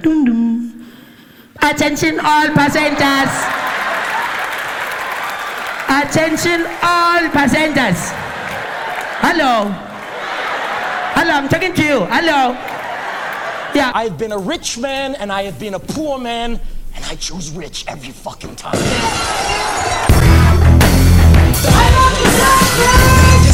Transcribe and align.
Dum 0.00 0.24
dum. 0.24 0.92
Attention 1.60 2.20
all 2.20 2.46
passengers. 2.54 3.34
Attention 5.90 6.60
all 6.84 7.28
passengers. 7.30 8.12
Hello. 9.18 9.64
Hello, 11.16 11.32
I'm 11.32 11.48
talking 11.48 11.74
to 11.74 11.82
you. 11.82 12.06
Hello. 12.06 12.52
Yeah. 13.74 13.90
I've 13.92 14.16
been 14.16 14.30
a 14.30 14.38
rich 14.38 14.78
man 14.78 15.16
and 15.16 15.32
I 15.32 15.42
have 15.42 15.58
been 15.58 15.74
a 15.74 15.80
poor 15.80 16.16
man, 16.16 16.60
and 16.94 17.04
I 17.06 17.16
choose 17.16 17.50
rich 17.50 17.84
every 17.88 18.12
fucking 18.12 18.54
time. 18.54 18.78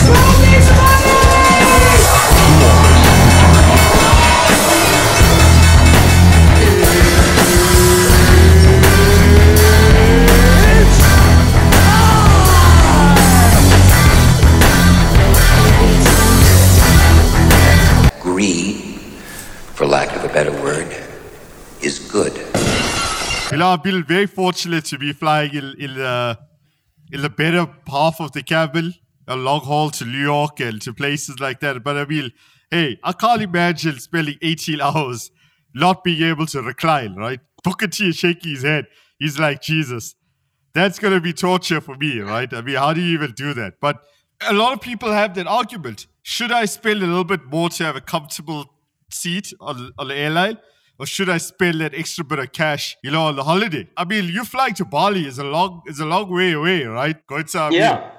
Greed, 0.05 1.24
better 20.35 20.51
word, 20.65 20.89
is 21.81 22.01
good. 22.11 22.33
Well, 23.53 23.63
I've 23.63 23.85
been 23.85 24.03
very 24.03 24.27
fortunate 24.27 24.85
to 24.87 24.99
be 24.99 25.13
flying 25.13 25.55
in, 25.55 25.77
in, 25.79 25.95
the, 25.95 26.37
in 27.13 27.23
the 27.23 27.31
better 27.31 27.69
half 27.87 28.21
of 28.21 28.33
the 28.33 28.43
cabin, 28.43 28.95
a 29.29 29.37
long 29.37 29.61
haul 29.61 29.91
to 29.91 30.05
New 30.05 30.19
York 30.19 30.59
and 30.59 30.83
to 30.83 30.93
places 30.93 31.39
like 31.39 31.61
that. 31.61 31.85
But 31.85 31.97
I 31.97 32.05
mean, 32.07 32.33
hey, 32.73 32.99
I 33.05 33.13
can't 33.13 33.43
imagine 33.43 34.01
spending 34.01 34.37
18 34.43 34.81
hours 34.81 35.31
not 35.73 36.03
being 36.03 36.29
able 36.29 36.47
to 36.47 36.63
recline, 36.63 37.15
right? 37.15 37.39
Booker 37.63 37.87
T 37.87 38.09
is 38.09 38.17
shaking 38.17 38.51
his 38.51 38.65
head. 38.65 38.87
He's 39.21 39.39
like, 39.39 39.63
Jesus, 39.63 40.17
that's 40.73 40.99
going 40.99 41.15
to 41.15 41.21
be 41.21 41.33
torture 41.33 41.81
for 41.81 41.95
me, 41.95 42.19
right? 42.19 42.53
I 42.53 42.61
mean, 42.61 42.75
how 42.75 42.93
do 42.93 43.01
you 43.01 43.13
even 43.13 43.35
do 43.37 43.55
that? 43.55 43.75
But 43.81 44.03
a 44.41 44.53
lot 44.53 44.73
of 44.73 44.81
people 44.81 45.13
have 45.13 45.37
that 45.37 45.47
argument. 45.47 46.09
Should 46.23 46.51
I 46.51 46.65
spend 46.65 47.05
a 47.05 47.07
little 47.07 47.23
bit 47.23 47.45
more 47.45 47.69
to 47.69 47.85
have 47.85 47.95
a 47.95 48.01
comfortable 48.01 48.74
seat 49.11 49.53
on, 49.61 49.93
on 49.99 50.09
the 50.09 50.15
airline? 50.15 50.59
Or 50.99 51.07
should 51.07 51.29
I 51.29 51.39
spend 51.39 51.81
that 51.81 51.93
extra 51.93 52.25
bit 52.25 52.39
of 52.39 52.53
cash, 52.53 52.97
you 53.03 53.11
know, 53.11 53.23
on 53.23 53.35
the 53.35 53.43
holiday? 53.43 53.89
I 53.97 54.05
mean, 54.05 54.27
you 54.27 54.45
flying 54.45 54.75
to 54.75 54.85
Bali 54.85 55.27
is 55.27 55.39
a 55.39 55.45
long 55.45 55.83
is 55.87 55.99
a 55.99 56.07
long 56.07 56.31
way 56.31 56.53
away, 56.53 56.85
right? 56.85 57.17
Going 57.27 57.47
uh, 57.55 57.71
to 57.71 57.77
Yeah. 57.77 58.11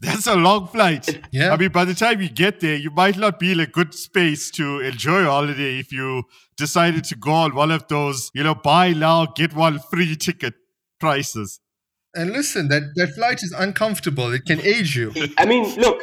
that's 0.00 0.28
a 0.28 0.36
long 0.36 0.68
flight. 0.68 1.20
Yeah. 1.32 1.52
I 1.52 1.56
mean, 1.56 1.72
by 1.72 1.84
the 1.84 1.94
time 1.94 2.22
you 2.22 2.28
get 2.28 2.60
there, 2.60 2.76
you 2.76 2.90
might 2.90 3.16
not 3.18 3.40
be 3.40 3.50
in 3.52 3.60
a 3.60 3.66
good 3.66 3.94
space 3.94 4.50
to 4.52 4.78
enjoy 4.80 5.20
your 5.22 5.30
holiday 5.30 5.78
if 5.80 5.92
you 5.92 6.22
decided 6.56 7.04
to 7.04 7.16
go 7.16 7.32
on 7.32 7.54
one 7.54 7.72
of 7.72 7.88
those, 7.88 8.30
you 8.32 8.44
know, 8.44 8.54
buy 8.54 8.92
now, 8.92 9.26
get 9.26 9.52
one 9.52 9.78
free 9.78 10.14
ticket 10.14 10.54
prices. 11.00 11.60
And 12.14 12.32
listen, 12.32 12.68
that, 12.68 12.82
that 12.96 13.14
flight 13.14 13.42
is 13.42 13.52
uncomfortable. 13.52 14.32
It 14.32 14.44
can 14.44 14.60
age 14.60 14.96
you. 14.96 15.12
I 15.38 15.44
mean, 15.46 15.74
look, 15.76 16.00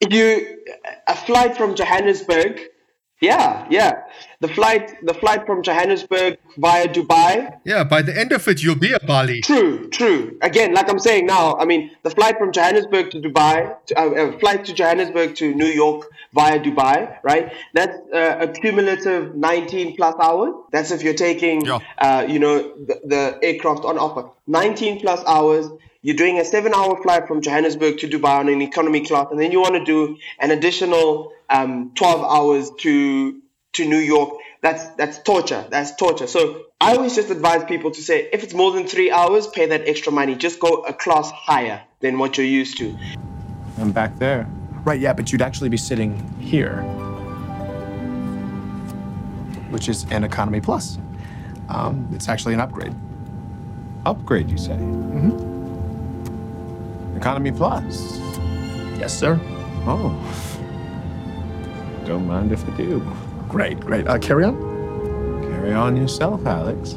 if 0.00 0.12
you 0.12 0.58
a 1.06 1.14
flight 1.14 1.56
from 1.56 1.74
Johannesburg, 1.74 2.60
yeah, 3.20 3.66
yeah, 3.70 4.02
the 4.40 4.48
flight 4.48 4.96
the 5.04 5.14
flight 5.14 5.44
from 5.46 5.62
Johannesburg 5.62 6.38
via 6.56 6.88
Dubai. 6.88 7.58
Yeah, 7.64 7.84
by 7.84 8.02
the 8.02 8.18
end 8.18 8.32
of 8.32 8.46
it, 8.48 8.62
you'll 8.62 8.76
be 8.88 8.94
at 8.94 9.06
Bali. 9.06 9.40
True, 9.42 9.88
true. 9.90 10.38
Again, 10.42 10.72
like 10.74 10.88
I'm 10.88 10.98
saying 10.98 11.26
now, 11.26 11.56
I 11.56 11.64
mean, 11.66 11.90
the 12.02 12.10
flight 12.10 12.38
from 12.38 12.52
Johannesburg 12.52 13.10
to 13.12 13.20
Dubai, 13.20 13.76
to, 13.86 13.98
uh, 14.00 14.10
uh, 14.10 14.38
flight 14.38 14.64
to 14.66 14.72
Johannesburg 14.72 15.34
to 15.36 15.54
New 15.54 15.66
York 15.66 16.06
via 16.32 16.58
Dubai, 16.60 17.18
right? 17.22 17.52
That's 17.74 17.96
uh, 18.12 18.36
a 18.40 18.48
cumulative 18.48 19.34
19 19.34 19.96
plus 19.96 20.14
hours. 20.20 20.54
That's 20.72 20.90
if 20.90 21.02
you're 21.02 21.14
taking, 21.14 21.64
Yeah. 21.66 21.80
uh, 21.98 22.24
you 22.28 22.38
know, 22.38 22.56
the, 22.88 23.00
the 23.04 23.38
aircraft 23.42 23.84
on 23.84 23.98
offer. 23.98 24.30
19 24.46 25.00
plus 25.00 25.22
hours. 25.26 25.66
You're 26.02 26.16
doing 26.16 26.38
a 26.38 26.44
seven-hour 26.46 27.02
flight 27.02 27.28
from 27.28 27.42
Johannesburg 27.42 27.98
to 27.98 28.08
Dubai 28.08 28.38
on 28.38 28.48
an 28.48 28.62
economy 28.62 29.04
class, 29.04 29.26
and 29.30 29.38
then 29.38 29.52
you 29.52 29.60
want 29.60 29.74
to 29.74 29.84
do 29.84 30.16
an 30.38 30.50
additional 30.50 31.32
um, 31.50 31.92
12 31.94 32.24
hours 32.24 32.70
to 32.80 33.40
to 33.74 33.86
New 33.86 33.98
York. 33.98 34.30
That's 34.62 34.86
that's 34.96 35.18
torture. 35.18 35.66
That's 35.68 35.94
torture. 35.96 36.26
So 36.26 36.62
I 36.80 36.96
always 36.96 37.14
just 37.14 37.28
advise 37.28 37.64
people 37.64 37.90
to 37.90 38.00
say, 38.00 38.30
if 38.32 38.42
it's 38.42 38.54
more 38.54 38.72
than 38.72 38.86
three 38.86 39.10
hours, 39.10 39.46
pay 39.46 39.66
that 39.66 39.86
extra 39.86 40.10
money. 40.10 40.36
Just 40.36 40.58
go 40.58 40.84
a 40.84 40.94
class 40.94 41.30
higher 41.30 41.82
than 42.00 42.18
what 42.18 42.38
you're 42.38 42.46
used 42.46 42.78
to. 42.78 42.96
I'm 43.78 43.92
back 43.92 44.18
there. 44.18 44.48
Right, 44.84 45.00
yeah, 45.00 45.12
but 45.12 45.30
you'd 45.30 45.42
actually 45.42 45.68
be 45.68 45.76
sitting 45.76 46.16
here, 46.40 46.80
which 49.68 49.90
is 49.90 50.04
an 50.10 50.24
economy 50.24 50.62
plus. 50.62 50.96
Um, 51.68 52.08
it's 52.14 52.30
actually 52.30 52.54
an 52.54 52.60
upgrade. 52.60 52.94
Upgrade, 54.06 54.50
you 54.50 54.56
say? 54.56 54.78
Economy 57.20 57.52
plus. 57.52 58.18
Yes, 58.98 59.12
sir. 59.18 59.38
Oh. 59.86 60.10
Don't 62.06 62.26
mind 62.26 62.50
if 62.50 62.66
I 62.66 62.76
do. 62.78 63.00
Great, 63.46 63.78
great. 63.78 64.06
Uh, 64.06 64.18
carry 64.18 64.44
on. 64.44 64.56
Carry 65.52 65.72
on 65.74 65.96
yourself, 65.98 66.46
Alex. 66.46 66.96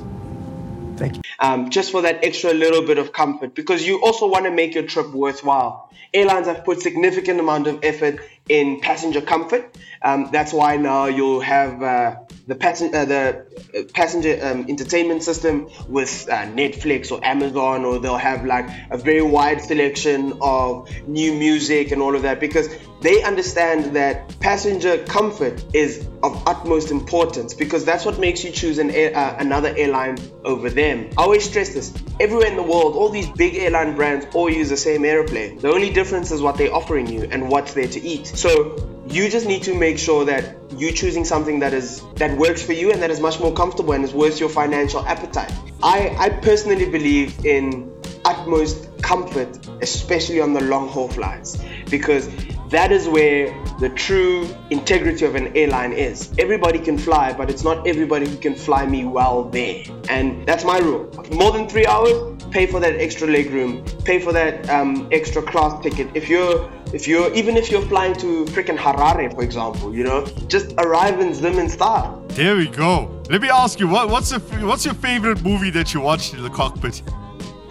Thank 0.96 1.18
you. 1.18 1.22
um, 1.40 1.70
just 1.70 1.92
for 1.92 2.02
that 2.04 2.24
extra 2.24 2.54
little 2.54 2.84
bit 2.86 2.98
of 2.98 3.12
comfort 3.12 3.54
because 3.54 3.86
you 3.86 4.02
also 4.02 4.26
want 4.28 4.46
to 4.46 4.52
make 4.52 4.74
your 4.76 4.84
trip 4.84 5.12
worthwhile. 5.12 5.90
Airlines 6.14 6.48
have 6.48 6.64
put 6.64 6.82
significant 6.82 7.40
amount 7.42 7.68
of 7.68 7.80
effort 7.84 8.20
in 8.48 8.80
passenger 8.80 9.20
comfort. 9.20 9.76
Um, 10.04 10.30
that's 10.32 10.54
why 10.54 10.78
now 10.78 11.08
you'll 11.08 11.42
have 11.42 11.82
uh, 11.84 12.16
the, 12.48 12.56
passen- 12.56 12.94
uh, 12.94 13.06
the 13.06 13.46
uh, 13.78 13.84
passenger 13.94 14.40
um, 14.44 14.66
entertainment 14.68 15.24
system 15.24 15.70
with 15.88 16.28
uh, 16.30 16.46
Netflix 16.48 17.12
or 17.12 17.24
Amazon, 17.24 17.86
or 17.86 18.00
they'll 18.00 18.18
have 18.18 18.46
like 18.46 18.70
a 18.92 18.98
very 18.98 19.22
wide 19.22 19.62
selection 19.62 20.38
of 20.42 20.90
new 21.08 21.34
music 21.34 21.92
and 21.92 22.02
all 22.02 22.16
of 22.16 22.24
that 22.24 22.40
because 22.40 22.68
they 23.02 23.22
understand 23.24 23.96
that 23.96 24.40
passenger 24.40 24.98
comfort 25.06 25.64
is 25.74 26.08
of 26.24 26.48
utmost 26.48 26.90
importance 26.90 27.54
because 27.54 27.84
that's 27.84 28.06
what 28.06 28.18
makes 28.18 28.44
you 28.44 28.52
choose 28.52 28.78
an 28.78 28.92
air, 28.92 29.16
uh, 29.16 29.36
another 29.40 29.74
airline 29.78 30.18
over 30.46 30.70
them. 30.70 31.10
I 31.18 31.24
always 31.24 31.44
stress 31.44 31.74
this. 31.74 31.94
Everywhere 32.20 32.48
in 32.48 32.56
the 32.56 32.64
world, 32.64 32.96
all 32.96 33.10
these 33.10 33.30
big 33.30 33.56
airline 33.56 33.96
brands 33.96 34.26
all 34.34 34.50
use 34.50 34.70
the 34.70 34.78
same 34.78 35.04
airplane. 35.04 35.60
The 35.60 35.70
only 35.70 35.92
difference 35.92 36.32
is 36.32 36.42
what 36.42 36.58
they're 36.58 36.74
offering 36.74 37.08
you 37.08 37.24
and 37.30 37.50
what's 37.50 37.74
there 37.74 37.88
to 37.88 38.02
eat. 38.02 38.28
So 38.28 38.93
you 39.08 39.30
just 39.30 39.46
need 39.46 39.64
to 39.64 39.76
make 39.76 39.98
sure 39.98 40.26
that 40.26 40.56
you're 40.78 40.92
choosing 40.94 41.26
something 41.26 41.60
that 41.60 41.74
is 41.74 42.02
that 42.16 42.38
works 42.38 42.62
for 42.62 42.74
you 42.74 42.92
and 42.92 43.02
that 43.02 43.12
is 43.12 43.20
much 43.20 43.40
more 43.40 43.54
comfortable 43.54 43.94
and 43.94 44.04
is 44.04 44.14
worth 44.14 44.40
your 44.40 44.50
financial 44.50 45.02
appetite. 45.06 45.52
I, 45.82 46.16
I 46.18 46.30
personally 46.30 46.90
believe 46.90 47.46
in 47.46 47.92
utmost 48.26 48.90
comfort, 49.02 49.68
especially 49.82 50.40
on 50.40 50.54
the 50.54 50.62
long 50.62 50.88
haul 50.88 51.10
flights, 51.10 51.62
because 51.90 52.30
that 52.70 52.92
is 52.92 53.08
where 53.08 53.54
the 53.80 53.90
true 53.90 54.48
integrity 54.70 55.26
of 55.26 55.36
an 55.36 55.56
airline 55.56 55.94
is. 55.94 56.34
Everybody 56.40 56.80
can 56.80 56.98
fly, 56.98 57.34
but 57.34 57.50
it's 57.50 57.64
not 57.64 57.86
everybody 57.86 58.28
who 58.28 58.38
can 58.38 58.56
fly 58.56 58.86
me 58.86 59.06
well 59.06 59.44
there. 59.44 59.84
And 60.10 60.48
that's 60.48 60.64
my 60.64 60.80
rule. 60.80 61.12
More 61.32 61.52
than 61.52 61.68
three 61.68 61.86
hours, 61.86 62.33
pay 62.54 62.68
for 62.68 62.80
that 62.80 62.96
extra 63.02 63.28
leg 63.28 63.50
room, 63.50 63.84
pay 64.06 64.20
for 64.20 64.32
that 64.32 64.70
um, 64.70 65.10
extra 65.12 65.42
class 65.42 65.82
ticket. 65.84 66.08
If 66.14 66.30
you're 66.30 66.72
if 66.94 67.08
you're 67.08 67.34
even 67.34 67.58
if 67.58 67.72
you're 67.72 67.88
flying 67.94 68.14
to 68.16 68.46
freaking 68.46 68.78
Harare, 68.78 69.34
for 69.34 69.44
example, 69.44 69.94
you 69.94 70.04
know, 70.04 70.26
just 70.48 70.74
arrive 70.78 71.20
in 71.20 71.34
Zim 71.34 71.58
in 71.58 71.68
style. 71.68 72.24
There 72.30 72.56
we 72.56 72.68
go. 72.68 73.22
Let 73.30 73.42
me 73.42 73.50
ask 73.50 73.80
you, 73.80 73.88
what, 73.88 74.10
what's, 74.10 74.30
the, 74.30 74.40
what's 74.66 74.86
your 74.86 74.94
favorite 74.96 75.44
movie 75.44 75.70
that 75.72 75.94
you 75.94 76.02
watched 76.02 76.34
in 76.34 76.44
the 76.44 76.50
cockpit? 76.50 77.02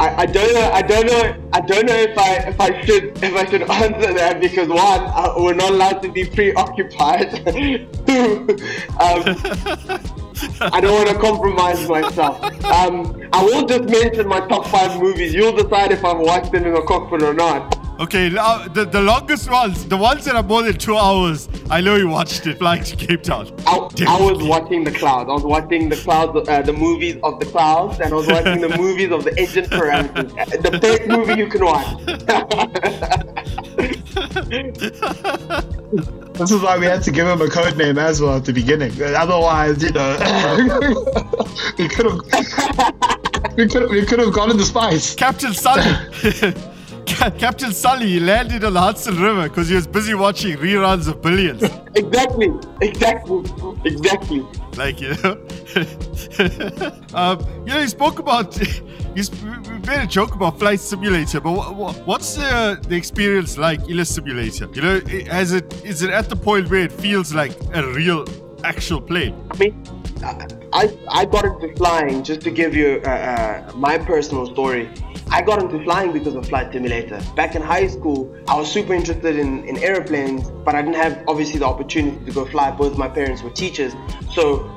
I, 0.00 0.22
I 0.22 0.26
don't 0.26 0.54
know. 0.54 0.70
I 0.72 0.82
don't 0.82 1.06
know. 1.06 1.50
I 1.52 1.60
don't 1.60 1.86
know 1.86 1.96
if 1.96 2.16
I 2.16 2.34
if 2.50 2.60
I 2.60 2.84
should 2.84 3.22
if 3.22 3.34
I 3.34 3.44
should 3.50 3.62
answer 3.62 4.14
that 4.14 4.40
because 4.40 4.68
one, 4.68 4.78
uh, 4.80 5.34
we're 5.36 5.54
not 5.54 5.72
allowed 5.72 6.02
to 6.02 6.12
be 6.12 6.24
preoccupied. 6.24 7.30
Two, 8.06 8.56
um, 9.00 10.00
I 10.60 10.80
don't 10.80 10.94
want 10.94 11.08
to 11.08 11.18
compromise 11.18 11.88
myself. 11.88 12.40
Um, 12.64 13.28
I 13.32 13.42
will 13.42 13.66
just 13.66 13.88
mention 13.88 14.28
my 14.28 14.40
top 14.46 14.68
five 14.68 15.00
movies. 15.00 15.34
You'll 15.34 15.56
decide 15.56 15.90
if 15.92 16.04
I've 16.04 16.18
watched 16.18 16.52
them 16.52 16.64
in 16.64 16.74
the 16.74 16.82
cockpit 16.82 17.22
or 17.22 17.34
not. 17.34 17.76
Okay, 18.00 18.28
now, 18.28 18.68
the, 18.68 18.84
the 18.84 19.00
longest 19.00 19.50
ones, 19.50 19.84
the 19.84 19.96
ones 19.96 20.24
that 20.26 20.36
are 20.36 20.44
more 20.44 20.62
than 20.62 20.78
two 20.78 20.96
hours, 20.96 21.48
I 21.68 21.80
know 21.80 21.96
you 21.96 22.08
watched 22.08 22.46
it, 22.46 22.58
flying 22.58 22.84
to 22.84 22.94
Cape 22.94 23.24
Town. 23.24 23.52
I, 23.66 23.88
I 24.06 24.20
was 24.20 24.40
watching 24.44 24.84
the 24.84 24.92
clouds. 24.92 25.28
I 25.28 25.32
was 25.32 25.42
watching 25.42 25.88
the 25.88 25.96
clouds, 25.96 26.48
uh, 26.48 26.62
the 26.62 26.72
movies 26.72 27.16
of 27.24 27.40
the 27.40 27.46
clouds, 27.46 27.98
and 27.98 28.12
I 28.12 28.16
was 28.16 28.28
watching 28.28 28.60
the 28.60 28.68
movies 28.78 29.10
of 29.10 29.24
the 29.24 29.36
Agent 29.40 29.70
parameters. 29.70 30.62
The 30.62 30.78
best 30.78 31.08
movie 31.08 31.34
you 31.34 31.48
can 31.48 31.64
watch. 31.64 33.97
This 36.38 36.50
is 36.52 36.62
why 36.62 36.78
we 36.78 36.86
had 36.86 37.02
to 37.02 37.10
give 37.10 37.26
him 37.26 37.40
a 37.40 37.48
code 37.48 37.76
name 37.76 37.98
as 37.98 38.20
well 38.20 38.36
at 38.36 38.44
the 38.44 38.52
beginning. 38.52 38.92
Otherwise, 39.02 39.82
you 39.82 39.90
know, 39.90 40.16
we 41.78 41.88
could 41.88 42.06
have 42.06 42.20
we 43.56 43.66
could 43.66 43.90
we 43.90 44.04
could 44.06 44.20
have 44.20 44.32
gone 44.32 44.50
into 44.50 44.64
spice. 44.64 45.14
Captain 45.14 45.52
Sully. 45.52 45.82
Ca- 47.06 47.30
Captain 47.38 47.72
Sully 47.72 48.20
landed 48.20 48.62
on 48.64 48.74
the 48.74 48.80
Hudson 48.80 49.20
River 49.20 49.48
because 49.48 49.68
he 49.68 49.74
was 49.74 49.86
busy 49.86 50.14
watching 50.14 50.56
reruns 50.58 51.08
of 51.08 51.20
Billions. 51.22 51.62
Exactly, 51.94 52.52
exactly, 52.82 53.42
exactly. 53.84 54.46
Like 54.78 55.00
you 55.00 55.14
know, 55.22 55.32
um, 57.14 57.44
you 57.66 57.72
know, 57.74 57.80
you 57.80 57.88
spoke 57.88 58.20
about 58.20 58.56
you 59.16 59.24
made 59.86 60.02
a 60.02 60.06
joke 60.06 60.34
about 60.36 60.58
flight 60.58 60.78
simulator, 60.78 61.40
but 61.40 61.52
wha- 61.52 61.72
wha- 61.72 61.92
what's 62.04 62.36
the 62.36 62.78
the 62.86 62.94
experience 62.94 63.58
like 63.58 63.80
in 63.88 63.98
a 63.98 64.04
simulator? 64.04 64.68
You 64.72 64.82
know, 64.82 65.00
has 65.30 65.52
it 65.52 65.66
is 65.84 66.02
it 66.02 66.10
at 66.10 66.28
the 66.28 66.36
point 66.36 66.70
where 66.70 66.84
it 66.84 66.92
feels 66.92 67.34
like 67.34 67.52
a 67.74 67.82
real 67.92 68.24
actual 68.62 69.00
plane? 69.00 69.34
I 69.50 69.56
mean, 69.58 69.82
I, 70.72 70.96
I 71.08 71.24
got 71.24 71.44
into 71.44 71.74
flying 71.76 72.22
just 72.22 72.40
to 72.42 72.50
give 72.50 72.74
you 72.74 73.00
uh, 73.04 73.08
uh, 73.08 73.72
my 73.74 73.98
personal 73.98 74.46
story. 74.46 74.88
I 75.30 75.42
got 75.42 75.62
into 75.62 75.82
flying 75.84 76.12
because 76.12 76.34
of 76.34 76.46
Flight 76.46 76.72
Simulator. 76.72 77.20
Back 77.36 77.54
in 77.54 77.60
high 77.60 77.86
school, 77.86 78.34
I 78.48 78.56
was 78.58 78.70
super 78.70 78.94
interested 78.94 79.36
in, 79.36 79.64
in 79.64 79.76
airplanes, 79.78 80.50
but 80.50 80.74
I 80.74 80.80
didn't 80.80 80.96
have 80.96 81.22
obviously 81.28 81.58
the 81.58 81.66
opportunity 81.66 82.24
to 82.24 82.32
go 82.32 82.46
fly. 82.46 82.70
Both 82.70 82.96
my 82.96 83.08
parents 83.08 83.42
were 83.42 83.50
teachers. 83.50 83.92
So 84.32 84.70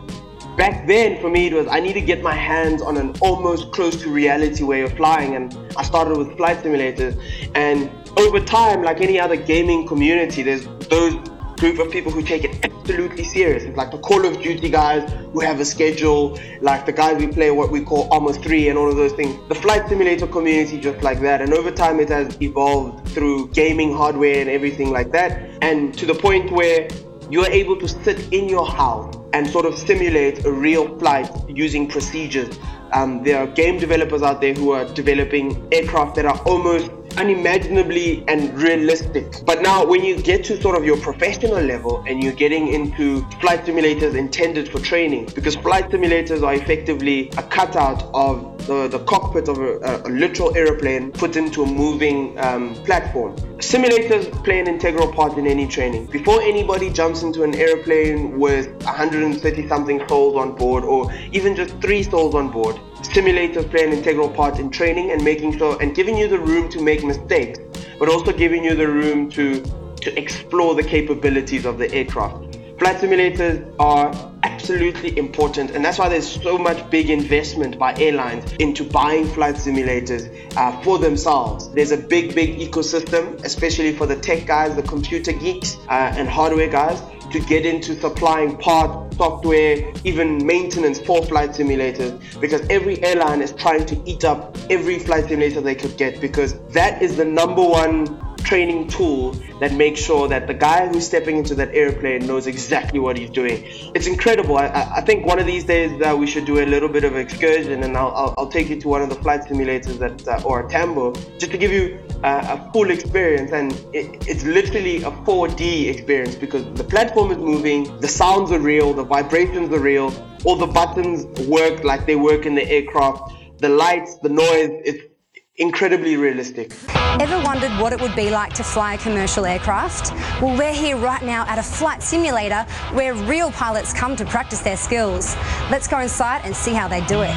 back 0.58 0.86
then 0.86 1.22
for 1.22 1.30
me 1.30 1.48
it 1.48 1.54
was 1.54 1.66
I 1.68 1.80
need 1.80 1.94
to 1.94 2.02
get 2.02 2.22
my 2.22 2.34
hands 2.34 2.82
on 2.82 2.98
an 2.98 3.16
almost 3.22 3.72
close 3.72 4.02
to 4.02 4.10
reality 4.10 4.64
way 4.66 4.82
of 4.82 4.92
flying 4.98 5.36
and 5.38 5.58
I 5.78 5.84
started 5.84 6.18
with 6.18 6.36
flight 6.36 6.58
simulators 6.58 7.18
and 7.56 7.90
over 8.18 8.42
time 8.42 8.84
like 8.84 9.00
any 9.00 9.18
other 9.18 9.38
gaming 9.38 9.88
community 9.88 10.44
there's 10.44 10.68
those 10.90 11.16
group 11.62 11.78
of 11.78 11.92
people 11.92 12.12
who 12.12 12.24
take 12.24 12.44
it 12.44 12.66
absolutely 12.66 13.24
serious. 13.24 13.62
It's 13.62 13.78
like 13.78 13.92
the 13.92 14.00
Call 14.00 14.26
of 14.26 14.42
Duty 14.42 14.68
guys 14.68 15.08
who 15.32 15.42
have 15.42 15.60
a 15.60 15.66
schedule 15.66 16.40
like 16.60 16.88
the 16.88 16.92
guys 16.92 17.20
we 17.20 17.28
play 17.28 17.52
what 17.52 17.70
we 17.70 17.82
call 17.82 18.12
Arma 18.12 18.34
3 18.34 18.70
and 18.70 18.80
all 18.80 18.90
of 18.90 18.96
those 18.96 19.14
things. 19.14 19.38
The 19.48 19.54
flight 19.54 19.88
simulator 19.88 20.26
community 20.26 20.80
just 20.80 21.04
like 21.04 21.20
that. 21.22 21.40
And 21.40 21.54
over 21.54 21.70
time 21.70 22.00
it 22.00 22.10
has 22.10 22.36
evolved 22.42 23.08
through 23.10 23.50
gaming 23.50 23.94
hardware 23.94 24.42
and 24.42 24.50
everything 24.50 24.90
like 24.90 25.12
that. 25.12 25.52
And 25.62 25.94
to 26.00 26.08
the 26.08 26.16
point 26.16 26.52
where 26.52 26.88
you 27.30 27.42
are 27.42 27.52
able 27.52 27.78
to 27.78 27.88
sit 27.88 28.34
in 28.34 28.50
your 28.50 28.66
house 28.66 29.16
and 29.34 29.48
sort 29.48 29.68
of 29.68 29.78
simulate 29.78 30.44
a 30.46 30.52
real 30.52 30.98
flight 30.98 31.30
using 31.48 31.88
procedures. 31.88 32.58
Um, 32.92 33.24
there 33.24 33.38
are 33.38 33.46
game 33.46 33.78
developers 33.78 34.24
out 34.24 34.42
there 34.42 34.56
who 34.56 34.72
are 34.72 34.86
developing 34.96 35.66
aircraft 35.72 36.16
that 36.16 36.26
are 36.26 36.40
almost 36.40 36.90
unimaginably 37.18 38.24
and 38.28 38.54
realistic. 38.60 39.26
But 39.46 39.62
now, 39.62 39.86
when 39.86 40.04
you 40.04 40.22
get 40.22 40.44
to 40.46 40.62
sort 40.62 40.78
of 40.78 40.86
your 40.86 40.98
professional 40.98 41.62
level 41.62 42.04
and 42.08 42.24
you're 42.24 42.34
getting 42.34 42.68
into 42.68 43.22
flight 43.42 43.66
simulators 43.66 44.16
intended 44.16 44.70
for 44.70 44.80
training, 44.80 45.30
because 45.36 45.56
flight 45.56 45.90
simulators 45.90 46.44
are 46.44 46.54
effectively 46.54 47.30
a 47.38 47.44
cutout 47.44 48.10
of 48.14 48.52
the, 48.68 48.88
the 48.88 49.00
cockpit 49.06 49.48
of 49.48 49.58
a, 49.58 50.02
a, 50.06 50.10
literal 50.10 50.56
aeroplane 50.56 51.12
put 51.12 51.36
into 51.36 51.64
a 51.64 51.66
moving 51.66 52.38
um, 52.40 52.76
platform. 52.86 53.36
Simulators 53.58 54.32
play 54.44 54.60
an 54.60 54.68
integral 54.68 55.12
part 55.12 55.38
in 55.38 55.48
any 55.48 55.68
training. 55.68 56.06
Before 56.08 56.42
anybody 56.42 56.90
jumps 56.90 57.24
into 57.24 57.44
an 57.44 57.56
airplane 57.56 58.40
with 58.40 58.68
130 58.84 59.68
something 59.68 60.08
souls 60.08 60.36
on 60.36 60.56
board 60.56 60.84
or 60.84 61.12
even 61.32 61.56
just 61.56 61.76
three 61.82 62.04
souls 62.04 62.36
on 62.36 62.50
board, 62.50 62.80
simulators 63.04 63.70
play 63.70 63.84
an 63.84 63.94
integral 63.94 64.30
part 64.30 64.60
in 64.60 64.70
training 64.70 65.12
and 65.12 65.24
making 65.24 65.58
sure 65.58 65.82
and 65.82 65.96
giving 65.96 66.18
you 66.18 66.28
the 66.28 66.40
room 66.40 66.70
to 66.70 66.82
make 66.82 67.04
mistakes, 67.04 67.60
but 68.00 68.10
also 68.10 68.32
giving 68.32 68.64
you 68.64 68.76
the 68.76 68.88
room 68.88 69.30
to 69.32 69.64
to 70.02 70.18
explore 70.18 70.74
the 70.76 70.84
capabilities 70.84 71.66
of 71.66 71.78
the 71.78 71.92
aircraft. 71.94 72.58
Flight 72.80 72.98
simulators 72.98 73.76
are 73.78 74.12
absolutely 74.42 75.16
important, 75.16 75.70
and 75.70 75.86
that's 75.86 76.00
why 76.00 76.10
there's 76.10 76.28
so 76.28 76.58
much 76.58 76.90
big 76.90 77.12
investment 77.12 77.78
by 77.78 77.94
airlines 77.98 78.52
into 78.54 78.84
buying 78.84 79.28
flight 79.28 79.54
simulators 79.54 80.24
uh, 80.58 80.82
for 80.82 80.98
themselves. 80.98 81.72
There's 81.74 81.92
a 81.92 81.98
big, 81.98 82.34
big 82.34 82.58
ecosystem, 82.58 83.40
especially 83.44 83.96
for 83.96 84.08
the 84.08 84.16
tech 84.16 84.48
guys, 84.48 84.76
the 84.76 84.82
computer 84.82 85.32
geeks, 85.32 85.78
uh, 85.90 86.14
and 86.18 86.28
hardware 86.28 86.70
guys, 86.70 87.04
to 87.32 87.40
get 87.40 87.68
into 87.68 88.00
supplying 88.00 88.58
parts, 88.58 89.11
software, 89.22 89.94
even 90.04 90.44
maintenance 90.44 91.00
for 91.00 91.24
flight 91.24 91.52
simulators, 91.52 92.12
because 92.42 92.62
every 92.72 92.98
airline 93.04 93.40
is 93.40 93.52
trying 93.52 93.86
to 93.86 93.96
eat 94.10 94.24
up 94.24 94.58
every 94.72 94.98
flight 94.98 95.26
simulator 95.26 95.62
they 95.62 95.76
could 95.76 95.96
get, 95.96 96.20
because 96.20 96.58
that 96.70 97.04
is 97.04 97.18
the 97.18 97.26
number 97.26 97.62
one 97.62 97.96
training 98.44 98.88
tool 98.88 99.34
that 99.60 99.74
makes 99.74 100.00
sure 100.02 100.28
that 100.28 100.48
the 100.48 100.54
guy 100.54 100.88
who's 100.88 101.06
stepping 101.06 101.38
into 101.38 101.56
that 101.56 101.74
airplane 101.74 102.26
knows 102.26 102.48
exactly 102.48 103.00
what 103.00 103.18
he's 103.18 103.30
doing. 103.30 103.64
It's 103.96 104.08
incredible. 104.08 104.58
I, 104.58 104.68
I 104.96 105.02
think 105.02 105.26
one 105.26 105.40
of 105.40 105.46
these 105.46 105.64
days 105.64 105.92
uh, 106.02 106.16
we 106.16 106.28
should 106.28 106.46
do 106.46 106.60
a 106.60 106.66
little 106.66 106.90
bit 106.90 107.04
of 107.04 107.16
excursion 107.16 107.84
and 107.84 107.96
I'll, 107.96 108.12
I'll, 108.16 108.34
I'll 108.38 108.50
take 108.50 108.70
you 108.70 108.80
to 108.82 108.88
one 108.88 109.02
of 109.02 109.10
the 109.10 109.16
flight 109.16 109.42
simulators 109.42 109.98
that, 110.00 110.28
uh, 110.28 110.48
OR 110.48 110.68
Tambo, 110.68 111.14
just 111.38 111.52
to 111.52 111.58
give 111.58 111.72
you 111.72 112.00
uh, 112.24 112.58
a 112.58 112.72
full 112.72 112.90
experience. 112.90 113.52
And 113.52 113.72
it, 113.94 114.28
it's 114.28 114.44
literally 114.44 114.98
a 115.04 115.12
4D 115.12 115.88
experience 115.88 116.36
because 116.36 116.66
the 116.74 116.84
platform 116.84 117.32
is 117.32 117.38
moving, 117.38 118.00
the 118.00 118.08
sounds 118.08 118.52
are 118.52 118.60
real, 118.60 118.94
the 118.94 119.04
vibrations 119.04 119.72
are 119.72 119.80
real, 119.80 120.14
all 120.44 120.56
the 120.56 120.68
buttons 120.68 121.26
work 121.48 121.84
like 121.84 122.06
they 122.06 122.16
work 122.16 122.46
in 122.46 122.56
the 122.56 122.68
aircraft, 122.68 123.34
the 123.60 123.70
lights, 123.70 124.16
the 124.16 124.30
noise, 124.30 124.72
it's 124.84 125.11
incredibly 125.58 126.18
realistic. 126.18 126.74
Ever 127.20 127.42
wondered 127.44 127.72
what 127.80 127.94
it 127.94 128.02
would 128.02 128.16
be 128.16 128.30
like 128.30 128.54
to 128.54 128.64
fly 128.64 128.96
a 128.96 128.98
commercial 128.98 129.46
aircraft? 129.46 130.12
Well, 130.42 130.58
we're 130.58 130.74
here 130.74 130.98
right 130.98 131.22
now 131.24 131.46
at 131.48 131.60
a 131.60 131.64
flight 131.64 132.02
simulator 132.02 132.64
where 132.94 133.14
real 133.14 133.52
pilots 133.52 133.94
come 133.94 134.16
to 134.16 134.26
practice 134.26 134.62
their 134.62 134.78
skills. 134.78 135.36
Let's 135.70 135.88
go 135.88 136.00
inside 136.00 136.42
and 136.46 136.56
see 136.56 136.74
how 136.74 136.88
they 136.88 137.02
do 137.06 137.22
it. 137.22 137.36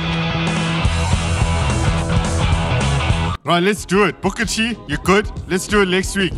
Right, 3.44 3.62
let's 3.62 3.84
do 3.84 4.04
it. 4.04 4.22
Booker 4.22 4.46
T, 4.46 4.76
you're 4.88 4.98
good. 4.98 5.30
Let's 5.50 5.66
do 5.66 5.82
it 5.82 5.88
next 5.88 6.16
week. 6.16 6.32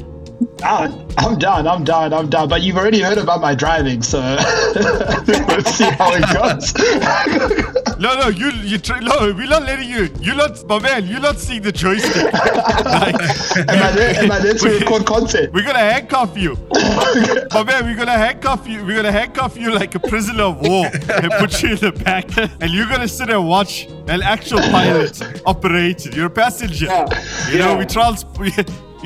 Ah, 0.62 0.92
I'm 1.18 1.38
done. 1.38 1.68
I'm 1.68 1.84
done. 1.84 2.12
I'm 2.12 2.28
done. 2.28 2.48
But 2.48 2.62
you've 2.62 2.76
already 2.76 3.00
heard 3.00 3.18
about 3.18 3.40
my 3.40 3.54
driving, 3.54 4.02
so 4.02 4.18
let's 4.76 5.70
see 5.74 5.84
how 5.84 6.10
it 6.12 6.24
goes. 6.32 7.82
No, 7.98 8.14
no, 8.14 8.28
you, 8.28 8.50
you, 8.62 8.76
try, 8.78 9.00
no, 9.00 9.32
we're 9.34 9.48
not 9.48 9.62
letting 9.62 9.88
you. 9.88 10.10
You're 10.20 10.34
not, 10.36 10.66
my 10.68 10.78
man. 10.78 11.06
You're 11.06 11.20
not 11.20 11.38
seeing 11.38 11.62
the 11.62 11.72
joystick. 11.72 12.30
like, 12.32 13.14
am, 13.56 13.82
I 13.82 13.90
there, 13.92 14.14
am 14.22 14.30
I 14.30 14.38
there 14.38 14.52
to 14.54 14.68
record 14.80 15.06
content? 15.06 15.52
We're 15.54 15.64
gonna 15.64 15.78
handcuff 15.78 16.36
you, 16.36 16.56
my 17.52 17.64
man. 17.64 17.86
We're 17.86 17.96
gonna 17.96 18.12
handcuff 18.18 18.68
you. 18.68 18.84
We're 18.84 18.96
gonna 18.96 19.12
handcuff 19.12 19.56
you 19.56 19.70
like 19.72 19.94
a 19.94 20.00
prisoner 20.00 20.42
of 20.44 20.60
war 20.60 20.86
and 20.86 21.32
put 21.38 21.62
you 21.62 21.70
in 21.70 21.76
the 21.76 21.92
back, 21.92 22.26
and 22.36 22.70
you're 22.70 22.88
gonna 22.88 23.08
sit 23.08 23.30
and 23.30 23.48
watch 23.48 23.86
an 24.08 24.20
actual 24.22 24.60
pilot 24.60 25.22
operate 25.46 26.04
it. 26.06 26.14
You're 26.14 26.26
a 26.26 26.30
passenger. 26.30 26.86
You 27.50 27.58
know, 27.58 27.72
Yeah. 27.72 27.78
we 27.78 27.86
trans, 27.86 28.24
we, 28.38 28.52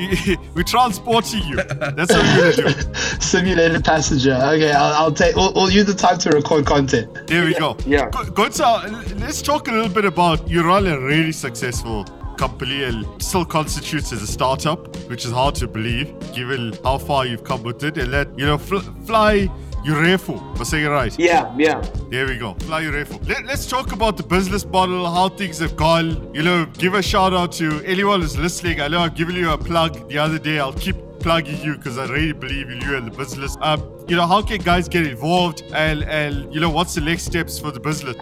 we're 0.55 0.63
transporting 0.63 1.43
you. 1.47 1.55
That's 1.57 2.11
what 2.13 2.23
we're 2.23 2.55
gonna 2.55 2.73
do. 2.73 2.93
Simulated 3.21 3.83
passenger. 3.83 4.33
Okay, 4.33 4.71
I'll, 4.71 4.93
I'll 5.05 5.11
take. 5.11 5.35
We'll, 5.35 5.53
we'll 5.53 5.69
use 5.69 5.85
the 5.85 5.93
time 5.93 6.17
to 6.19 6.29
record 6.31 6.65
content. 6.65 7.27
There 7.27 7.45
we 7.45 7.53
go. 7.53 7.77
Yeah. 7.85 8.09
Go, 8.09 8.23
go 8.25 8.49
to 8.49 8.65
our- 8.65 8.87
let's 9.17 9.41
talk 9.41 9.67
a 9.67 9.71
little 9.71 9.89
bit 9.93 10.05
about 10.05 10.47
you 10.49 10.63
run 10.63 10.87
a 10.87 10.99
really 10.99 11.31
successful 11.31 12.05
company 12.37 12.83
and 12.83 13.05
still 13.21 13.45
constitutes 13.45 14.11
as 14.11 14.21
a 14.23 14.27
startup, 14.27 14.95
which 15.09 15.25
is 15.25 15.31
hard 15.31 15.53
to 15.55 15.67
believe 15.67 16.13
given 16.33 16.73
how 16.83 16.97
far 16.97 17.25
you've 17.25 17.43
come 17.43 17.61
with 17.63 17.83
it. 17.83 17.97
And 17.97 18.11
that, 18.13 18.27
you 18.37 18.45
know, 18.45 18.57
fl- 18.57 18.79
fly 19.05 19.47
Urefu. 19.85 20.39
Am 20.39 20.61
I 20.61 20.63
saying 20.63 20.85
it 20.85 20.89
right? 20.89 21.17
Yeah, 21.17 21.53
yeah. 21.57 21.81
There 22.09 22.27
we 22.27 22.37
go. 22.37 22.53
Fly 22.55 22.83
Urefu. 22.83 23.27
Let, 23.27 23.45
let's 23.45 23.65
talk 23.65 23.91
about 23.91 24.17
the 24.17 24.23
business 24.23 24.65
model, 24.65 25.11
how 25.11 25.29
things 25.29 25.59
have 25.59 25.75
gone. 25.75 26.33
You 26.33 26.43
know, 26.43 26.65
give 26.65 26.93
a 26.93 27.01
shout 27.01 27.33
out 27.33 27.51
to 27.53 27.81
anyone 27.83 28.21
who's 28.21 28.37
listening. 28.37 28.79
I 28.79 28.87
know 28.87 28.99
I've 28.99 29.15
given 29.15 29.35
you 29.35 29.51
a 29.51 29.57
plug 29.57 30.07
the 30.07 30.19
other 30.19 30.37
day. 30.37 30.59
I'll 30.59 30.73
keep 30.73 30.95
plugging 31.19 31.59
you 31.61 31.75
because 31.77 31.97
I 31.97 32.05
really 32.05 32.33
believe 32.33 32.69
in 32.69 32.81
you 32.81 32.95
and 32.95 33.07
the 33.07 33.17
business. 33.17 33.57
Um, 33.61 34.05
you 34.07 34.15
know, 34.15 34.27
how 34.27 34.41
can 34.41 34.61
guys 34.61 34.87
get 34.87 35.07
involved 35.07 35.63
and 35.73 36.03
and 36.03 36.53
you 36.53 36.59
know 36.59 36.69
what's 36.69 36.95
the 36.95 37.01
next 37.01 37.23
steps 37.23 37.59
for 37.59 37.71
the 37.71 37.79
business? 37.79 38.15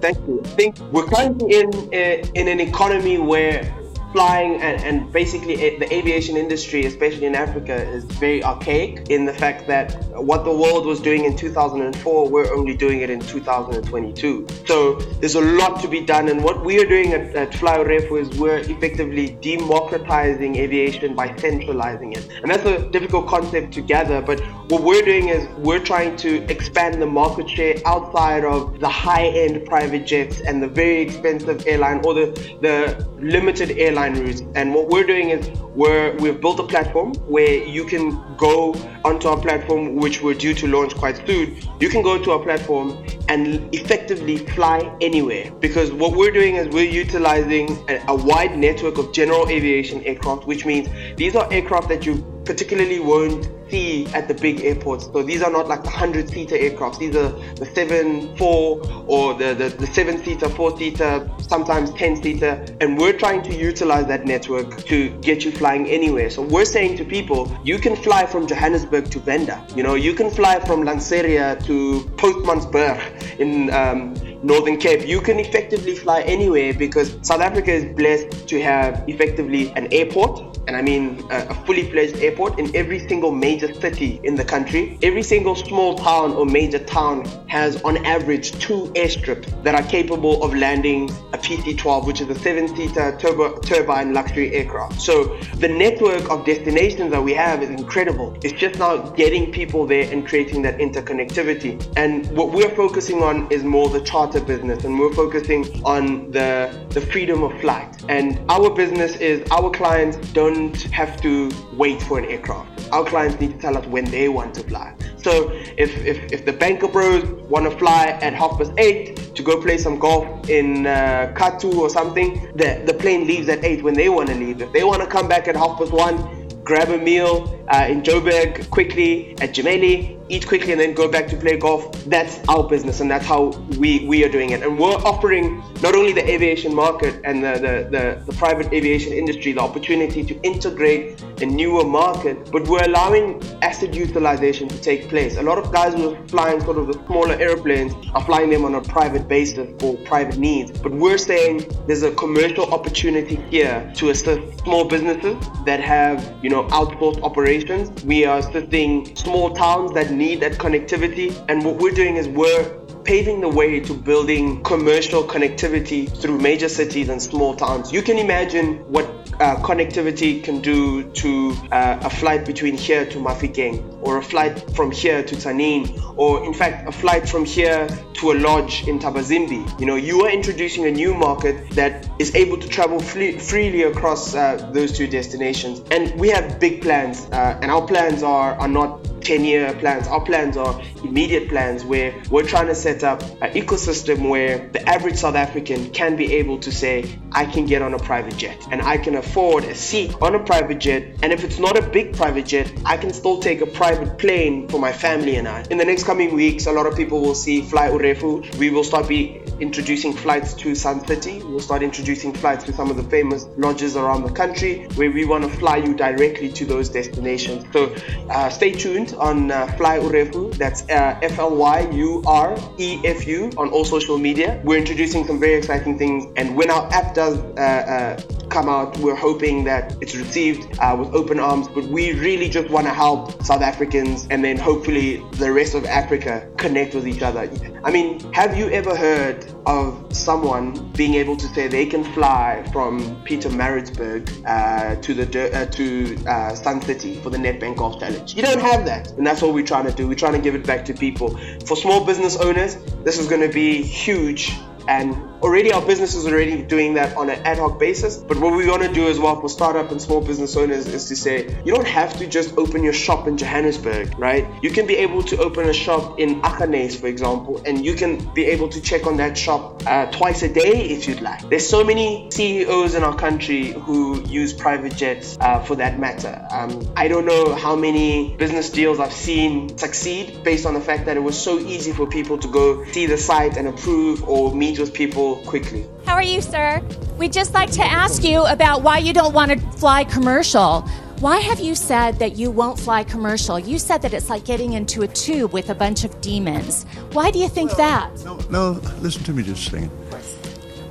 Thank 0.00 0.18
you. 0.26 0.40
I 0.44 0.48
think 0.48 0.78
we're 0.92 1.06
currently 1.06 1.60
in 1.60 1.70
uh, 1.74 2.26
in 2.34 2.48
an 2.48 2.60
economy 2.60 3.18
where 3.18 3.72
flying 4.16 4.62
and, 4.62 4.82
and 4.82 5.12
basically 5.12 5.54
a- 5.62 5.78
the 5.78 5.88
aviation 5.92 6.38
industry, 6.38 6.86
especially 6.86 7.26
in 7.26 7.34
Africa, 7.34 7.74
is 7.74 8.04
very 8.26 8.42
archaic 8.42 9.10
in 9.10 9.26
the 9.26 9.32
fact 9.42 9.66
that 9.66 9.86
what 10.30 10.42
the 10.44 10.56
world 10.62 10.86
was 10.86 11.00
doing 11.02 11.26
in 11.26 11.36
2004, 11.36 12.30
we're 12.30 12.50
only 12.56 12.74
doing 12.74 13.02
it 13.02 13.10
in 13.10 13.20
2022. 13.20 14.46
So 14.64 14.94
there's 15.20 15.34
a 15.34 15.46
lot 15.60 15.82
to 15.82 15.88
be 15.88 16.00
done, 16.00 16.30
and 16.30 16.42
what 16.42 16.64
we 16.64 16.80
are 16.82 16.86
doing 16.86 17.12
at, 17.12 17.36
at 17.36 17.54
Fly 17.54 17.76
Urefu 17.76 18.18
is 18.22 18.28
we're 18.38 18.60
effectively 18.74 19.36
democratizing 19.42 20.56
aviation 20.56 21.14
by 21.14 21.36
centralizing 21.36 22.14
it, 22.14 22.26
and 22.40 22.50
that's 22.50 22.64
a 22.64 22.88
difficult 22.88 23.26
concept 23.28 23.74
to 23.74 23.82
gather. 23.82 24.22
But 24.22 24.40
what 24.70 24.82
we're 24.82 25.02
doing 25.02 25.28
is 25.28 25.46
we're 25.58 25.84
trying 25.92 26.16
to 26.24 26.42
expand 26.50 27.02
the 27.02 27.06
market 27.06 27.50
share 27.50 27.74
outside 27.84 28.44
of 28.46 28.80
the 28.80 28.88
high-end 28.88 29.66
private 29.66 30.06
jets 30.06 30.40
and 30.40 30.62
the 30.62 30.68
very 30.68 31.02
expensive 31.02 31.66
airline 31.66 32.00
or 32.06 32.14
the 32.14 32.26
the 32.62 33.06
limited 33.20 33.72
airline 33.78 34.05
And 34.06 34.74
what 34.74 34.88
we're 34.88 35.06
doing 35.06 35.30
is 35.30 35.50
we're 35.74 36.16
we've 36.16 36.40
built 36.40 36.60
a 36.60 36.62
platform 36.62 37.14
where 37.26 37.64
you 37.64 37.84
can 37.84 38.22
go 38.36 38.74
onto 39.04 39.28
our 39.28 39.40
platform, 39.40 39.96
which 39.96 40.22
we're 40.22 40.34
due 40.34 40.54
to 40.54 40.66
launch 40.66 40.94
quite 40.94 41.26
soon. 41.26 41.56
You 41.80 41.88
can 41.88 42.02
go 42.02 42.22
to 42.22 42.30
our 42.32 42.38
platform 42.38 43.04
and 43.28 43.74
effectively 43.74 44.38
fly 44.38 44.78
anywhere 45.00 45.50
because 45.60 45.90
what 45.92 46.16
we're 46.16 46.30
doing 46.30 46.56
is 46.56 46.68
we're 46.68 46.90
utilizing 46.90 47.70
a, 47.88 48.02
a 48.08 48.14
wide 48.14 48.56
network 48.56 48.98
of 48.98 49.12
general 49.12 49.48
aviation 49.48 50.04
aircraft, 50.04 50.46
which 50.46 50.64
means 50.64 50.88
these 51.16 51.34
are 51.34 51.52
aircraft 51.52 51.88
that 51.88 52.06
you 52.06 52.24
particularly 52.44 53.00
won't 53.00 53.50
see 53.70 54.06
at 54.08 54.28
the 54.28 54.34
big 54.34 54.60
airports. 54.62 55.04
So 55.06 55.22
these 55.22 55.42
are 55.42 55.50
not 55.50 55.68
like 55.68 55.82
the 55.82 55.90
100 55.90 56.30
seater 56.30 56.56
aircrafts. 56.56 56.98
These 56.98 57.16
are 57.16 57.30
the 57.54 57.66
7 57.66 58.36
4 58.36 59.04
or 59.06 59.34
the, 59.34 59.54
the, 59.54 59.68
the 59.68 59.86
7 59.86 60.22
seater, 60.24 60.48
4 60.48 60.78
seater, 60.78 61.30
sometimes 61.40 61.92
10 61.94 62.22
seater. 62.22 62.64
And 62.80 62.98
we're 62.98 63.16
trying 63.16 63.42
to 63.42 63.54
utilize 63.54 64.06
that 64.06 64.24
network 64.24 64.84
to 64.84 65.10
get 65.20 65.44
you 65.44 65.52
flying 65.52 65.86
anywhere. 65.88 66.30
So 66.30 66.42
we're 66.42 66.64
saying 66.64 66.96
to 66.98 67.04
people, 67.04 67.56
you 67.64 67.78
can 67.78 67.96
fly 67.96 68.26
from 68.26 68.46
Johannesburg 68.46 69.10
to 69.10 69.20
Venda. 69.20 69.64
You 69.74 69.82
know, 69.82 69.94
you 69.94 70.14
can 70.14 70.30
fly 70.30 70.60
from 70.60 70.82
Lanseria 70.82 71.64
to 71.66 72.00
Postmasburg 72.16 73.38
in 73.38 73.70
um, 73.70 74.14
Northern 74.46 74.76
Cape. 74.76 75.04
You 75.04 75.20
can 75.20 75.40
effectively 75.40 75.96
fly 75.96 76.20
anywhere 76.20 76.72
because 76.72 77.18
South 77.22 77.40
Africa 77.40 77.72
is 77.72 77.84
blessed 77.96 78.46
to 78.46 78.62
have 78.62 79.02
effectively 79.08 79.72
an 79.72 79.92
airport 79.92 80.56
and 80.66 80.76
I 80.76 80.82
mean 80.82 81.24
a, 81.30 81.46
a, 81.48 81.54
fully 81.66 81.90
fledged 81.90 82.16
airport 82.16 82.58
in 82.58 82.74
every 82.74 82.98
single 83.08 83.30
major 83.30 83.72
city 83.74 84.20
in 84.24 84.34
the 84.34 84.44
country. 84.44 84.98
Every 85.02 85.22
single 85.22 85.54
small 85.54 85.96
town 85.96 86.32
or 86.32 86.44
major 86.44 86.78
town 86.78 87.24
has, 87.48 87.80
on 87.82 88.04
average, 88.04 88.52
two 88.58 88.86
airstrips 88.94 89.62
that 89.62 89.74
are 89.74 89.88
capable 89.88 90.42
of 90.42 90.54
landing 90.54 91.10
a 91.32 91.38
PC-12, 91.38 92.06
which 92.06 92.20
is 92.20 92.28
a 92.28 92.34
seven-seater 92.34 93.16
turbo, 93.18 93.58
turbine 93.60 94.12
luxury 94.12 94.52
aircraft. 94.54 95.00
So 95.00 95.36
the 95.56 95.68
network 95.68 96.28
of 96.30 96.44
destinations 96.44 97.10
that 97.10 97.22
we 97.22 97.32
have 97.34 97.62
is 97.62 97.70
incredible. 97.70 98.36
It's 98.42 98.58
just 98.58 98.78
now 98.78 98.96
getting 98.96 99.52
people 99.52 99.86
there 99.86 100.10
and 100.12 100.26
creating 100.26 100.62
that 100.62 100.78
interconnectivity. 100.78 101.92
And 101.96 102.26
what 102.36 102.52
we're 102.52 102.74
focusing 102.74 103.22
on 103.22 103.50
is 103.52 103.62
more 103.62 103.88
the 103.88 104.00
charter 104.00 104.35
business, 104.40 104.84
and 104.84 104.98
we're 104.98 105.12
focusing 105.12 105.64
on 105.84 106.30
the 106.30 106.70
the 106.90 107.00
freedom 107.00 107.42
of 107.42 107.58
flight. 107.60 108.04
And 108.08 108.38
our 108.48 108.70
business 108.70 109.16
is 109.16 109.48
our 109.50 109.70
clients 109.70 110.16
don't 110.32 110.80
have 110.92 111.20
to 111.22 111.50
wait 111.72 112.02
for 112.02 112.18
an 112.18 112.24
aircraft. 112.26 112.88
Our 112.92 113.04
clients 113.04 113.40
need 113.40 113.52
to 113.52 113.58
tell 113.58 113.76
us 113.76 113.86
when 113.86 114.04
they 114.04 114.28
want 114.28 114.54
to 114.54 114.62
fly. 114.62 114.94
So 115.16 115.50
if, 115.76 115.90
if, 116.06 116.32
if 116.32 116.44
the 116.44 116.52
banker 116.52 116.86
bros 116.86 117.24
want 117.50 117.68
to 117.68 117.76
fly 117.76 118.16
at 118.22 118.32
half 118.32 118.58
past 118.58 118.72
eight 118.78 119.34
to 119.34 119.42
go 119.42 119.60
play 119.60 119.76
some 119.76 119.98
golf 119.98 120.48
in 120.48 120.86
uh, 120.86 121.32
Katu 121.34 121.74
or 121.74 121.90
something, 121.90 122.52
the, 122.54 122.82
the 122.86 122.94
plane 122.94 123.26
leaves 123.26 123.48
at 123.48 123.64
eight 123.64 123.82
when 123.82 123.94
they 123.94 124.08
want 124.08 124.28
to 124.28 124.36
leave. 124.36 124.62
If 124.62 124.72
they 124.72 124.84
want 124.84 125.02
to 125.02 125.08
come 125.08 125.26
back 125.26 125.48
at 125.48 125.56
half 125.56 125.78
past 125.78 125.90
one, 125.90 126.48
grab 126.62 126.90
a 126.90 126.98
meal 126.98 127.55
uh, 127.68 127.86
in 127.88 128.02
Joburg 128.02 128.68
quickly 128.70 129.32
at 129.40 129.54
Gemelli, 129.54 130.16
eat 130.28 130.46
quickly 130.46 130.72
and 130.72 130.80
then 130.80 130.94
go 130.94 131.08
back 131.08 131.28
to 131.28 131.36
play 131.36 131.56
golf. 131.56 131.92
That's 132.04 132.40
our 132.48 132.68
business 132.68 133.00
and 133.00 133.10
that's 133.10 133.24
how 133.24 133.48
we, 133.78 134.06
we 134.06 134.24
are 134.24 134.28
doing 134.28 134.50
it. 134.50 134.62
And 134.62 134.78
we're 134.78 134.96
offering 134.96 135.62
not 135.82 135.94
only 135.94 136.12
the 136.12 136.28
aviation 136.28 136.74
market 136.74 137.20
and 137.24 137.42
the, 137.42 137.52
the, 137.52 137.88
the, 137.90 138.22
the 138.26 138.32
private 138.36 138.72
aviation 138.72 139.12
industry 139.12 139.52
the 139.52 139.60
opportunity 139.60 140.24
to 140.24 140.40
integrate 140.42 141.22
a 141.40 141.46
newer 141.46 141.84
market, 141.84 142.50
but 142.50 142.66
we're 142.66 142.84
allowing 142.84 143.42
asset 143.62 143.94
utilization 143.94 144.68
to 144.68 144.78
take 144.80 145.08
place. 145.08 145.36
A 145.36 145.42
lot 145.42 145.58
of 145.58 145.72
guys 145.72 145.94
who 145.94 146.14
are 146.14 146.28
flying 146.28 146.60
sort 146.60 146.78
of 146.78 146.86
the 146.86 146.94
smaller 147.06 147.34
airplanes 147.34 147.92
are 148.14 148.24
flying 148.24 148.50
them 148.50 148.64
on 148.64 148.74
a 148.74 148.80
private 148.80 149.28
basis 149.28 149.68
for 149.78 149.96
private 149.98 150.38
needs. 150.38 150.70
But 150.80 150.92
we're 150.92 151.18
saying 151.18 151.70
there's 151.86 152.02
a 152.02 152.12
commercial 152.12 152.72
opportunity 152.72 153.36
here 153.50 153.92
to 153.96 154.10
assist 154.10 154.58
small 154.60 154.84
businesses 154.84 155.36
that 155.64 155.80
have, 155.80 156.34
you 156.42 156.50
know, 156.50 156.64
outsourced 156.68 157.22
operations. 157.22 157.55
We 158.04 158.26
are 158.26 158.38
assisting 158.38 159.16
small 159.16 159.54
towns 159.54 159.94
that 159.94 160.10
need 160.10 160.40
that 160.40 160.58
connectivity. 160.58 161.34
And 161.48 161.64
what 161.64 161.76
we're 161.76 161.94
doing 161.94 162.16
is 162.16 162.28
we're 162.28 162.64
paving 163.02 163.40
the 163.40 163.48
way 163.48 163.80
to 163.80 163.94
building 163.94 164.62
commercial 164.62 165.24
connectivity 165.24 166.06
through 166.20 166.38
major 166.38 166.68
cities 166.68 167.08
and 167.08 167.22
small 167.22 167.54
towns. 167.54 167.90
You 167.92 168.02
can 168.02 168.18
imagine 168.18 168.78
what 168.92 169.25
uh, 169.40 169.56
connectivity 169.56 170.42
can 170.42 170.60
do 170.60 171.04
to 171.12 171.54
uh, 171.72 171.98
a 172.02 172.10
flight 172.10 172.46
between 172.46 172.76
here 172.76 173.04
to 173.06 173.18
Mafikeng, 173.18 173.98
or 174.02 174.18
a 174.18 174.22
flight 174.22 174.74
from 174.74 174.90
here 174.90 175.22
to 175.22 175.34
Tzaneen, 175.34 176.14
or 176.16 176.44
in 176.44 176.54
fact, 176.54 176.88
a 176.88 176.92
flight 176.92 177.28
from 177.28 177.44
here 177.44 177.88
to 178.14 178.32
a 178.32 178.34
lodge 178.34 178.86
in 178.88 178.98
Thabazimbi. 178.98 179.80
You 179.80 179.86
know, 179.86 179.96
you 179.96 180.24
are 180.24 180.30
introducing 180.30 180.86
a 180.86 180.90
new 180.90 181.14
market 181.14 181.70
that 181.70 182.08
is 182.18 182.34
able 182.34 182.56
to 182.58 182.68
travel 182.68 183.00
freely 183.00 183.82
across 183.82 184.34
uh, 184.34 184.70
those 184.72 184.92
two 184.92 185.06
destinations. 185.06 185.82
And 185.90 186.18
we 186.18 186.28
have 186.30 186.58
big 186.60 186.82
plans, 186.82 187.26
uh, 187.32 187.58
and 187.62 187.70
our 187.70 187.86
plans 187.86 188.22
are, 188.22 188.54
are 188.54 188.68
not 188.68 189.15
10 189.26 189.44
year 189.44 189.74
plans. 189.80 190.06
Our 190.06 190.20
plans 190.20 190.56
are 190.56 190.80
immediate 191.02 191.48
plans 191.48 191.84
where 191.84 192.14
we're 192.30 192.46
trying 192.46 192.68
to 192.68 192.76
set 192.76 193.02
up 193.02 193.22
an 193.42 193.54
ecosystem 193.54 194.28
where 194.28 194.68
the 194.68 194.88
average 194.88 195.16
South 195.16 195.34
African 195.34 195.90
can 195.90 196.14
be 196.14 196.34
able 196.34 196.60
to 196.60 196.70
say, 196.70 197.18
I 197.32 197.44
can 197.44 197.66
get 197.66 197.82
on 197.82 197.92
a 197.92 197.98
private 197.98 198.36
jet 198.36 198.56
and 198.70 198.80
I 198.80 198.98
can 198.98 199.16
afford 199.16 199.64
a 199.64 199.74
seat 199.74 200.14
on 200.22 200.36
a 200.36 200.38
private 200.38 200.78
jet. 200.78 201.16
And 201.24 201.32
if 201.32 201.42
it's 201.42 201.58
not 201.58 201.76
a 201.76 201.82
big 201.82 202.14
private 202.14 202.46
jet, 202.46 202.72
I 202.84 202.96
can 202.96 203.12
still 203.12 203.40
take 203.40 203.62
a 203.62 203.66
private 203.66 204.16
plane 204.16 204.68
for 204.68 204.78
my 204.78 204.92
family 204.92 205.34
and 205.34 205.48
I. 205.48 205.66
In 205.70 205.78
the 205.78 205.84
next 205.84 206.04
coming 206.04 206.32
weeks, 206.32 206.66
a 206.66 206.72
lot 206.72 206.86
of 206.86 206.96
people 206.96 207.20
will 207.20 207.34
see 207.34 207.62
Fly 207.62 207.88
Urefu. 207.90 208.56
We 208.58 208.70
will 208.70 208.84
start 208.84 209.08
be 209.08 209.42
introducing 209.60 210.12
flights 210.12 210.54
to 210.54 210.74
Sun 210.74 211.06
City. 211.06 211.42
We'll 211.42 211.60
start 211.60 211.82
introducing 211.82 212.32
flights 212.32 212.64
to 212.64 212.72
some 212.72 212.90
of 212.90 212.96
the 212.96 213.02
famous 213.04 213.46
lodges 213.56 213.96
around 213.96 214.22
the 214.22 214.32
country 214.32 214.86
where 214.94 215.10
we 215.10 215.24
want 215.24 215.44
to 215.44 215.50
fly 215.50 215.78
you 215.78 215.94
directly 215.94 216.52
to 216.52 216.64
those 216.64 216.88
destinations. 216.88 217.64
So 217.72 217.94
uh, 218.30 218.50
stay 218.50 218.72
tuned 218.72 219.15
on 219.16 219.50
uh, 219.50 219.66
Fly 219.76 219.98
Urefu. 219.98 220.54
That's 220.56 220.82
uh, 220.88 221.18
F 221.22 221.38
L 221.38 221.54
Y 221.56 221.88
U 221.92 222.22
R 222.26 222.56
E 222.78 223.00
F 223.04 223.26
U 223.26 223.50
on 223.56 223.68
all 223.70 223.84
social 223.84 224.18
media. 224.18 224.60
We're 224.64 224.78
introducing 224.78 225.26
some 225.26 225.40
very 225.40 225.54
exciting 225.54 225.98
things, 225.98 226.26
and 226.36 226.56
when 226.56 226.70
our 226.70 226.90
app 226.92 227.14
does 227.14 227.38
uh, 227.38 227.60
uh, 227.60 228.20
come 228.48 228.68
out, 228.68 228.96
we're 228.98 229.16
hoping 229.16 229.64
that 229.64 229.96
it's 230.00 230.14
received 230.14 230.78
uh, 230.78 230.96
with 230.98 231.14
open 231.14 231.40
arms. 231.40 231.68
But 231.68 231.84
we 231.84 232.12
really 232.12 232.48
just 232.48 232.70
want 232.70 232.86
to 232.86 232.94
help 232.94 233.42
South 233.42 233.62
Africans 233.62 234.26
and 234.30 234.44
then 234.44 234.56
hopefully 234.56 235.22
the 235.32 235.52
rest 235.52 235.74
of 235.74 235.84
Africa 235.84 236.48
connect 236.56 236.94
with 236.94 237.06
each 237.08 237.22
other. 237.22 237.50
I 237.84 237.90
mean, 237.90 238.20
have 238.32 238.56
you 238.56 238.70
ever 238.70 238.94
heard 238.96 239.44
of 239.66 240.14
someone 240.14 240.90
being 240.92 241.14
able 241.14 241.36
to 241.36 241.46
say 241.48 241.66
they 241.66 241.86
can 241.86 242.04
fly 242.04 242.64
from 242.72 243.00
Pietermaritzburg 243.24 244.44
uh, 244.46 245.00
to 245.02 245.14
the 245.14 245.54
uh, 245.54 245.66
to 245.66 246.16
uh, 246.26 246.54
Sun 246.54 246.82
City 246.82 247.16
for 247.16 247.30
the 247.30 247.38
Nedbank 247.38 247.76
Golf 247.76 247.98
Challenge. 247.98 248.34
You 248.34 248.42
don't 248.42 248.60
have 248.60 248.86
that, 248.86 249.10
and 249.12 249.26
that's 249.26 249.42
what 249.42 249.52
we're 249.52 249.66
trying 249.66 249.86
to 249.86 249.92
do. 249.92 250.06
We're 250.06 250.14
trying 250.14 250.34
to 250.34 250.40
give 250.40 250.54
it 250.54 250.66
back 250.66 250.84
to 250.86 250.94
people. 250.94 251.36
For 251.66 251.76
small 251.76 252.04
business 252.04 252.36
owners, 252.36 252.76
this 253.04 253.18
is 253.18 253.26
going 253.26 253.42
to 253.42 253.52
be 253.52 253.82
huge 253.82 254.52
and 254.88 255.14
already 255.42 255.72
our 255.72 255.84
business 255.84 256.14
is 256.14 256.26
already 256.26 256.62
doing 256.62 256.94
that 256.94 257.16
on 257.16 257.30
an 257.30 257.38
ad 257.46 257.58
hoc 257.58 257.78
basis. 257.78 258.16
But 258.16 258.38
what 258.38 258.54
we 258.54 258.68
want 258.68 258.82
to 258.82 258.92
do 258.92 259.08
as 259.08 259.18
well 259.18 259.40
for 259.40 259.48
startup 259.48 259.90
and 259.90 260.00
small 260.00 260.20
business 260.20 260.56
owners 260.56 260.86
is 260.86 261.06
to 261.06 261.16
say 261.16 261.56
you 261.64 261.74
don't 261.74 261.86
have 261.86 262.16
to 262.18 262.26
just 262.26 262.56
open 262.56 262.82
your 262.84 262.92
shop 262.92 263.26
in 263.26 263.36
Johannesburg, 263.36 264.18
right? 264.18 264.46
You 264.62 264.70
can 264.70 264.86
be 264.86 264.96
able 264.96 265.22
to 265.24 265.38
open 265.38 265.68
a 265.68 265.72
shop 265.72 266.18
in 266.18 266.40
Aggeneys, 266.42 266.98
for 266.98 267.06
example, 267.06 267.60
and 267.64 267.84
you 267.84 267.94
can 267.94 268.18
be 268.34 268.44
able 268.46 268.68
to 268.68 268.80
check 268.80 269.06
on 269.06 269.16
that 269.18 269.36
shop 269.36 269.82
uh, 269.86 270.06
twice 270.06 270.42
a 270.42 270.52
day 270.52 270.88
if 270.90 271.08
you'd 271.08 271.20
like. 271.20 271.48
There's 271.48 271.68
so 271.68 271.84
many 271.84 272.30
CEOs 272.30 272.94
in 272.94 273.02
our 273.02 273.16
country 273.16 273.72
who 273.72 274.22
use 274.26 274.52
private 274.52 274.96
jets 274.96 275.36
uh, 275.40 275.60
for 275.60 275.76
that 275.76 275.98
matter. 275.98 276.46
Um, 276.50 276.92
I 276.96 277.08
don't 277.08 277.26
know 277.26 277.54
how 277.54 277.76
many 277.76 278.36
business 278.36 278.70
deals 278.70 279.00
I've 279.00 279.12
seen 279.12 279.76
succeed 279.78 280.42
based 280.44 280.66
on 280.66 280.74
the 280.74 280.80
fact 280.80 281.06
that 281.06 281.16
it 281.16 281.22
was 281.22 281.40
so 281.40 281.58
easy 281.58 281.92
for 281.92 282.06
people 282.06 282.38
to 282.38 282.48
go 282.48 282.84
see 282.86 283.06
the 283.06 283.18
site 283.18 283.56
and 283.56 283.68
approve 283.68 284.28
or 284.28 284.54
meet 284.54 284.75
with 284.78 284.92
people 284.94 285.36
quickly. 285.46 285.86
How 286.04 286.14
are 286.14 286.22
you, 286.22 286.40
sir? 286.40 286.82
We'd 287.18 287.32
just 287.32 287.54
like 287.54 287.70
to 287.72 287.82
ask 287.82 288.22
you 288.22 288.44
about 288.46 288.82
why 288.82 288.98
you 288.98 289.12
don't 289.12 289.32
want 289.32 289.52
to 289.52 289.58
fly 289.78 290.04
commercial. 290.04 290.82
Why 291.20 291.38
have 291.38 291.60
you 291.60 291.74
said 291.74 292.18
that 292.18 292.36
you 292.36 292.50
won't 292.50 292.78
fly 292.78 293.02
commercial? 293.02 293.58
You 293.58 293.78
said 293.78 294.02
that 294.02 294.12
it's 294.12 294.28
like 294.28 294.44
getting 294.44 294.74
into 294.74 295.02
a 295.02 295.08
tube 295.08 295.52
with 295.52 295.70
a 295.70 295.74
bunch 295.74 296.04
of 296.04 296.20
demons. 296.20 296.84
Why 297.12 297.30
do 297.30 297.38
you 297.38 297.48
think 297.48 297.70
that? 297.76 298.10
No, 298.24 298.36
no, 298.50 298.70
listen 299.00 299.24
to 299.24 299.32
me 299.32 299.42
just 299.42 299.66
a 299.68 299.70
second. 299.70 299.90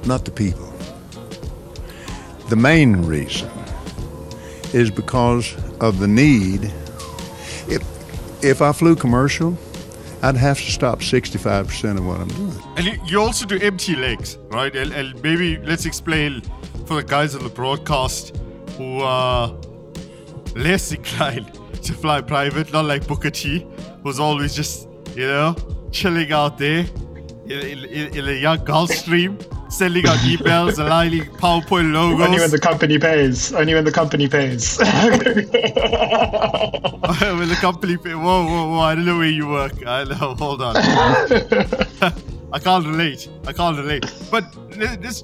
Not 0.08 0.26
the 0.26 0.32
people. 0.32 0.72
The 2.50 2.56
main 2.56 3.04
reason 3.04 3.50
is 4.74 4.90
because 4.90 5.56
of 5.80 6.00
the 6.00 6.08
need. 6.08 6.66
If, 7.68 8.44
if 8.44 8.62
I 8.62 8.72
flew 8.72 8.96
commercial, 8.96 9.58
I'd 10.26 10.38
have 10.38 10.58
to 10.58 10.72
stop 10.72 11.00
65% 11.02 11.98
of 12.00 12.06
what 12.06 12.20
I'm 12.20 12.28
doing. 12.30 12.60
And 12.78 13.10
you- 13.10 13.20
also 13.22 13.46
do 13.46 13.60
empty 13.60 13.96
legs, 13.96 14.40
right? 14.50 14.76
And, 14.76 14.92
and 14.92 15.22
maybe 15.22 15.58
let's 15.60 15.86
explain 15.86 16.42
for 16.88 16.96
the 16.96 17.04
guys 17.04 17.36
on 17.36 17.44
the 17.44 17.50
broadcast 17.50 18.36
who 18.76 19.02
are 19.02 19.56
less 20.56 20.92
inclined 20.98 21.54
to 21.84 21.94
fly 21.94 22.22
private, 22.22 22.74
not 22.74 22.86
like 22.86 23.06
Booker 23.08 23.30
T, 23.30 23.68
who's 24.04 24.20
always 24.20 24.56
just, 24.56 24.88
you 25.16 25.28
know, 25.28 25.56
chilling 25.92 26.32
out 26.32 26.58
there 26.58 26.86
in, 27.46 27.60
in, 27.86 28.18
in 28.18 28.28
a 28.28 28.32
young 28.34 28.58
Gulfstream, 28.66 29.40
sending 29.78 30.08
out 30.08 30.18
emails, 30.20 30.80
aligning 30.80 31.26
PowerPoint 31.26 31.94
logos. 31.94 32.26
Only 32.26 32.40
when 32.40 32.52
the 32.52 32.60
company 32.60 32.98
pays. 32.98 33.54
Only 33.54 33.74
when 33.74 33.84
the 33.84 33.92
company 33.92 34.28
pays. 34.28 34.78
when 34.80 34.88
the 37.50 37.58
company 37.60 37.98
pay, 37.98 38.16
whoa, 38.16 38.46
whoa, 38.46 38.70
whoa, 38.70 38.80
I 38.80 38.96
don't 38.96 39.06
know 39.06 39.18
where 39.18 39.28
you 39.30 39.48
work. 39.48 39.86
I 39.86 40.04
know, 40.06 40.36
hold 40.36 40.62
on. 40.62 40.76
I 42.54 42.60
can't 42.60 42.86
relate. 42.86 43.28
I 43.46 43.54
can't 43.54 43.78
relate. 43.78 44.06
But 44.32 44.46
this, 44.70 45.24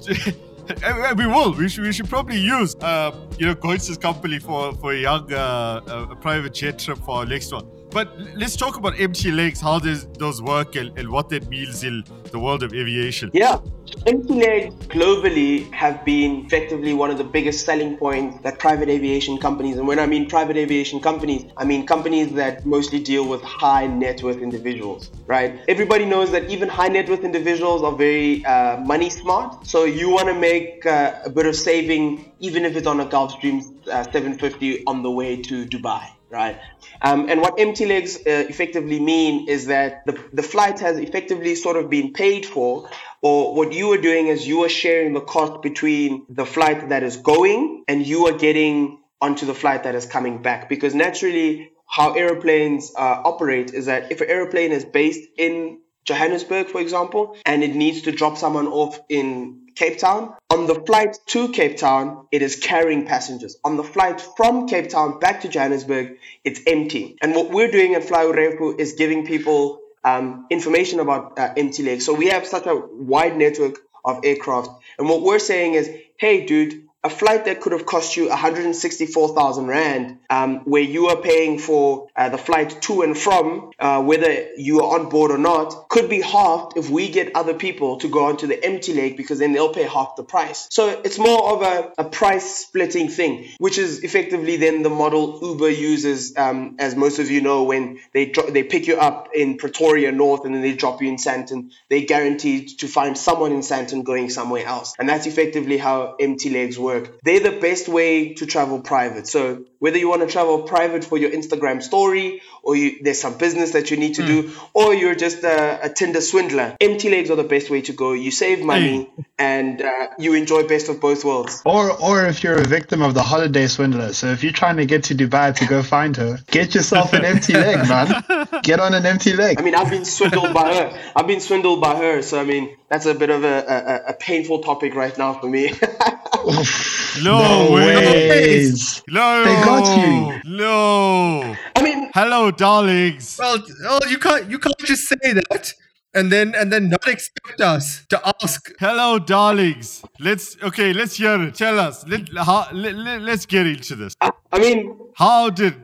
Uh, 0.84 1.12
we 1.16 1.26
will. 1.26 1.52
We 1.52 1.68
should. 1.68 1.84
We 1.84 1.92
should 1.92 2.08
probably 2.08 2.38
use, 2.38 2.76
uh, 2.76 3.10
you 3.36 3.46
know, 3.46 3.54
Goitz's 3.54 3.98
company 3.98 4.38
for 4.38 4.72
for 4.74 4.92
a 4.92 4.96
young 4.96 5.32
uh, 5.32 5.80
a 6.12 6.16
private 6.16 6.54
jet 6.54 6.78
trip 6.78 6.98
for 6.98 7.16
our 7.18 7.26
next 7.26 7.52
one. 7.52 7.66
But 7.92 8.08
let's 8.36 8.56
talk 8.56 8.76
about 8.76 8.98
empty 8.98 9.30
legs, 9.30 9.60
how 9.60 9.78
does 9.78 10.06
those 10.18 10.40
work, 10.40 10.76
and, 10.76 10.96
and 10.98 11.10
what 11.10 11.28
that 11.28 11.48
means 11.48 11.84
in 11.84 12.04
the 12.30 12.38
world 12.38 12.62
of 12.62 12.72
aviation. 12.72 13.30
Yeah. 13.34 13.58
Empty 14.06 14.34
legs 14.34 14.74
globally 14.86 15.70
have 15.72 16.02
been 16.04 16.46
effectively 16.46 16.94
one 16.94 17.10
of 17.10 17.18
the 17.18 17.24
biggest 17.24 17.66
selling 17.66 17.98
points 17.98 18.40
that 18.42 18.58
private 18.58 18.88
aviation 18.88 19.36
companies, 19.36 19.76
and 19.76 19.86
when 19.86 19.98
I 19.98 20.06
mean 20.06 20.28
private 20.28 20.56
aviation 20.56 21.00
companies, 21.00 21.44
I 21.58 21.64
mean 21.64 21.86
companies 21.86 22.32
that 22.32 22.64
mostly 22.64 23.02
deal 23.02 23.28
with 23.28 23.42
high 23.42 23.86
net 23.86 24.22
worth 24.22 24.38
individuals, 24.38 25.10
right? 25.26 25.60
Everybody 25.68 26.06
knows 26.06 26.30
that 26.30 26.48
even 26.48 26.70
high 26.70 26.88
net 26.88 27.10
worth 27.10 27.24
individuals 27.24 27.82
are 27.82 27.92
very 27.92 28.44
uh, 28.46 28.78
money 28.78 29.10
smart. 29.10 29.66
So 29.66 29.84
you 29.84 30.08
want 30.08 30.28
to 30.28 30.34
make 30.34 30.86
uh, 30.86 31.20
a 31.26 31.30
bit 31.30 31.44
of 31.44 31.54
saving, 31.54 32.32
even 32.40 32.64
if 32.64 32.74
it's 32.74 32.86
on 32.86 33.00
a 33.00 33.06
Gulfstream 33.06 33.58
uh, 33.88 34.04
750 34.04 34.86
on 34.86 35.02
the 35.02 35.10
way 35.10 35.42
to 35.42 35.66
Dubai 35.66 36.08
right? 36.32 36.58
Um, 37.02 37.28
and 37.28 37.40
what 37.40 37.58
empty 37.58 37.84
legs 37.84 38.16
uh, 38.16 38.46
effectively 38.48 39.00
mean 39.00 39.48
is 39.48 39.66
that 39.66 40.06
the, 40.06 40.22
the 40.32 40.42
flight 40.42 40.78
has 40.80 40.98
effectively 40.98 41.56
sort 41.56 41.76
of 41.76 41.90
been 41.90 42.12
paid 42.12 42.46
for, 42.46 42.88
or 43.20 43.54
what 43.54 43.72
you 43.72 43.92
are 43.92 44.00
doing 44.00 44.28
is 44.28 44.46
you 44.46 44.64
are 44.64 44.68
sharing 44.68 45.12
the 45.12 45.20
cost 45.20 45.62
between 45.62 46.24
the 46.28 46.46
flight 46.46 46.90
that 46.90 47.02
is 47.02 47.16
going 47.16 47.84
and 47.88 48.06
you 48.06 48.26
are 48.28 48.38
getting 48.38 49.00
onto 49.20 49.46
the 49.46 49.54
flight 49.54 49.82
that 49.82 49.96
is 49.96 50.06
coming 50.06 50.42
back. 50.42 50.68
Because 50.68 50.94
naturally, 50.94 51.70
how 51.86 52.14
airplanes 52.14 52.92
uh, 52.96 53.22
operate 53.24 53.74
is 53.74 53.86
that 53.86 54.12
if 54.12 54.20
an 54.20 54.30
airplane 54.30 54.72
is 54.72 54.84
based 54.84 55.28
in 55.36 55.80
Johannesburg, 56.04 56.68
for 56.68 56.80
example, 56.80 57.36
and 57.44 57.62
it 57.62 57.74
needs 57.74 58.02
to 58.02 58.12
drop 58.12 58.36
someone 58.38 58.66
off 58.66 58.98
in 59.08 59.61
Cape 59.74 59.98
Town. 59.98 60.34
On 60.50 60.66
the 60.66 60.74
flight 60.74 61.18
to 61.26 61.48
Cape 61.48 61.76
Town, 61.76 62.26
it 62.30 62.42
is 62.42 62.56
carrying 62.56 63.06
passengers. 63.06 63.56
On 63.64 63.76
the 63.76 63.84
flight 63.84 64.20
from 64.20 64.68
Cape 64.68 64.88
Town 64.90 65.18
back 65.18 65.42
to 65.42 65.48
Johannesburg, 65.48 66.18
it's 66.44 66.60
empty. 66.66 67.16
And 67.22 67.34
what 67.34 67.50
we're 67.50 67.70
doing 67.70 67.94
at 67.94 68.04
Fly 68.04 68.24
Urefu 68.24 68.78
is 68.78 68.94
giving 68.94 69.26
people 69.26 69.80
um, 70.04 70.46
information 70.50 71.00
about 71.00 71.38
uh, 71.38 71.54
empty 71.56 71.82
legs. 71.82 72.04
So 72.04 72.14
we 72.14 72.26
have 72.26 72.46
such 72.46 72.66
a 72.66 72.74
wide 72.74 73.36
network 73.36 73.78
of 74.04 74.20
aircraft. 74.24 74.70
And 74.98 75.08
what 75.08 75.22
we're 75.22 75.38
saying 75.38 75.74
is, 75.74 75.90
hey, 76.16 76.44
dude, 76.44 76.88
a 77.04 77.10
flight 77.10 77.46
that 77.46 77.60
could 77.60 77.72
have 77.72 77.84
cost 77.84 78.16
you 78.16 78.28
164,000 78.28 79.66
Rand, 79.66 80.18
um, 80.30 80.60
where 80.60 80.82
you 80.82 81.08
are 81.08 81.16
paying 81.16 81.58
for 81.58 82.08
uh, 82.14 82.28
the 82.28 82.38
flight 82.38 82.80
to 82.82 83.02
and 83.02 83.18
from, 83.18 83.72
uh, 83.78 84.00
whether 84.02 84.50
you 84.56 84.82
are 84.82 85.00
on 85.00 85.08
board 85.08 85.32
or 85.32 85.38
not, 85.38 85.88
could 85.88 86.08
be 86.08 86.20
halved 86.20 86.76
if 86.76 86.90
we 86.90 87.08
get 87.08 87.34
other 87.34 87.54
people 87.54 87.96
to 87.98 88.08
go 88.08 88.26
onto 88.26 88.46
the 88.46 88.64
empty 88.64 88.94
leg 88.94 89.16
because 89.16 89.40
then 89.40 89.52
they'll 89.52 89.74
pay 89.74 89.82
half 89.82 90.14
the 90.14 90.22
price. 90.22 90.68
So 90.70 91.00
it's 91.04 91.18
more 91.18 91.52
of 91.54 91.62
a, 91.62 91.92
a 91.98 92.04
price 92.04 92.58
splitting 92.58 93.08
thing, 93.08 93.48
which 93.58 93.78
is 93.78 94.04
effectively 94.04 94.56
then 94.56 94.82
the 94.82 94.90
model 94.90 95.40
Uber 95.42 95.70
uses, 95.70 96.36
um, 96.36 96.76
as 96.78 96.94
most 96.94 97.18
of 97.18 97.30
you 97.30 97.40
know, 97.40 97.64
when 97.64 97.98
they, 98.12 98.26
dro- 98.26 98.50
they 98.50 98.62
pick 98.62 98.86
you 98.86 98.96
up 98.96 99.30
in 99.34 99.56
Pretoria 99.56 100.12
North 100.12 100.44
and 100.44 100.54
then 100.54 100.62
they 100.62 100.74
drop 100.74 101.02
you 101.02 101.08
in 101.08 101.16
Sandton, 101.16 101.72
they're 101.90 102.06
guaranteed 102.06 102.68
to 102.78 102.86
find 102.86 103.18
someone 103.18 103.50
in 103.50 103.60
Sandton 103.60 104.04
going 104.04 104.30
somewhere 104.30 104.64
else. 104.64 104.94
And 105.00 105.08
that's 105.08 105.26
effectively 105.26 105.78
how 105.78 106.14
empty 106.20 106.50
legs 106.50 106.78
work 106.78 106.91
work. 106.92 107.20
They're 107.22 107.40
the 107.40 107.58
best 107.60 107.88
way 107.88 108.34
to 108.34 108.46
travel 108.46 108.80
private. 108.80 109.26
So 109.26 109.64
whether 109.78 109.98
you 109.98 110.08
want 110.08 110.22
to 110.22 110.28
travel 110.28 110.62
private 110.62 111.04
for 111.04 111.18
your 111.18 111.30
Instagram 111.30 111.82
story, 111.82 112.40
or 112.62 112.76
you, 112.76 113.02
there's 113.02 113.20
some 113.20 113.36
business 113.36 113.72
that 113.72 113.90
you 113.90 113.96
need 113.96 114.14
to 114.14 114.22
mm. 114.22 114.26
do, 114.26 114.52
or 114.74 114.94
you're 114.94 115.14
just 115.16 115.42
a, 115.42 115.86
a, 115.86 115.88
Tinder 115.88 116.20
swindler, 116.20 116.76
empty 116.80 117.10
legs 117.10 117.30
are 117.30 117.36
the 117.36 117.44
best 117.44 117.68
way 117.68 117.82
to 117.82 117.92
go. 117.92 118.12
You 118.12 118.30
save 118.30 118.64
money 118.64 119.06
mm. 119.06 119.24
and 119.38 119.82
uh, 119.82 120.08
you 120.18 120.34
enjoy 120.34 120.68
best 120.68 120.88
of 120.88 121.00
both 121.00 121.24
worlds. 121.24 121.62
Or, 121.64 121.90
or 122.00 122.26
if 122.26 122.44
you're 122.44 122.60
a 122.60 122.64
victim 122.64 123.02
of 123.02 123.14
the 123.14 123.22
holiday 123.22 123.66
swindler, 123.66 124.12
so 124.12 124.28
if 124.28 124.44
you're 124.44 124.52
trying 124.52 124.76
to 124.76 124.86
get 124.86 125.04
to 125.04 125.14
Dubai 125.14 125.56
to 125.56 125.66
go 125.66 125.82
find 125.82 126.16
her, 126.16 126.38
get 126.46 126.74
yourself 126.74 127.12
an 127.12 127.24
empty 127.24 127.54
leg, 127.54 127.88
man. 127.88 128.22
Get 128.62 128.78
on 128.78 128.94
an 128.94 129.04
empty 129.06 129.32
leg. 129.32 129.58
I 129.58 129.62
mean, 129.62 129.74
I've 129.74 129.90
been 129.90 130.04
swindled 130.04 130.54
by 130.54 130.74
her. 130.74 131.12
I've 131.16 131.26
been 131.26 131.40
swindled 131.40 131.80
by 131.80 131.96
her. 131.96 132.22
So 132.22 132.40
I 132.40 132.44
mean, 132.44 132.76
that's 132.88 133.06
a 133.06 133.14
bit 133.14 133.30
of 133.30 133.42
a, 133.42 134.04
a, 134.06 134.10
a 134.10 134.14
painful 134.14 134.62
topic 134.62 134.94
right 134.94 135.16
now 135.18 135.34
for 135.34 135.48
me. 135.48 135.72
no, 137.22 137.68
no 137.68 137.72
ways. 137.72 139.02
No. 139.08 139.44
They 139.44 139.54
got 139.64 139.86
you. 139.96 140.40
No. 140.50 141.56
I 141.76 141.82
mean, 141.82 142.10
hello, 142.14 142.50
darlings. 142.50 143.36
Well, 143.38 143.62
well, 143.82 144.00
you 144.08 144.18
can't 144.18 144.50
you 144.50 144.58
can't 144.58 144.78
just 144.78 145.08
say 145.08 145.32
that 145.32 145.74
and 146.14 146.30
then 146.30 146.54
and 146.54 146.72
then 146.72 146.88
not 146.88 147.06
expect 147.06 147.60
us 147.60 148.04
to 148.08 148.20
ask. 148.42 148.72
Hello, 148.78 149.18
darlings. 149.18 150.02
Let's 150.18 150.56
okay. 150.62 150.92
Let's 150.92 151.16
hear 151.16 151.40
it. 151.42 151.54
Tell 151.54 151.78
us. 151.78 152.06
Let 152.06 152.28
how, 152.36 152.68
let, 152.72 152.94
let, 152.94 153.28
us 153.28 153.46
get 153.46 153.66
into 153.66 153.94
this. 153.96 154.14
Uh, 154.20 154.30
I 154.50 154.58
mean, 154.58 154.98
how 155.14 155.50
did 155.50 155.74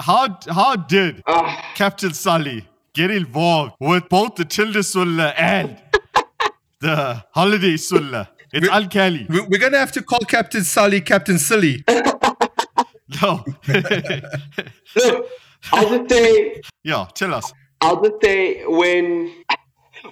how 0.00 0.38
how 0.48 0.76
did 0.76 1.22
uh, 1.26 1.56
Captain 1.74 2.14
Sully 2.14 2.68
get 2.92 3.10
involved 3.10 3.74
with 3.80 4.08
both 4.08 4.36
the 4.36 4.44
Tilda 4.44 4.82
Sulla 4.82 5.28
and 5.36 5.80
the 6.80 7.24
Holiday 7.32 7.76
Sulla? 7.76 8.30
It's 8.54 8.68
Al 8.68 8.88
Khali. 8.88 9.26
We're 9.28 9.58
gonna 9.58 9.78
have 9.78 9.90
to 9.92 10.02
call 10.02 10.20
Captain 10.20 10.62
Sully 10.62 11.00
Captain 11.00 11.40
Silly. 11.40 11.82
no. 11.88 13.44
Look, 14.94 15.28
I'll 15.72 15.88
just 15.88 16.08
say. 16.08 16.60
Yeah, 16.84 17.08
tell 17.14 17.34
us. 17.34 17.52
I'll 17.80 18.00
just 18.00 18.22
say 18.22 18.64
when 18.64 19.34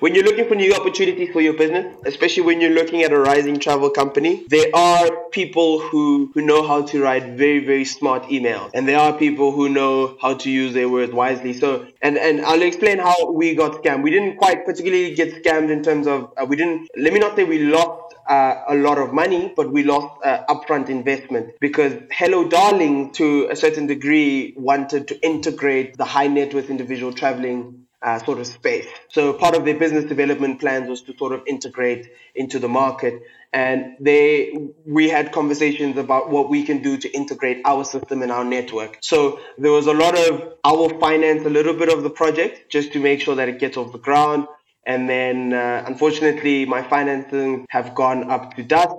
when 0.00 0.14
you're 0.14 0.24
looking 0.24 0.48
for 0.48 0.55
new 0.55 0.74
opportunities 0.74 1.31
for 1.33 1.40
your 1.40 1.52
business, 1.52 1.94
especially 2.07 2.42
when 2.42 2.61
you're 2.61 2.70
looking 2.70 3.02
at 3.02 3.12
a 3.12 3.18
rising 3.18 3.61
travel 3.61 3.90
company, 3.90 4.44
there 4.48 4.74
are 4.74 5.09
people 5.31 5.81
who, 5.81 6.31
who 6.35 6.42
know 6.42 6.66
how 6.66 6.83
to 6.83 7.02
write 7.02 7.37
very, 7.37 7.64
very 7.64 7.85
smart 7.85 8.24
emails. 8.24 8.70
And 8.74 8.88
there 8.88 8.98
are 8.98 9.12
people 9.12 9.52
who 9.52 9.68
know 9.68 10.16
how 10.20 10.35
to 10.35 10.50
use 10.50 10.74
their 10.74 10.88
words 10.88 11.12
wisely. 11.12 11.52
So, 11.52 11.87
and, 12.00 12.16
and 12.16 12.40
I'll 12.40 12.62
explain 12.62 12.98
how 12.98 13.31
we 13.31 13.55
got 13.55 13.83
scammed. 13.83 14.02
We 14.02 14.11
didn't 14.11 14.38
quite 14.38 14.64
particularly 14.64 15.14
get 15.14 15.42
scammed 15.42 15.70
in 15.70 15.83
terms 15.83 16.07
of, 16.07 16.33
uh, 16.37 16.46
we 16.46 16.57
didn't, 16.57 16.88
let 16.96 17.12
me 17.12 17.20
not 17.20 17.37
say 17.37 17.44
we 17.44 17.59
lost 17.59 18.02
uh, 18.29 18.63
a 18.69 18.75
lot 18.75 18.99
of 18.99 19.13
money, 19.13 19.53
but 19.57 19.73
we 19.73 19.83
lost 19.83 20.17
uh, 20.25 20.45
upfront 20.49 20.89
investment 20.89 21.55
because 21.61 21.93
Hello 22.11 22.49
Darling, 22.49 23.13
to 23.13 23.49
a 23.51 23.57
certain 23.57 23.87
degree, 23.87 24.55
wanted 24.57 25.09
to 25.09 25.21
integrate 25.25 25.97
the 25.97 26.05
high 26.05 26.29
net 26.29 26.55
worth 26.55 26.71
individual 26.71 27.13
traveling 27.13 27.87
uh, 28.03 28.19
sort 28.19 28.39
of 28.39 28.47
space. 28.47 28.87
So 29.09 29.33
part 29.33 29.55
of 29.55 29.65
their 29.65 29.79
business 29.79 30.05
development 30.05 30.61
plans 30.61 30.89
was 30.89 31.03
to 31.03 31.17
sort 31.17 31.33
of 31.33 31.43
integrate 31.47 32.11
into 32.35 32.59
the 32.59 32.69
market. 32.69 33.23
And 33.53 33.97
they, 34.01 34.71
we 34.87 35.09
had 35.09 35.31
conversations 35.31 35.99
about 35.99 36.31
what 36.31 36.49
we 36.49 36.65
can 36.65 36.83
do 36.83 36.97
to 36.97 37.11
integrate 37.11 37.61
our 37.65 37.85
system 37.85 38.23
and 38.23 38.33
our 38.33 38.45
network. 38.45 38.99
So 39.03 39.41
there 39.59 39.71
was 39.71 39.87
a 39.87 39.93
lot 39.93 40.19
of, 40.19 40.55
I 40.65 40.73
will 40.73 40.99
finance 40.99 41.45
a 41.45 41.51
little 41.51 41.75
bit 41.75 41.91
of 41.91 42.03
the 42.03 42.11
project 42.11 42.71
just 42.71 42.93
to 42.95 42.99
make 42.99 43.21
sure 43.21 43.35
that 43.35 43.49
it 43.49 43.59
gets 43.59 43.77
off 43.77 43.93
the 43.93 43.99
ground. 43.99 44.49
And 44.87 45.09
then, 45.09 45.53
uh, 45.53 45.85
unfortunately, 45.87 46.64
my 46.66 46.83
financing 46.83 47.66
have 47.71 47.95
gone 47.95 48.31
up 48.31 48.55
to 48.57 48.62
dust. 48.62 48.97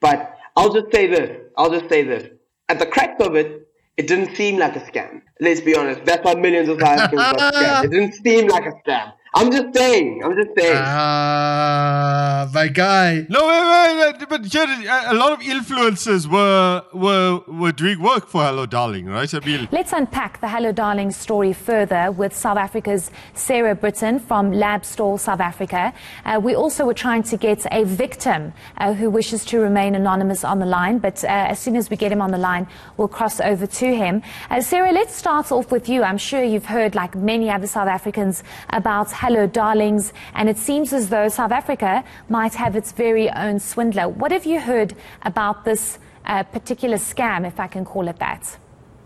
But 0.00 0.36
I'll 0.56 0.72
just 0.72 0.92
say 0.92 1.06
this. 1.06 1.30
I'll 1.56 1.70
just 1.70 1.88
say 1.88 2.02
this. 2.02 2.28
At 2.68 2.78
the 2.78 2.86
cracks 2.86 3.20
of 3.20 3.34
it, 3.34 3.68
it 3.96 4.06
didn't 4.06 4.34
seem 4.36 4.58
like 4.58 4.76
a 4.76 4.80
scam. 4.80 5.22
Let's 5.40 5.60
be 5.60 5.74
honest. 5.76 6.04
That's 6.04 6.24
why 6.24 6.34
millions 6.34 6.68
of 6.68 6.78
South 6.80 6.98
Africans 6.98 7.20
got 7.20 7.54
scammed. 7.54 7.84
It 7.84 7.90
didn't 7.90 8.14
seem 8.14 8.48
like 8.48 8.66
a 8.66 8.72
scam. 8.88 9.12
I'm 9.36 9.50
just 9.50 9.74
saying. 9.74 10.22
I'm 10.24 10.36
just 10.36 10.50
saying. 10.56 10.76
Ah, 10.76 12.42
uh, 12.42 12.50
my 12.54 12.68
guy. 12.68 13.26
No, 13.28 13.48
wait, 13.48 14.18
wait, 14.20 14.28
but 14.28 14.54
yeah, 14.54 15.10
a 15.10 15.14
lot 15.14 15.32
of 15.32 15.40
influencers 15.40 16.28
were 16.28 16.84
were 16.92 17.40
were 17.48 17.72
doing 17.72 18.00
work 18.00 18.28
for 18.28 18.44
Hello 18.44 18.64
Darling, 18.64 19.06
right? 19.06 19.34
I 19.34 19.40
mean, 19.40 19.68
let's 19.72 19.92
unpack 19.92 20.40
the 20.40 20.48
Hello 20.48 20.70
Darling 20.70 21.10
story 21.10 21.52
further 21.52 22.12
with 22.12 22.32
South 22.34 22.58
Africa's 22.58 23.10
Sarah 23.34 23.74
Britton 23.74 24.20
from 24.20 24.52
Labstore 24.52 25.18
South 25.18 25.40
Africa. 25.40 25.92
Uh, 26.24 26.38
we 26.40 26.54
also 26.54 26.86
were 26.86 26.94
trying 26.94 27.24
to 27.24 27.36
get 27.36 27.66
a 27.72 27.82
victim 27.82 28.52
uh, 28.78 28.92
who 28.92 29.10
wishes 29.10 29.44
to 29.46 29.58
remain 29.58 29.96
anonymous 29.96 30.44
on 30.44 30.60
the 30.60 30.66
line, 30.66 30.98
but 30.98 31.24
uh, 31.24 31.26
as 31.26 31.58
soon 31.58 31.74
as 31.74 31.90
we 31.90 31.96
get 31.96 32.12
him 32.12 32.22
on 32.22 32.30
the 32.30 32.38
line, 32.38 32.68
we'll 32.96 33.08
cross 33.08 33.40
over 33.40 33.66
to 33.66 33.96
him. 33.96 34.22
Uh, 34.48 34.60
Sarah, 34.60 34.92
let's 34.92 35.16
start 35.16 35.50
off 35.50 35.72
with 35.72 35.88
you. 35.88 36.04
I'm 36.04 36.18
sure 36.18 36.44
you've 36.44 36.66
heard, 36.66 36.94
like 36.94 37.16
many 37.16 37.50
other 37.50 37.66
South 37.66 37.88
Africans, 37.88 38.44
about 38.70 39.10
hello 39.24 39.46
darlings, 39.46 40.12
and 40.34 40.50
it 40.50 40.58
seems 40.58 40.92
as 40.92 41.08
though 41.08 41.28
South 41.30 41.50
Africa 41.50 42.04
might 42.28 42.52
have 42.52 42.76
its 42.76 42.92
very 42.92 43.30
own 43.30 43.58
swindler. 43.58 44.06
What 44.06 44.30
have 44.32 44.44
you 44.44 44.60
heard 44.60 44.94
about 45.22 45.64
this 45.64 45.98
uh, 46.26 46.42
particular 46.42 46.98
scam, 46.98 47.46
if 47.46 47.58
I 47.58 47.66
can 47.66 47.86
call 47.86 48.06
it 48.08 48.18
that? 48.18 48.58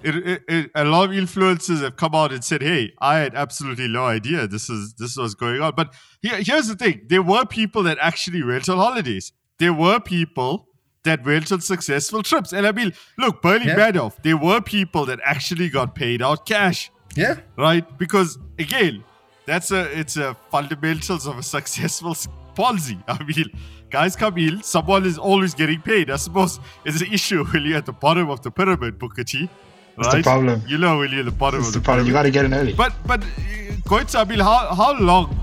It, 0.03 0.17
it, 0.17 0.43
it, 0.49 0.71
a 0.75 0.85
lot 0.85 1.05
of 1.05 1.11
influencers 1.13 1.83
have 1.83 1.95
come 1.95 2.17
out 2.17 2.33
and 2.33 2.43
said, 2.43 2.63
"Hey, 2.63 2.95
I 3.01 3.19
had 3.19 3.37
absolutely 3.37 3.87
no 3.87 4.07
idea 4.07 4.49
this 4.49 4.69
is 4.69 4.95
this 4.95 5.17
was 5.17 5.37
going 5.37 5.63
on." 5.63 5.75
But 5.77 5.95
here, 6.21 6.43
here's 6.43 6.67
the 6.67 6.75
thing: 6.75 7.03
there 7.07 7.23
were 7.23 7.45
people 7.47 7.85
that 7.85 7.99
actually 8.01 8.43
went 8.43 8.69
on 8.69 8.79
holidays. 8.79 9.33
There 9.59 9.73
were 9.73 10.01
people 10.01 10.67
that 11.05 11.25
went 11.25 11.53
on 11.53 11.61
successful 11.61 12.25
trips. 12.25 12.53
And 12.53 12.67
I 12.67 12.73
mean, 12.73 12.93
look, 13.19 13.41
Bernie 13.41 13.67
yeah. 13.67 13.77
Madoff. 13.77 14.21
There 14.25 14.37
were 14.37 14.61
people 14.61 15.07
that 15.07 15.21
actually 15.25 15.69
got 15.69 15.95
paid 15.95 16.23
out 16.23 16.45
cash. 16.45 16.91
Yeah. 17.15 17.37
Right? 17.57 17.87
Because 17.99 18.37
again, 18.59 19.05
That's 19.49 19.71
a 19.71 19.99
it's 19.99 20.19
a 20.19 20.37
fundamentals 20.51 21.27
of 21.27 21.39
a 21.39 21.43
successful 21.43 22.11
s- 22.11 22.29
policy. 22.55 22.99
I 23.09 23.23
mean, 23.25 23.47
guys 23.89 24.15
come 24.15 24.37
in, 24.37 24.63
someone 24.63 25.07
is 25.07 25.17
always 25.17 25.55
getting 25.55 25.81
paid. 25.81 26.11
I 26.11 26.17
suppose 26.17 26.61
it's 26.85 27.01
an 27.01 27.11
issue 27.11 27.45
when 27.47 27.65
you're 27.65 27.79
at 27.79 27.87
the 27.87 27.95
bottom 27.95 28.29
of 28.29 28.43
the 28.43 28.51
pyramid, 28.51 28.99
Booker 28.99 29.25
T. 29.25 29.49
That's 29.97 30.09
the 30.09 30.17
right? 30.17 30.25
problem. 30.25 30.63
You 30.67 30.77
know 30.77 30.99
when 30.99 31.11
you're 31.13 31.21
at 31.21 31.25
the 31.25 31.31
bottom 31.31 31.61
That's 31.61 31.69
of 31.69 31.73
the 31.73 31.81
the 31.81 31.85
problem. 31.85 32.07
You 32.07 32.13
got 32.13 32.25
to 32.25 32.31
get 32.31 32.45
in 32.45 32.53
early. 32.53 32.75
But 32.75 32.93
but 33.07 33.23
uh, 33.25 33.27
Goetz, 33.87 34.15
I 34.15 34.25
mean, 34.25 34.41
how 34.41 34.75
how 34.75 34.93
long 34.99 35.35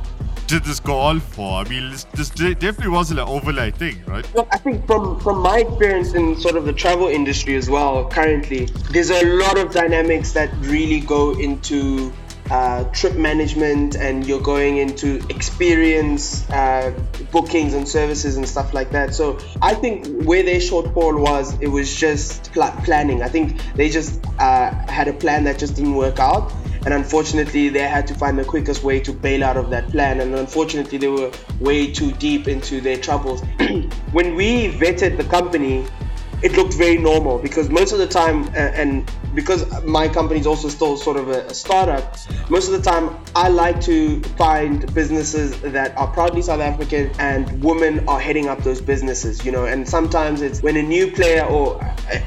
did 0.46 0.64
this 0.66 0.80
go 0.80 1.00
on 1.00 1.20
for? 1.20 1.62
I 1.62 1.68
mean, 1.68 1.90
this, 1.90 2.04
this 2.14 2.30
definitely 2.30 2.90
wasn't 2.90 3.22
an 3.22 3.28
overnight 3.28 3.76
thing, 3.76 4.04
right? 4.06 4.32
Well, 4.36 4.48
I 4.52 4.60
think 4.60 4.86
from 4.86 5.20
from 5.20 5.40
my 5.40 5.62
experience 5.62 6.14
in 6.14 6.40
sort 6.40 6.58
of 6.58 6.66
the 6.66 6.74
travel 6.74 7.08
industry 7.08 7.56
as 7.56 7.72
well, 7.72 8.08
currently, 8.08 8.66
there's 8.92 9.10
a 9.10 9.26
lot 9.38 9.58
of 9.58 9.72
dynamics 9.72 10.34
that 10.34 10.54
really 10.60 11.00
go 11.00 11.34
into 11.40 12.14
uh, 12.50 12.84
trip 12.86 13.16
management, 13.16 13.96
and 13.96 14.26
you're 14.28 14.42
going 14.42 14.78
into 14.78 15.18
experience 15.30 16.48
uh, 16.50 16.94
bookings 17.32 17.74
and 17.74 17.88
services 17.88 18.38
and 18.38 18.48
stuff 18.48 18.74
like 18.74 18.92
that. 18.92 19.14
So 19.14 19.40
I 19.62 19.74
think 19.74 20.24
where 20.24 20.44
their 20.44 20.60
shortfall 20.60 21.20
was, 21.20 21.60
it 21.62 21.68
was 21.68 21.94
just 21.96 22.52
pla- 22.54 22.80
planning. 22.84 23.24
I 23.24 23.30
think 23.30 23.60
they 23.76 23.90
just 23.90 24.24
uh, 24.40 24.72
had 24.88 25.08
a 25.08 25.14
plan 25.14 25.44
that 25.46 25.58
just 25.58 25.76
didn't 25.76 25.96
work 25.96 26.20
out. 26.20 26.54
And 26.86 26.94
unfortunately, 26.94 27.70
they 27.70 27.80
had 27.80 28.06
to 28.08 28.14
find 28.14 28.38
the 28.38 28.46
quickest 28.46 28.84
way 28.84 29.00
to 29.00 29.12
bail 29.12 29.44
out 29.44 29.58
of 29.58 29.72
that 29.72 29.90
plan. 29.90 30.22
And 30.22 30.36
unfortunately, 30.36 31.00
they 31.00 31.08
were 31.08 31.32
way 31.60 31.92
too 31.92 32.12
deep 32.14 32.48
into 32.48 32.80
their 32.80 32.98
troubles. 32.98 33.42
when 34.12 34.36
we 34.36 34.72
vetted 34.72 35.18
the 35.18 35.24
company, 35.24 35.88
it 36.46 36.54
looked 36.54 36.76
very 36.76 37.00
normal 37.00 37.40
because 37.40 37.72
most 37.72 37.92
of 37.92 37.98
the 37.98 38.06
time, 38.06 38.48
and 38.54 39.12
because 39.34 39.66
my 39.84 40.08
company 40.08 40.40
is 40.40 40.46
also 40.46 40.70
still 40.70 40.96
sort 40.96 41.18
of 41.18 41.28
a, 41.30 41.52
startup, 41.56 42.18
most 42.52 42.70
of 42.70 42.74
the 42.74 42.82
time 42.88 43.18
I 43.36 43.50
like 43.50 43.82
to 43.82 44.22
find 44.38 44.94
businesses 44.94 45.60
that 45.62 45.98
are 45.98 46.06
proudly 46.06 46.44
South 46.44 46.62
African 46.62 47.10
and 47.18 47.64
women 47.64 48.08
are 48.08 48.20
heading 48.20 48.48
up 48.48 48.60
those 48.60 48.80
businesses, 48.80 49.44
you 49.44 49.52
know. 49.52 49.66
And 49.66 49.90
sometimes 49.90 50.44
it's 50.44 50.62
when 50.62 50.78
a 50.78 50.84
new 50.84 51.12
player 51.12 51.44
or 51.46 51.82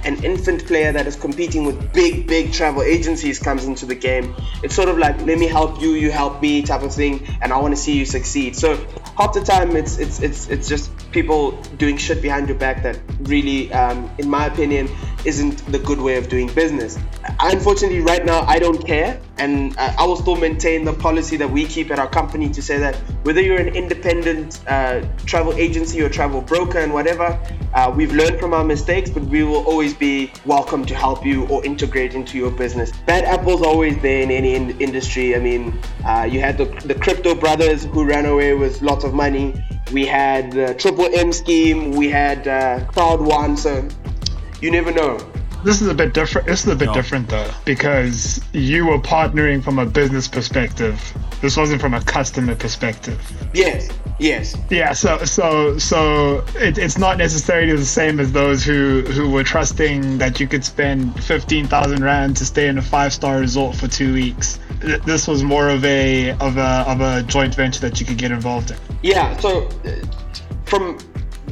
an 0.05 0.25
infant 0.25 0.67
player 0.67 0.91
that 0.91 1.07
is 1.07 1.15
competing 1.15 1.65
with 1.65 1.93
big, 1.93 2.27
big 2.27 2.53
travel 2.53 2.83
agencies 2.83 3.39
comes 3.39 3.67
into 3.67 3.87
the 3.87 3.95
game, 3.95 4.35
it's 4.65 4.75
sort 4.75 4.89
of 4.89 4.99
like 4.99 5.17
let 5.27 5.39
me 5.39 5.47
help 5.47 5.81
you, 5.81 5.91
you 5.93 6.11
help 6.11 6.43
me 6.43 6.63
type 6.63 6.83
of 6.83 6.93
thing, 6.93 7.25
and 7.41 7.53
I 7.53 7.59
want 7.59 7.77
to 7.77 7.81
see 7.81 7.97
you 7.97 8.05
succeed. 8.05 8.57
So 8.57 8.85
half 9.19 9.35
the 9.35 9.41
time 9.41 9.75
it's 9.75 9.99
it's 9.99 10.23
it's 10.23 10.49
it's 10.49 10.69
just 10.69 10.93
people 11.11 11.61
doing 11.77 11.97
shit 11.97 12.23
behind 12.23 12.49
your 12.49 12.57
back 12.57 12.85
that 12.85 13.01
really, 13.23 13.73
um, 13.73 14.09
in 14.19 14.31
my 14.31 14.47
opinion, 14.47 14.89
isn't 15.25 15.65
the 15.73 15.79
good 15.79 16.01
way 16.01 16.17
of 16.17 16.29
doing 16.29 16.53
business. 16.55 16.99
Unfortunately, 17.41 18.01
right 18.01 18.25
now 18.25 18.43
I 18.43 18.59
don't 18.59 18.85
care, 18.85 19.21
and 19.39 19.77
uh, 19.79 19.93
I 19.99 20.05
will 20.05 20.17
still 20.17 20.37
maintain 20.37 20.85
the 20.85 20.93
policy 20.93 21.37
that 21.37 21.51
we 21.51 21.65
keep 21.67 21.91
at 21.91 21.99
our 21.99 22.09
company 22.09 22.49
to 22.51 22.63
say 22.63 22.79
that 22.79 22.97
whether 23.23 23.41
you're 23.41 23.61
an 23.61 23.75
independent 23.75 24.61
uh, 24.67 25.07
travel 25.27 25.53
agency 25.55 26.01
or 26.03 26.09
travel 26.09 26.41
broker 26.41 26.79
and 26.79 26.93
whatever, 26.93 27.39
uh, 27.75 27.93
we've 27.95 28.13
learned 28.13 28.41
from 28.41 28.55
our 28.55 28.65
mistakes, 28.65 29.11
but 29.11 29.23
we 29.25 29.43
will 29.45 29.65
always 29.67 29.95
be 29.95 30.33
welcome 30.47 30.85
to 30.85 30.95
help 30.95 31.25
you 31.25 31.47
or 31.49 31.65
integrate 31.65 32.15
into 32.15 32.39
your 32.39 32.51
business. 32.51 32.93
Bad 33.07 33.25
apples 33.25 33.63
always 33.63 34.01
there 34.01 34.23
in 34.23 34.31
any 34.31 34.55
in- 34.55 34.81
industry. 34.81 35.37
I 35.37 35.39
mean, 35.39 35.79
uh, 36.05 36.29
you 36.31 36.41
had 36.41 36.57
the, 36.59 36.67
the 36.87 36.95
crypto 36.95 37.35
brothers 37.35 37.85
who 37.85 38.05
ran 38.05 38.27
away 38.27 38.55
with 38.55 38.83
lots 38.83 39.05
of 39.05 39.15
money. 39.15 39.55
We 39.93 40.07
had 40.07 40.53
the 40.53 40.75
Triple 40.75 41.09
M 41.15 41.33
scheme. 41.33 41.93
We 41.93 42.11
had 42.11 42.47
uh, 42.47 42.85
Crowd 42.87 43.21
One. 43.21 43.57
So 43.57 43.89
you 44.61 44.71
never 44.71 44.93
know. 44.93 45.19
This 45.65 45.83
is 45.83 45.89
a 45.89 45.95
bit 45.95 46.15
different. 46.15 46.47
This 46.47 46.65
is 46.65 46.73
a 46.73 46.77
bit 46.77 46.93
different 46.93 47.29
though, 47.29 47.51
because 47.65 48.41
you 48.53 48.87
were 48.87 48.99
partnering 48.99 49.63
from 49.63 49.81
a 49.81 49.87
business 49.87 50.29
perspective. 50.29 51.01
This 51.41 51.57
wasn't 51.57 51.81
from 51.81 51.95
a 51.95 52.01
customer 52.01 52.55
perspective. 52.55 53.21
Yes, 53.55 53.89
yes. 54.21 54.57
Yeah, 54.71 54.93
so 54.93 55.19
so 55.25 55.77
so 55.79 56.45
it, 56.55 56.79
it's 56.79 56.97
not 56.97 57.19
necessarily 57.19 57.75
the 57.75 57.85
same 57.85 58.21
as 58.21 58.31
those 58.31 58.65
who 58.65 59.03
who 59.03 59.31
were 59.31 59.43
trusting 59.43 60.19
that 60.19 60.39
you 60.39 60.47
could 60.47 60.65
spend 60.65 61.23
fifteen 61.25 61.67
thousand 61.67 62.05
rand 62.05 62.37
to 62.37 62.47
stay 62.47 62.69
in 62.69 62.79
a 62.79 62.83
five 62.83 63.13
star 63.13 63.41
resort 63.41 63.75
for 63.75 63.89
two 63.89 64.15
weeks. 64.15 64.61
This 64.81 65.27
was 65.27 65.43
more 65.43 65.69
of 65.69 65.85
a 65.85 66.31
of 66.39 66.57
a 66.57 66.85
of 66.87 67.01
a 67.01 67.25
joint 67.25 67.57
venture 67.57 67.81
that 67.81 67.99
you 67.99 68.07
could 68.07 68.19
get 68.19 68.31
involved 68.31 68.71
in. 68.71 68.77
Yeah. 69.03 69.37
So 69.39 69.67
uh, 69.85 69.91
from 70.67 70.99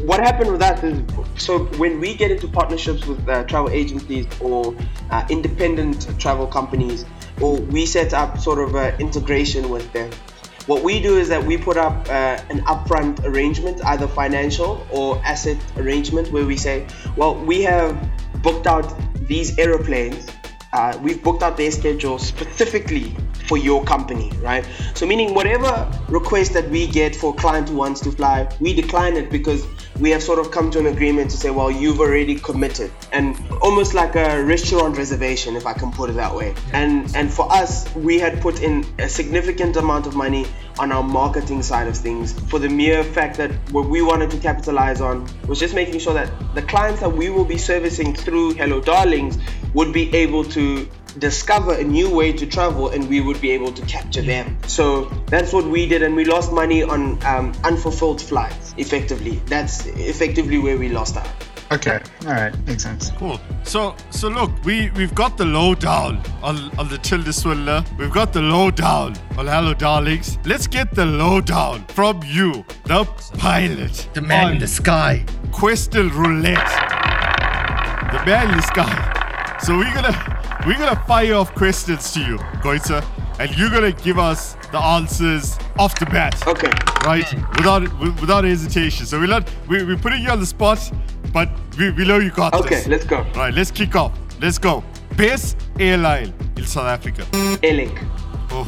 what 0.07 0.21
happened 0.21 0.53
with 0.53 0.61
that 0.61 0.83
is, 0.85 1.03
so 1.37 1.65
when 1.79 1.99
we 1.99 2.15
get 2.15 2.31
into 2.31 2.47
partnerships 2.47 3.05
with 3.07 3.29
uh, 3.29 3.43
travel 3.45 3.71
agencies 3.71 4.27
or 4.41 4.75
uh, 5.11 5.27
independent 5.29 6.07
travel 6.21 6.47
companies, 6.47 7.05
or 7.41 7.57
we 7.57 7.85
set 7.85 8.15
up 8.15 8.39
sort 8.39 8.61
of 8.61 8.75
an 8.77 8.99
integration 9.01 9.69
with 9.69 9.93
them, 9.93 10.09
what 10.67 10.85
we 10.85 11.01
do 11.01 11.17
is 11.17 11.29
that 11.29 11.45
we 11.45 11.57
put 11.57 11.77
up 11.77 12.09
uh, 12.09 12.39
an 12.51 12.61
upfront 12.67 13.25
arrangement, 13.25 13.85
either 13.85 14.07
financial 14.07 14.87
or 14.91 15.21
asset 15.25 15.59
arrangement, 15.77 16.31
where 16.31 16.47
we 16.47 16.57
say, 16.57 16.87
well, 17.17 17.35
we 17.35 17.63
have 17.63 17.97
booked 18.43 18.69
out 18.69 18.95
these 19.27 19.59
aeroplanes. 19.59 20.29
Uh, 20.73 20.97
we've 21.03 21.23
booked 21.23 21.43
out 21.43 21.57
their 21.57 21.71
schedule 21.71 22.19
specifically 22.19 23.17
for 23.47 23.57
your 23.57 23.85
company, 23.85 24.31
right? 24.41 24.67
So 24.95 25.07
meaning 25.07 25.35
whatever 25.35 25.91
request 26.09 26.53
that 26.55 26.69
we 26.69 26.87
get 26.87 27.15
for 27.15 27.33
a 27.33 27.37
client 27.37 27.69
who 27.69 27.77
wants 27.77 28.01
to 28.01 28.13
fly, 28.13 28.49
we 28.61 28.75
decline 28.75 29.17
it 29.17 29.31
because 29.31 29.65
we 29.99 30.11
have 30.11 30.23
sort 30.23 30.39
of 30.39 30.51
come 30.51 30.71
to 30.71 30.79
an 30.79 30.87
agreement 30.87 31.31
to 31.31 31.37
say, 31.37 31.51
well, 31.51 31.71
you've 31.71 32.01
already 32.01 32.35
committed, 32.35 32.91
and 33.13 33.37
almost 33.63 33.95
like 33.95 34.15
a 34.15 34.43
restaurant 34.45 34.97
reservation, 34.97 35.57
if 35.57 35.67
I 35.67 35.73
can 35.73 35.91
put 35.91 36.11
it 36.11 36.15
that 36.15 36.35
way. 36.35 36.55
And 36.73 37.15
and 37.17 37.33
for 37.33 37.51
us, 37.51 37.93
we 37.95 38.19
had 38.19 38.41
put 38.41 38.63
in 38.63 38.85
a 38.99 39.09
significant 39.09 39.77
amount 39.77 40.07
of 40.07 40.15
money 40.15 40.47
on 40.79 40.93
our 40.93 41.03
marketing 41.03 41.63
side 41.63 41.89
of 41.89 41.97
things 41.97 42.39
for 42.51 42.59
the 42.59 42.69
mere 42.69 43.03
fact 43.03 43.37
that 43.39 43.51
what 43.73 43.89
we 43.89 44.03
wanted 44.03 44.31
to 44.31 44.39
capitalize 44.39 45.01
on 45.01 45.27
was 45.47 45.59
just 45.59 45.75
making 45.75 45.99
sure 45.99 46.13
that 46.13 46.31
the 46.55 46.63
clients 46.63 47.01
that 47.01 47.11
we 47.11 47.31
will 47.31 47.47
be 47.47 47.57
servicing 47.57 48.15
through 48.15 48.53
Hello 48.55 48.81
Darlings 48.81 49.39
would 49.73 49.93
be 49.93 50.15
able 50.15 50.45
to 50.45 50.87
discover 51.19 51.75
a 51.75 51.85
new 51.85 52.15
way 52.15 52.33
to 52.33 52.47
travel 52.47 52.91
and 52.91 53.09
we 53.09 53.21
would 53.21 53.41
be 53.41 53.51
able 53.51 53.73
to 53.73 53.83
capture 53.87 54.23
them. 54.23 54.57
So 54.67 55.05
that's 55.27 55.53
what 55.53 55.65
we 55.65 55.87
did, 55.87 56.03
and 56.03 56.15
we 56.15 56.25
lost 56.25 56.53
money 56.53 56.83
on 56.83 57.23
um, 57.25 57.53
unfulfilled 57.65 58.21
flights 58.21 58.75
effectively. 58.77 59.41
That's 59.47 59.87
effectively 59.87 60.59
where 60.59 60.77
we 60.79 60.89
lost 60.89 61.17
out. 61.17 61.29
Okay, 61.73 61.99
all 62.23 62.33
right, 62.33 62.57
makes 62.67 62.85
sense. 62.85 63.11
Cool. 63.19 63.41
So 63.65 63.97
so 64.11 64.29
look, 64.29 64.53
we 64.65 64.91
we've 64.91 65.15
got 65.15 65.37
the 65.37 65.45
lowdown 65.45 66.23
on 66.41 66.71
on 66.79 66.89
the 66.89 66.99
Tilda 66.99 67.33
Swindler. 67.33 67.85
We've 67.99 68.13
got 68.13 68.33
the 68.33 68.41
lowdown 68.41 69.17
on 69.37 69.47
Hello 69.49 69.75
Darlings. 69.75 70.39
Let's 70.45 70.69
get 70.69 70.95
the 70.95 71.05
lowdown 71.05 71.85
from 71.89 72.21
you, 72.25 72.65
the 72.85 73.05
pilot, 73.37 74.09
The 74.15 74.21
man 74.21 74.53
in 74.53 74.59
the 74.61 74.69
sky. 74.69 75.25
Questel 75.51 76.09
Roulette, 76.11 76.71
the 78.13 78.25
man 78.25 78.51
in 78.51 78.57
the 78.57 78.63
sky. 78.63 79.57
So 79.61 79.77
we're 79.77 79.93
gonna 79.93 80.36
we're 80.67 80.79
gonna 80.79 81.01
fire 81.07 81.35
off 81.35 81.55
questions 81.55 82.13
to 82.13 82.21
you, 82.21 82.39
Goitza, 82.63 83.05
and 83.39 83.57
you're 83.57 83.71
gonna 83.71 83.93
give 83.93 84.19
us 84.19 84.55
the 84.73 84.79
answers 84.79 85.59
off 85.79 85.99
the 85.99 86.07
bat. 86.07 86.47
Okay. 86.47 86.73
Right, 87.05 87.33
without 87.57 87.83
without 88.21 88.45
hesitation. 88.45 89.07
So 89.07 89.21
we're 89.21 89.27
not 89.27 89.49
we, 89.69 89.85
we're 89.85 89.97
putting 89.97 90.23
you 90.23 90.31
on 90.31 90.41
the 90.41 90.47
spot, 90.47 90.93
but 91.33 91.49
we, 91.79 91.91
we 91.93 92.05
know 92.05 92.19
you 92.19 92.31
got 92.31 92.53
Okay, 92.55 92.69
this. 92.69 92.81
Okay, 92.81 92.91
let's 92.91 93.05
go. 93.05 93.25
Right, 93.37 93.55
let's 93.55 93.71
kick 93.71 93.95
off. 93.95 94.13
Let's 94.41 94.59
go. 94.59 94.83
Best 95.17 95.57
airline 95.79 96.35
in 96.57 96.67
South 96.67 96.87
Africa. 96.87 97.23
Airlink. 97.63 97.97
Oh. 98.51 98.67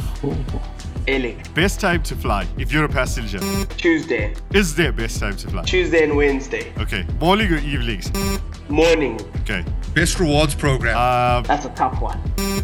Airlink. 1.05 1.53
Best 1.53 1.79
time 1.79 2.01
to 2.03 2.15
fly 2.15 2.47
if 2.57 2.71
you're 2.71 2.85
a 2.85 2.89
passenger. 2.89 3.39
Tuesday. 3.77 4.33
Is 4.53 4.75
there 4.75 4.91
best 4.91 5.19
time 5.19 5.35
to 5.35 5.47
fly? 5.49 5.63
Tuesday 5.63 6.03
and 6.03 6.15
Wednesday. 6.15 6.71
Okay. 6.77 7.05
Morning 7.19 7.51
or 7.51 7.57
evenings? 7.57 8.11
Morning. 8.69 9.19
Okay. 9.41 9.65
Best 9.93 10.19
rewards 10.19 10.55
program. 10.55 10.95
Uh, 10.97 11.41
That's 11.41 11.65
a 11.65 11.69
tough 11.69 12.01
one. 12.01 12.19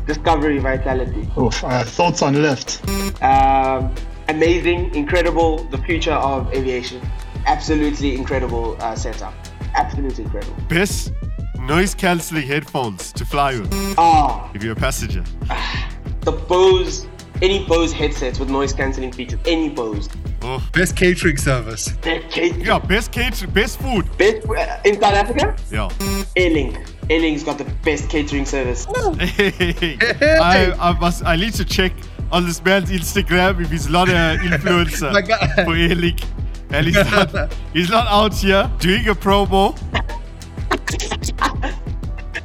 Discovery 0.06 0.60
Vitality. 0.60 1.28
Oof, 1.38 1.64
uh, 1.64 1.84
thoughts 1.84 2.22
on 2.22 2.42
Lift? 2.42 2.82
Um, 3.22 3.94
amazing, 4.30 4.94
incredible, 4.96 5.64
the 5.66 5.78
future 5.80 6.14
of 6.14 6.54
aviation. 6.54 7.02
Absolutely 7.46 8.16
incredible 8.16 8.78
uh, 8.80 8.96
setup. 8.96 9.34
Absolutely 9.76 10.24
incredible. 10.24 10.56
best 10.70 11.12
noise 11.60 11.94
cancelling 11.96 12.48
headphones 12.48 13.12
to 13.14 13.26
fly 13.26 13.60
with 13.60 13.74
Ah, 13.98 14.50
if 14.54 14.64
you're 14.64 14.74
a 14.74 14.76
passenger. 14.76 15.24
the 16.22 16.32
Bose, 16.32 17.08
any 17.42 17.66
Bose 17.66 17.92
headsets 17.92 18.40
with 18.40 18.50
noise 18.50 18.72
cancelling 18.72 19.12
features, 19.12 19.40
any 19.46 19.70
Bose. 19.70 20.08
Oh. 20.44 20.64
Best 20.74 20.96
catering 20.96 21.38
service. 21.38 21.90
Best 22.04 22.30
case, 22.32 22.56
Yeah, 22.56 22.78
best 22.80 23.12
catering, 23.12 23.52
best 23.52 23.80
food. 23.82 24.06
best 24.18 24.48
uh, 24.48 24.78
in 24.86 25.00
South 25.02 25.14
Africa. 25.16 25.56
Yeah. 25.72 25.90
Airlink. 26.38 26.88
Airlink's 27.10 27.44
got 27.44 27.58
the 27.58 27.66
best 27.84 28.10
catering 28.10 28.46
service. 28.46 28.86
I, 28.98 30.74
I 30.80 30.98
must. 31.00 31.24
I 31.26 31.36
need 31.36 31.54
to 31.54 31.66
check 31.66 31.92
on 32.32 32.46
this 32.46 32.64
man's 32.64 32.90
Instagram 32.90 33.62
if 33.62 33.70
he's 33.70 33.88
not 33.90 34.10
an 34.10 34.40
influencer 34.50 35.12
My 35.14 35.22
God. 35.22 35.40
for 35.40 35.76
Airlink, 35.76 36.26
and 36.72 36.86
he's 36.88 36.96
not. 36.96 37.54
He's 37.74 37.90
not 37.90 38.08
out 38.08 38.34
here 38.34 38.72
doing 38.80 39.08
a 39.08 39.14
promo. 39.16 39.78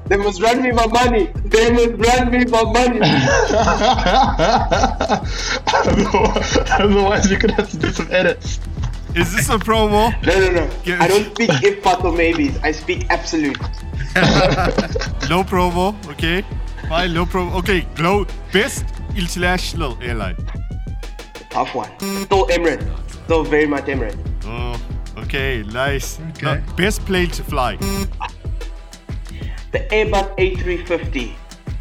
They 0.09 0.17
must 0.17 0.43
run 0.43 0.61
me 0.61 0.73
my 0.73 0.87
money. 0.89 1.31
They 1.45 1.71
must 1.71 2.09
run 2.09 2.31
me 2.33 2.45
for 2.45 2.65
money. 2.73 3.01
Otherwise, 6.73 7.31
you're 7.31 7.39
gonna 7.39 7.55
have 7.55 7.71
to 7.71 7.79
do 7.79 7.91
some 7.93 8.09
edits. 8.11 8.59
Is 9.15 9.33
this 9.35 9.49
a 9.49 9.59
promo? 9.59 10.13
No, 10.27 10.39
no, 10.39 10.51
no. 10.53 10.97
I 11.03 11.09
don't 11.09 11.25
speak 11.35 11.51
if 11.63 11.83
but 11.83 12.05
or 12.05 12.13
maybes. 12.13 12.57
I 12.63 12.73
speak 12.73 13.07
absolute. 13.11 13.59
no 15.29 15.43
promo, 15.45 15.95
okay? 16.11 16.45
Fine, 16.89 17.15
no 17.15 17.27
promo. 17.27 17.55
Okay, 17.59 17.81
Glow, 17.95 18.27
best 18.53 18.85
international 19.17 19.99
airline. 20.03 20.37
Tough 21.51 21.75
one. 21.75 21.91
Still 21.99 22.47
Emirates. 22.49 22.87
Still 23.25 23.45
very 23.45 23.67
much 23.67 23.85
Emirates. 23.87 24.17
Oh, 24.45 24.81
okay, 25.23 25.63
nice. 25.73 26.19
No, 26.43 26.61
best 26.77 27.05
plane 27.05 27.31
to 27.31 27.43
fly. 27.43 27.77
The 29.73 29.81
Airbus 29.91 30.37
A350, 30.37 31.33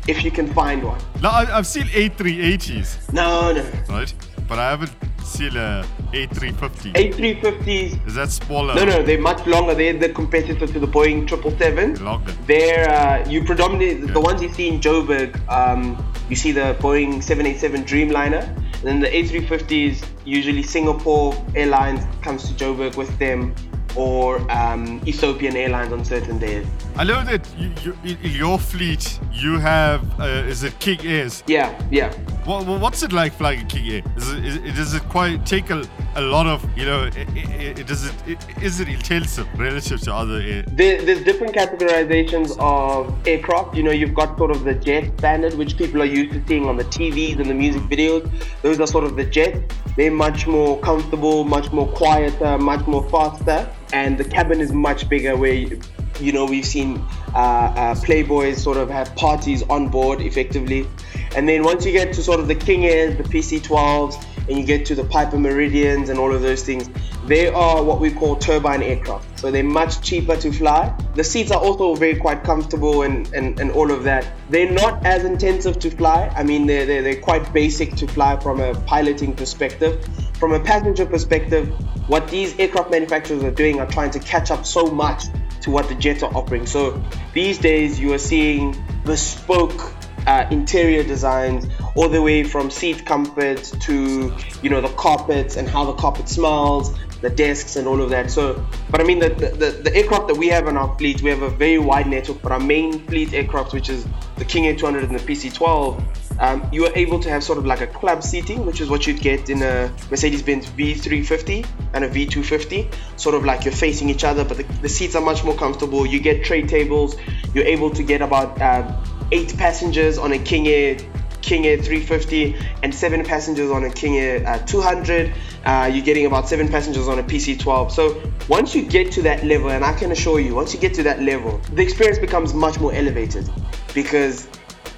if 0.07 0.23
you 0.23 0.31
can 0.31 0.51
find 0.53 0.83
one. 0.83 0.99
No, 1.21 1.29
I, 1.29 1.57
I've 1.57 1.65
seen 1.67 1.85
A380s, 1.85 3.13
No, 3.13 3.51
no. 3.51 3.63
right? 3.89 4.13
But 4.47 4.59
I 4.59 4.69
haven't 4.69 4.93
seen 5.23 5.55
a 5.57 5.85
A350. 6.13 6.93
A350s. 6.93 8.07
Is 8.07 8.15
that 8.15 8.29
smaller? 8.29 8.75
No, 8.75 8.85
no, 8.85 9.03
they're 9.03 9.21
much 9.21 9.45
longer. 9.45 9.75
They're 9.75 9.97
the 9.97 10.09
competitor 10.09 10.65
to 10.65 10.79
the 10.79 10.87
Boeing 10.87 11.29
777. 11.29 12.03
Longer. 12.03 12.31
They're, 12.47 12.89
uh, 12.89 13.29
you 13.29 13.43
predominantly, 13.43 14.07
the 14.11 14.19
ones 14.19 14.41
you 14.41 14.51
see 14.51 14.67
in 14.67 14.79
Joburg, 14.79 15.39
um, 15.49 16.03
you 16.29 16.35
see 16.35 16.51
the 16.51 16.75
Boeing 16.79 17.21
787 17.21 17.83
Dreamliner. 17.83 18.47
And 18.79 18.83
then 18.83 18.99
the 19.01 19.07
A350s, 19.07 20.05
usually 20.25 20.63
Singapore 20.63 21.35
Airlines 21.55 22.01
comes 22.21 22.47
to 22.47 22.53
Joburg 22.53 22.95
with 22.95 23.17
them, 23.19 23.53
or 23.95 24.39
um, 24.51 25.01
Ethiopian 25.05 25.55
Airlines 25.55 25.91
on 25.91 26.05
certain 26.05 26.39
days. 26.39 26.65
I 26.99 27.05
know 27.05 27.23
that 27.23 27.47
you, 27.57 27.71
you, 27.85 28.17
in 28.25 28.31
your 28.31 28.59
fleet 28.59 29.21
you 29.31 29.57
have 29.57 30.01
uh, 30.19 30.25
is 30.49 30.63
it 30.63 30.77
King 30.79 30.99
Airs? 31.05 31.43
Yeah, 31.47 31.71
yeah. 31.89 32.11
What, 32.43 32.67
what's 32.67 33.03
it 33.03 33.13
like 33.13 33.31
flying 33.31 33.61
a 33.61 33.65
King 33.65 33.89
Air? 33.89 34.01
Is 34.17 34.33
it, 34.33 34.45
is 34.45 34.55
it, 34.57 34.75
does 34.75 34.93
it 34.93 35.03
quite 35.03 35.45
take 35.45 35.69
a, 35.69 35.81
a 36.15 36.21
lot 36.21 36.45
of 36.45 36.59
you 36.77 36.83
know? 36.83 37.09
i 37.15 37.25
i 37.37 37.69
i 37.69 37.83
does 37.83 38.03
it 38.05 38.13
i- 38.27 38.61
is 38.61 38.81
it 38.81 38.89
intensive 38.89 39.47
relative 39.57 40.01
to 40.01 40.13
other 40.13 40.41
air? 40.41 40.63
There, 40.67 41.01
there's 41.01 41.23
different 41.23 41.55
categorizations 41.55 42.57
of 42.59 43.15
aircraft. 43.25 43.77
You 43.77 43.83
know, 43.83 43.91
you've 43.91 44.13
got 44.13 44.37
sort 44.37 44.51
of 44.51 44.65
the 44.65 44.73
jet 44.75 45.05
standard, 45.19 45.53
which 45.53 45.77
people 45.77 46.01
are 46.01 46.11
used 46.19 46.33
to 46.33 46.43
seeing 46.49 46.65
on 46.65 46.75
the 46.75 46.83
TVs 46.83 47.39
and 47.39 47.49
the 47.49 47.53
music 47.53 47.83
videos. 47.83 48.29
Those 48.61 48.81
are 48.81 48.87
sort 48.87 49.05
of 49.05 49.15
the 49.15 49.23
jet. 49.23 49.71
They're 49.95 50.11
much 50.11 50.47
more 50.47 50.77
comfortable, 50.81 51.45
much 51.45 51.71
more 51.71 51.87
quieter, 51.87 52.57
much 52.57 52.85
more 52.87 53.09
faster, 53.09 53.69
and 53.93 54.17
the 54.17 54.25
cabin 54.25 54.59
is 54.59 54.73
much 54.73 55.07
bigger. 55.07 55.37
Where 55.37 55.53
you, 55.53 55.79
you 56.21 56.31
know 56.31 56.45
we've 56.45 56.65
seen 56.65 56.97
uh, 57.33 57.37
uh, 57.37 57.95
playboys 57.95 58.57
sort 58.57 58.77
of 58.77 58.89
have 58.89 59.15
parties 59.15 59.63
on 59.63 59.89
board 59.89 60.21
effectively, 60.21 60.87
and 61.35 61.47
then 61.47 61.63
once 61.63 61.85
you 61.85 61.91
get 61.91 62.13
to 62.13 62.23
sort 62.23 62.39
of 62.39 62.47
the 62.47 62.55
King 62.55 62.85
Airs, 62.85 63.17
the 63.17 63.23
PC-12s, 63.23 64.25
and 64.49 64.57
you 64.57 64.65
get 64.65 64.85
to 64.87 64.95
the 64.95 65.03
Piper 65.03 65.37
Meridians 65.37 66.09
and 66.09 66.19
all 66.19 66.33
of 66.33 66.41
those 66.41 66.63
things, 66.63 66.89
they 67.27 67.47
are 67.47 67.83
what 67.83 67.99
we 67.99 68.09
call 68.09 68.35
turbine 68.35 68.81
aircraft. 68.81 69.39
So 69.39 69.51
they're 69.51 69.63
much 69.63 70.01
cheaper 70.01 70.35
to 70.37 70.51
fly. 70.51 70.93
The 71.13 71.23
seats 71.23 71.51
are 71.51 71.61
also 71.61 71.93
very 71.93 72.15
quite 72.15 72.43
comfortable 72.43 73.03
and, 73.03 73.31
and, 73.33 73.59
and 73.59 73.71
all 73.71 73.91
of 73.91 74.03
that. 74.03 74.25
They're 74.49 74.71
not 74.71 75.05
as 75.05 75.23
intensive 75.25 75.77
to 75.79 75.91
fly. 75.91 76.33
I 76.35 76.43
mean, 76.43 76.65
they're, 76.65 76.87
they're, 76.87 77.03
they're 77.03 77.21
quite 77.21 77.53
basic 77.53 77.95
to 77.97 78.07
fly 78.07 78.39
from 78.39 78.59
a 78.59 78.73
piloting 78.81 79.35
perspective. 79.35 80.03
From 80.39 80.53
a 80.53 80.59
passenger 80.59 81.05
perspective, 81.05 81.69
what 82.09 82.27
these 82.29 82.57
aircraft 82.57 82.89
manufacturers 82.89 83.43
are 83.43 83.51
doing 83.51 83.79
are 83.79 83.87
trying 83.87 84.09
to 84.11 84.19
catch 84.19 84.49
up 84.49 84.65
so 84.65 84.87
much 84.87 85.25
to 85.69 85.73
what 85.73 85.87
the 85.87 85.95
jets 85.95 86.23
are 86.23 86.33
offering. 86.35 86.65
So 86.65 87.01
these 87.33 87.57
days 87.57 87.99
you 87.99 88.13
are 88.13 88.19
seeing 88.19 88.75
bespoke 89.05 89.93
uh, 90.27 90.45
interior 90.51 91.03
designs 91.03 91.67
all 91.95 92.09
the 92.09 92.21
way 92.21 92.43
from 92.43 92.69
seat 92.69 93.05
comfort 93.05 93.63
to 93.81 94.35
you 94.61 94.69
know 94.69 94.81
the 94.81 94.89
carpets 94.89 95.55
and 95.55 95.67
how 95.67 95.85
the 95.85 95.93
carpet 95.93 96.27
smells 96.27 96.93
the 97.21 97.29
desks 97.29 97.77
and 97.77 97.87
all 97.87 98.01
of 98.01 98.09
that 98.09 98.29
so 98.29 98.63
but 98.91 98.99
i 99.01 99.03
mean 99.03 99.17
the, 99.19 99.29
the, 99.29 99.71
the 99.83 99.95
aircraft 99.95 100.27
that 100.27 100.37
we 100.37 100.47
have 100.47 100.67
in 100.67 100.75
our 100.77 100.95
fleet 100.97 101.21
we 101.21 101.29
have 101.29 101.41
a 101.41 101.49
very 101.49 101.79
wide 101.79 102.05
network 102.05 102.41
but 102.41 102.51
our 102.51 102.59
main 102.59 102.99
fleet 103.07 103.33
aircraft 103.33 103.73
which 103.73 103.89
is 103.89 104.05
the 104.37 104.45
king 104.45 104.67
air 104.67 104.75
200 104.75 105.03
and 105.03 105.17
the 105.17 105.23
pc-12 105.23 106.03
um, 106.39 106.67
you 106.71 106.85
are 106.85 106.91
able 106.95 107.19
to 107.19 107.29
have 107.29 107.43
sort 107.43 107.57
of 107.57 107.65
like 107.65 107.81
a 107.81 107.87
club 107.87 108.23
seating, 108.23 108.65
which 108.65 108.81
is 108.81 108.89
what 108.89 109.05
you'd 109.05 109.19
get 109.19 109.49
in 109.49 109.61
a 109.61 109.93
Mercedes-Benz 110.09 110.67
V350 110.67 111.67
and 111.93 112.05
a 112.05 112.09
V250. 112.09 112.93
Sort 113.17 113.35
of 113.35 113.43
like 113.43 113.65
you're 113.65 113.73
facing 113.73 114.09
each 114.09 114.23
other, 114.23 114.45
but 114.45 114.57
the, 114.57 114.63
the 114.81 114.89
seats 114.89 115.15
are 115.15 115.21
much 115.21 115.43
more 115.43 115.55
comfortable. 115.55 116.05
You 116.05 116.19
get 116.19 116.45
tray 116.45 116.61
tables. 116.61 117.15
You're 117.53 117.65
able 117.65 117.89
to 117.91 118.03
get 118.03 118.21
about 118.21 118.61
um, 118.61 119.03
eight 119.31 119.55
passengers 119.57 120.17
on 120.17 120.31
a 120.31 120.39
King 120.39 120.67
Air 120.67 120.97
King 121.41 121.65
Air 121.65 121.77
350 121.77 122.55
and 122.83 122.93
seven 122.93 123.23
passengers 123.23 123.71
on 123.71 123.83
a 123.83 123.89
King 123.89 124.17
Air 124.17 124.47
uh, 124.47 124.59
200. 124.59 125.33
Uh, 125.65 125.89
you're 125.91 126.05
getting 126.05 126.25
about 126.25 126.47
seven 126.47 126.67
passengers 126.67 127.07
on 127.07 127.19
a 127.19 127.23
PC12. 127.23 127.91
So 127.91 128.21
once 128.47 128.75
you 128.75 128.83
get 128.83 129.11
to 129.13 129.21
that 129.23 129.43
level, 129.43 129.69
and 129.69 129.83
I 129.83 129.93
can 129.93 130.11
assure 130.11 130.39
you, 130.39 130.55
once 130.55 130.73
you 130.73 130.79
get 130.79 130.93
to 130.95 131.03
that 131.03 131.21
level, 131.21 131.59
the 131.73 131.81
experience 131.81 132.19
becomes 132.19 132.53
much 132.53 132.79
more 132.79 132.93
elevated 132.93 133.49
because 133.93 134.47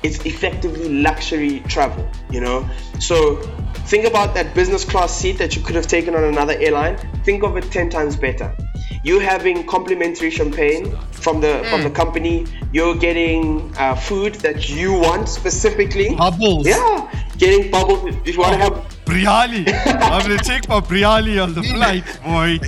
it's 0.04 0.26
effectively 0.26 0.90
luxury 0.90 1.60
travel, 1.68 2.08
you 2.30 2.42
know? 2.42 2.68
So 3.00 3.38
think 3.86 4.06
about 4.06 4.34
that 4.36 4.54
business 4.54 4.84
class 4.84 5.16
seat 5.16 5.38
that 5.38 5.56
you 5.56 5.62
could 5.62 5.76
have 5.76 5.88
taken 5.88 6.16
on 6.16 6.24
another 6.24 6.54
airline. 6.54 6.98
Think 7.24 7.44
of 7.44 7.58
it 7.58 7.72
10 7.72 7.90
times 7.90 8.16
better. 8.16 8.56
You're 9.04 9.22
having 9.22 9.66
complimentary 9.66 10.30
champagne 10.30 10.96
from 11.12 11.42
the 11.42 11.66
from 11.72 11.82
the 11.82 11.90
company. 11.90 12.46
You're 12.72 12.96
getting 12.96 13.76
uh, 13.78 13.96
food 13.96 14.36
that 14.36 14.70
you 14.70 14.94
want 14.94 15.28
specifically. 15.28 16.16
Bubbles. 16.16 16.68
Yeah, 16.68 17.10
getting 17.38 17.72
bubbles. 17.72 18.16
If 18.26 18.36
you 18.36 18.42
want 18.42 18.54
to 18.54 18.60
have 18.60 18.74
Biryani. 19.06 19.68
I'm 20.02 20.22
gonna 20.22 20.38
take 20.38 20.70
my 20.70 20.80
biryani 20.80 21.42
on 21.42 21.54
the 21.54 21.64
flight, 21.64 22.06
boy. 22.24 22.60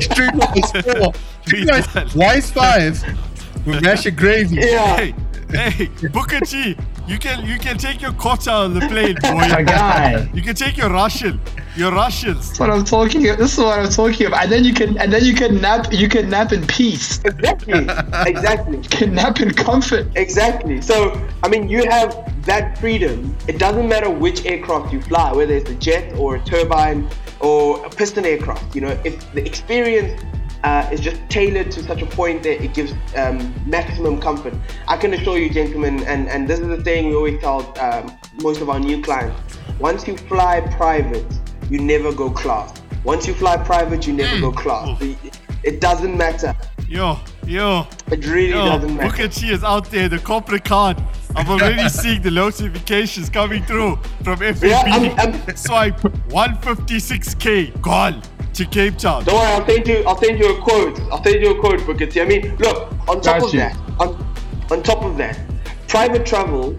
Streetwise 0.00 0.82
4. 0.82 1.12
Streetwise 1.46 2.16
Wise 2.16 2.50
5 2.50 3.66
with 3.66 3.82
mashed 3.82 4.16
gravy. 4.16 4.56
Hey, 4.56 5.14
hey, 5.50 5.90
Booker 6.12 6.40
T, 6.40 6.76
you 7.06 7.18
can 7.18 7.46
you 7.46 7.58
can 7.58 7.78
take 7.78 8.00
your 8.02 8.12
kota 8.12 8.52
on 8.52 8.74
the 8.74 8.80
plane, 8.80 9.16
boy. 9.22 9.48
My 9.48 9.62
guy. 9.62 10.28
You 10.34 10.42
can 10.42 10.54
take 10.54 10.76
your 10.76 10.90
Russian. 10.90 11.40
Your 11.76 11.92
Russians. 11.92 12.48
That's 12.48 12.60
what 12.60 12.70
I'm 12.70 12.84
talking. 12.84 13.22
This 13.22 13.52
is 13.52 13.58
what 13.58 13.78
I'm 13.78 13.90
talking 13.90 14.26
about. 14.26 14.44
And 14.44 14.52
then 14.52 14.64
you 14.64 14.72
can, 14.72 14.96
and 14.98 15.12
then 15.12 15.24
you 15.24 15.34
can 15.34 15.60
nap. 15.60 15.92
You 15.92 16.08
can 16.08 16.30
nap 16.30 16.52
in 16.52 16.66
peace. 16.66 17.20
Exactly. 17.24 17.86
exactly. 18.26 18.76
You 18.78 18.88
can 18.88 19.14
nap 19.14 19.40
in 19.40 19.52
comfort. 19.52 20.06
Exactly. 20.16 20.80
So, 20.80 21.20
I 21.42 21.48
mean, 21.48 21.68
you 21.68 21.84
have 21.88 22.32
that 22.46 22.78
freedom. 22.78 23.36
It 23.46 23.58
doesn't 23.58 23.88
matter 23.88 24.10
which 24.10 24.46
aircraft 24.46 24.92
you 24.92 25.02
fly, 25.02 25.32
whether 25.32 25.52
it's 25.52 25.70
a 25.70 25.74
jet 25.74 26.16
or 26.16 26.36
a 26.36 26.40
turbine 26.44 27.08
or 27.40 27.84
a 27.84 27.90
piston 27.90 28.24
aircraft. 28.24 28.74
You 28.74 28.80
know, 28.80 29.00
if 29.04 29.32
the 29.34 29.44
experience 29.44 30.22
uh, 30.66 30.88
is 30.90 30.98
just 30.98 31.20
tailored 31.30 31.70
to 31.70 31.80
such 31.84 32.02
a 32.02 32.06
point 32.06 32.42
that 32.42 32.60
it 32.60 32.74
gives 32.74 32.92
um, 33.14 33.54
maximum 33.66 34.20
comfort. 34.20 34.52
I 34.88 34.96
can 34.96 35.14
assure 35.14 35.38
you, 35.38 35.48
gentlemen, 35.48 36.02
and, 36.02 36.28
and 36.28 36.48
this 36.48 36.58
is 36.58 36.66
the 36.66 36.82
thing 36.82 37.08
we 37.08 37.14
always 37.14 37.40
tell 37.40 37.60
um, 37.78 38.12
most 38.42 38.60
of 38.60 38.68
our 38.68 38.80
new 38.80 39.00
clients. 39.00 39.40
Once 39.78 40.08
you 40.08 40.16
fly 40.16 40.60
private, 40.76 41.24
you 41.70 41.78
never 41.78 42.12
go 42.12 42.30
class. 42.30 42.74
Once 43.04 43.28
you 43.28 43.34
fly 43.34 43.56
private, 43.56 44.08
you 44.08 44.12
never 44.12 44.40
go 44.40 44.50
class. 44.50 45.00
It, 45.00 45.40
it 45.62 45.80
doesn't 45.80 46.16
matter. 46.16 46.52
Yo, 46.88 47.20
yo. 47.46 47.86
It 48.10 48.26
really 48.26 48.48
yo, 48.50 48.66
doesn't 48.66 48.96
matter. 48.96 49.08
Booker 49.08 49.28
T 49.28 49.50
is 49.50 49.62
out 49.62 49.88
there, 49.92 50.08
the 50.08 50.18
corporate 50.18 50.64
card. 50.64 51.00
I'm 51.36 51.48
already 51.48 51.88
seeing 52.00 52.22
the 52.22 52.30
notifications 52.32 53.30
coming 53.30 53.62
through 53.62 54.00
from 54.24 54.38
FAB. 54.38 54.64
Yeah, 54.64 54.82
I'm- 54.84 55.18
I'm- 55.20 55.56
Swipe 55.56 56.00
156k 56.00 57.80
gone 57.80 58.20
to 58.56 58.64
Cape 58.64 58.96
Town. 58.96 59.22
Don't 59.24 59.34
worry, 59.34 59.46
I'll 59.46 59.66
send 59.66 59.86
you. 59.86 60.04
I'll 60.06 60.18
send 60.18 60.38
you 60.38 60.56
a 60.56 60.62
quote. 60.62 60.98
I'll 61.12 61.22
send 61.22 61.42
you 61.42 61.50
a 61.50 61.60
quote, 61.60 61.84
Booker 61.84 62.08
I 62.20 62.24
mean, 62.24 62.56
look. 62.56 62.92
On 63.08 63.20
top 63.20 63.40
Got 63.40 63.48
of 63.48 63.54
you. 63.54 63.60
that, 63.60 63.76
on, 64.00 64.34
on 64.70 64.82
top 64.82 65.04
of 65.04 65.16
that, 65.18 65.38
private 65.86 66.26
travel, 66.26 66.74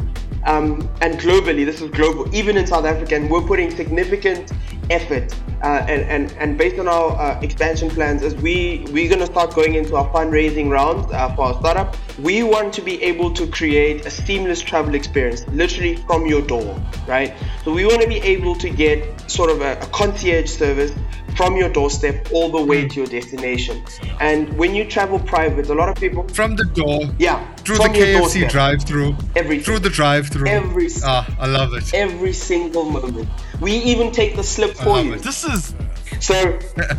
um, 0.45 0.89
and 1.01 1.19
globally, 1.19 1.65
this 1.65 1.79
is 1.81 1.89
global. 1.91 2.33
Even 2.35 2.57
in 2.57 2.65
South 2.67 2.83
Africa, 2.85 3.15
and 3.15 3.29
we're 3.29 3.41
putting 3.41 3.69
significant 3.69 4.51
effort, 4.89 5.33
uh, 5.63 5.85
and, 5.87 6.01
and 6.09 6.31
and 6.39 6.57
based 6.57 6.79
on 6.79 6.87
our 6.87 7.11
uh, 7.11 7.39
expansion 7.41 7.89
plans, 7.89 8.23
as 8.23 8.35
we 8.35 8.85
we're 8.91 9.09
gonna 9.09 9.25
start 9.25 9.53
going 9.53 9.75
into 9.75 9.95
our 9.95 10.09
fundraising 10.09 10.69
rounds 10.69 11.11
uh, 11.13 11.33
for 11.35 11.45
our 11.45 11.53
startup. 11.59 11.95
We 12.19 12.41
want 12.41 12.73
to 12.73 12.81
be 12.81 13.01
able 13.03 13.31
to 13.35 13.45
create 13.45 14.05
a 14.05 14.09
seamless 14.09 14.61
travel 14.61 14.95
experience, 14.95 15.47
literally 15.49 15.97
from 16.07 16.25
your 16.25 16.41
door, 16.41 16.75
right? 17.07 17.35
So 17.63 17.71
we 17.71 17.85
want 17.85 18.01
to 18.01 18.07
be 18.07 18.17
able 18.17 18.55
to 18.55 18.69
get 18.69 19.16
sort 19.27 19.49
of 19.49 19.61
a, 19.61 19.73
a 19.79 19.85
concierge 19.87 20.49
service 20.49 20.91
from 21.35 21.55
your 21.55 21.69
doorstep 21.69 22.27
all 22.33 22.49
the 22.49 22.61
way 22.61 22.87
to 22.87 22.95
your 23.01 23.05
destination. 23.07 23.83
And 24.19 24.51
when 24.57 24.73
you 24.73 24.85
travel 24.85 25.19
private, 25.19 25.69
a 25.69 25.73
lot 25.73 25.87
of 25.87 25.95
people 25.95 26.27
From 26.29 26.55
the 26.55 26.65
door. 26.65 27.01
Yeah. 27.19 27.45
Through 27.57 27.77
the 27.77 27.83
KFC 27.83 28.49
drive-through. 28.49 29.15
Everything. 29.35 29.63
Through 29.63 29.79
the 29.79 29.89
drive-through. 29.89 30.47
Every 30.47 30.87
Ah, 31.03 31.27
I 31.39 31.45
love 31.45 31.73
it. 31.75 31.93
every 31.93 32.33
single 32.33 32.85
moment. 32.85 33.29
We 33.61 33.73
even 33.73 34.11
take 34.11 34.35
the 34.35 34.43
slip 34.43 34.75
for 34.75 34.99
you. 34.99 35.17
This 35.19 35.43
is 35.43 35.75
So 36.19 36.57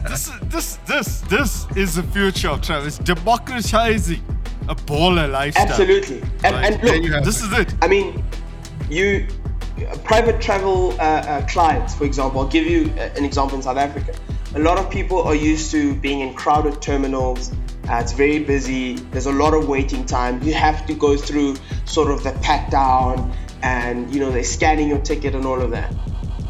this 0.08 0.28
is 0.28 0.38
this 0.44 0.76
this 0.86 1.20
this 1.22 1.66
is 1.76 1.94
the 1.96 2.02
future 2.04 2.50
of 2.50 2.62
travel. 2.62 2.86
It's 2.86 2.98
democratizing 2.98 4.22
a 4.68 4.74
baller 4.74 5.30
lifestyle. 5.30 5.66
Absolutely. 5.68 6.20
And, 6.44 6.54
and 6.56 6.82
look, 6.82 7.24
this 7.24 7.42
is 7.42 7.52
it. 7.52 7.74
I 7.82 7.88
mean, 7.88 8.22
you 8.88 9.26
private 10.04 10.40
travel 10.40 10.92
uh, 10.92 11.02
uh, 11.02 11.46
clients, 11.46 11.94
for 11.94 12.04
example. 12.04 12.40
I'll 12.40 12.48
give 12.48 12.66
you 12.66 12.92
uh, 12.96 13.10
an 13.16 13.24
example 13.24 13.56
in 13.56 13.62
South 13.62 13.76
Africa. 13.76 14.14
A 14.54 14.58
lot 14.58 14.78
of 14.78 14.90
people 14.90 15.22
are 15.22 15.34
used 15.34 15.70
to 15.72 15.94
being 15.94 16.20
in 16.20 16.34
crowded 16.34 16.80
terminals. 16.80 17.52
Uh, 17.88 18.00
it's 18.02 18.12
very 18.12 18.38
busy. 18.38 18.94
There's 18.94 19.26
a 19.26 19.32
lot 19.32 19.54
of 19.54 19.68
waiting 19.68 20.04
time. 20.04 20.42
You 20.42 20.54
have 20.54 20.86
to 20.86 20.94
go 20.94 21.16
through 21.16 21.56
sort 21.84 22.10
of 22.10 22.22
the 22.22 22.32
pat 22.42 22.70
down, 22.70 23.32
and 23.62 24.12
you 24.12 24.20
know 24.20 24.30
they're 24.30 24.44
scanning 24.44 24.88
your 24.88 25.00
ticket 25.00 25.34
and 25.34 25.44
all 25.44 25.60
of 25.60 25.70
that. 25.70 25.94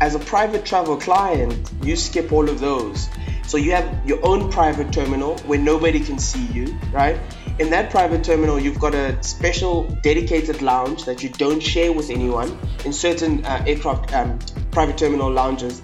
As 0.01 0.15
a 0.15 0.21
private 0.21 0.65
travel 0.65 0.97
client, 0.97 1.73
you 1.83 1.97
skip 1.97 2.33
all 2.33 2.49
of 2.49 2.61
those. 2.61 3.09
So 3.49 3.57
you 3.57 3.73
have 3.73 4.07
your 4.07 4.25
own 4.25 4.51
private 4.51 4.93
terminal 4.93 5.39
where 5.39 5.59
nobody 5.59 6.01
can 6.01 6.19
see 6.19 6.45
you, 6.47 6.79
right? 6.93 7.19
In 7.59 7.71
that 7.71 7.91
private 7.91 8.23
terminal, 8.23 8.59
you've 8.61 8.79
got 8.79 8.95
a 8.95 9.21
special 9.23 9.85
dedicated 10.03 10.63
lounge 10.63 11.05
that 11.07 11.23
you 11.25 11.29
don't 11.31 11.61
share 11.61 11.93
with 11.93 12.09
anyone. 12.09 12.57
In 12.85 12.93
certain 12.93 13.45
uh, 13.45 13.65
aircraft 13.67 14.15
um, 14.15 14.39
private 14.71 14.97
terminal 14.97 15.31
lounges, 15.31 15.81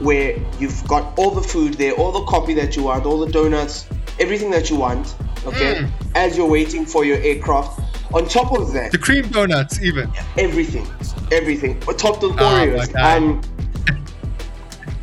where 0.00 0.38
you've 0.58 0.82
got 0.88 1.16
all 1.18 1.30
the 1.30 1.42
food 1.42 1.74
there, 1.74 1.92
all 1.92 2.12
the 2.12 2.24
coffee 2.24 2.54
that 2.54 2.76
you 2.76 2.84
want, 2.84 3.04
all 3.04 3.18
the 3.18 3.30
donuts, 3.30 3.86
everything 4.18 4.50
that 4.52 4.70
you 4.70 4.76
want, 4.76 5.14
okay, 5.44 5.74
Mm. 5.82 5.90
as 6.14 6.36
you're 6.36 6.48
waiting 6.48 6.86
for 6.86 7.04
your 7.04 7.18
aircraft. 7.18 7.80
On 8.14 8.26
top 8.26 8.52
of 8.52 8.72
that, 8.72 8.90
The 8.92 8.98
cream 8.98 9.28
donuts, 9.28 9.80
even. 9.82 10.10
everything, 10.38 10.86
everything. 11.30 11.82
On 11.88 11.96
top 11.96 12.22
of 12.22 12.32
Oh, 12.32 12.36
Oreos. 12.36 12.76
my 12.76 12.86
God. 12.86 13.22
um, 13.22 13.40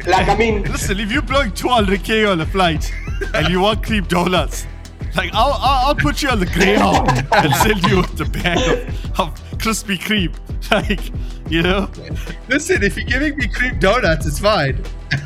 like 0.07 0.27
I 0.27 0.35
mean, 0.35 0.63
Listen, 0.71 0.99
if 0.99 1.11
you're 1.11 1.21
blowing 1.21 1.51
200k 1.51 2.31
on 2.31 2.41
a 2.41 2.45
flight 2.45 2.91
and 3.33 3.47
you 3.49 3.59
want 3.61 3.83
cream 3.85 4.03
donuts, 4.05 4.65
like 5.15 5.33
I'll, 5.33 5.53
I'll, 5.53 5.87
I'll 5.87 5.95
put 5.95 6.21
you 6.21 6.29
on 6.29 6.39
the 6.39 6.45
Greyhound 6.45 7.09
and 7.33 7.53
send 7.55 7.83
you 7.83 7.97
with 7.97 8.17
the 8.17 8.25
bag 8.25 8.57
of, 8.57 9.19
of 9.19 9.57
Krispy 9.57 9.97
Kreme. 9.97 10.35
Like, 10.71 11.09
you 11.49 11.63
know? 11.63 11.89
Listen, 12.47 12.83
if 12.83 12.95
you're 12.95 13.07
giving 13.07 13.35
me 13.37 13.47
cream 13.47 13.79
donuts, 13.79 14.27
it's 14.27 14.37
fine. 14.37 14.83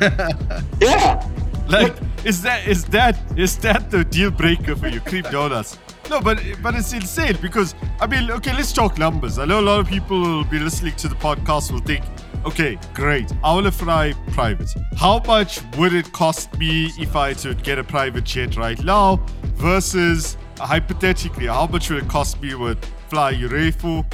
yeah. 0.80 1.28
Like, 1.68 1.94
is 2.24 2.40
that 2.42 2.66
is 2.66 2.84
that 2.86 3.18
is 3.36 3.58
that 3.58 3.90
the 3.90 4.04
deal 4.04 4.30
breaker 4.30 4.74
for 4.74 4.88
you, 4.88 5.00
cream 5.00 5.24
donuts? 5.24 5.78
No, 6.08 6.20
but 6.20 6.42
but 6.62 6.74
it's 6.74 6.92
insane 6.92 7.36
because 7.42 7.74
I 8.00 8.06
mean, 8.06 8.30
okay, 8.30 8.54
let's 8.54 8.72
talk 8.72 8.96
numbers. 8.96 9.38
I 9.38 9.44
know 9.44 9.60
a 9.60 9.62
lot 9.62 9.80
of 9.80 9.86
people 9.86 10.20
will 10.20 10.44
be 10.44 10.58
listening 10.58 10.94
to 10.96 11.08
the 11.08 11.14
podcast 11.16 11.72
will 11.72 11.80
think, 11.80 12.04
okay, 12.46 12.78
great, 12.92 13.32
I 13.42 13.60
to 13.60 13.72
fly 13.72 14.12
private. 14.32 14.70
How 14.96 15.20
much 15.26 15.60
would 15.76 15.94
it 15.94 16.12
cost 16.12 16.56
me 16.58 16.90
if 16.98 17.16
I 17.16 17.32
to 17.34 17.54
get 17.54 17.78
a 17.78 17.84
private 17.84 18.24
jet 18.24 18.56
right 18.56 18.82
now 18.82 19.16
versus 19.54 20.36
uh, 20.60 20.66
hypothetically, 20.66 21.46
how 21.46 21.66
much 21.66 21.90
would 21.90 22.02
it 22.02 22.08
cost 22.08 22.40
me 22.40 22.54
with 22.54 22.82
fly 23.08 23.34
Urefu? 23.34 24.04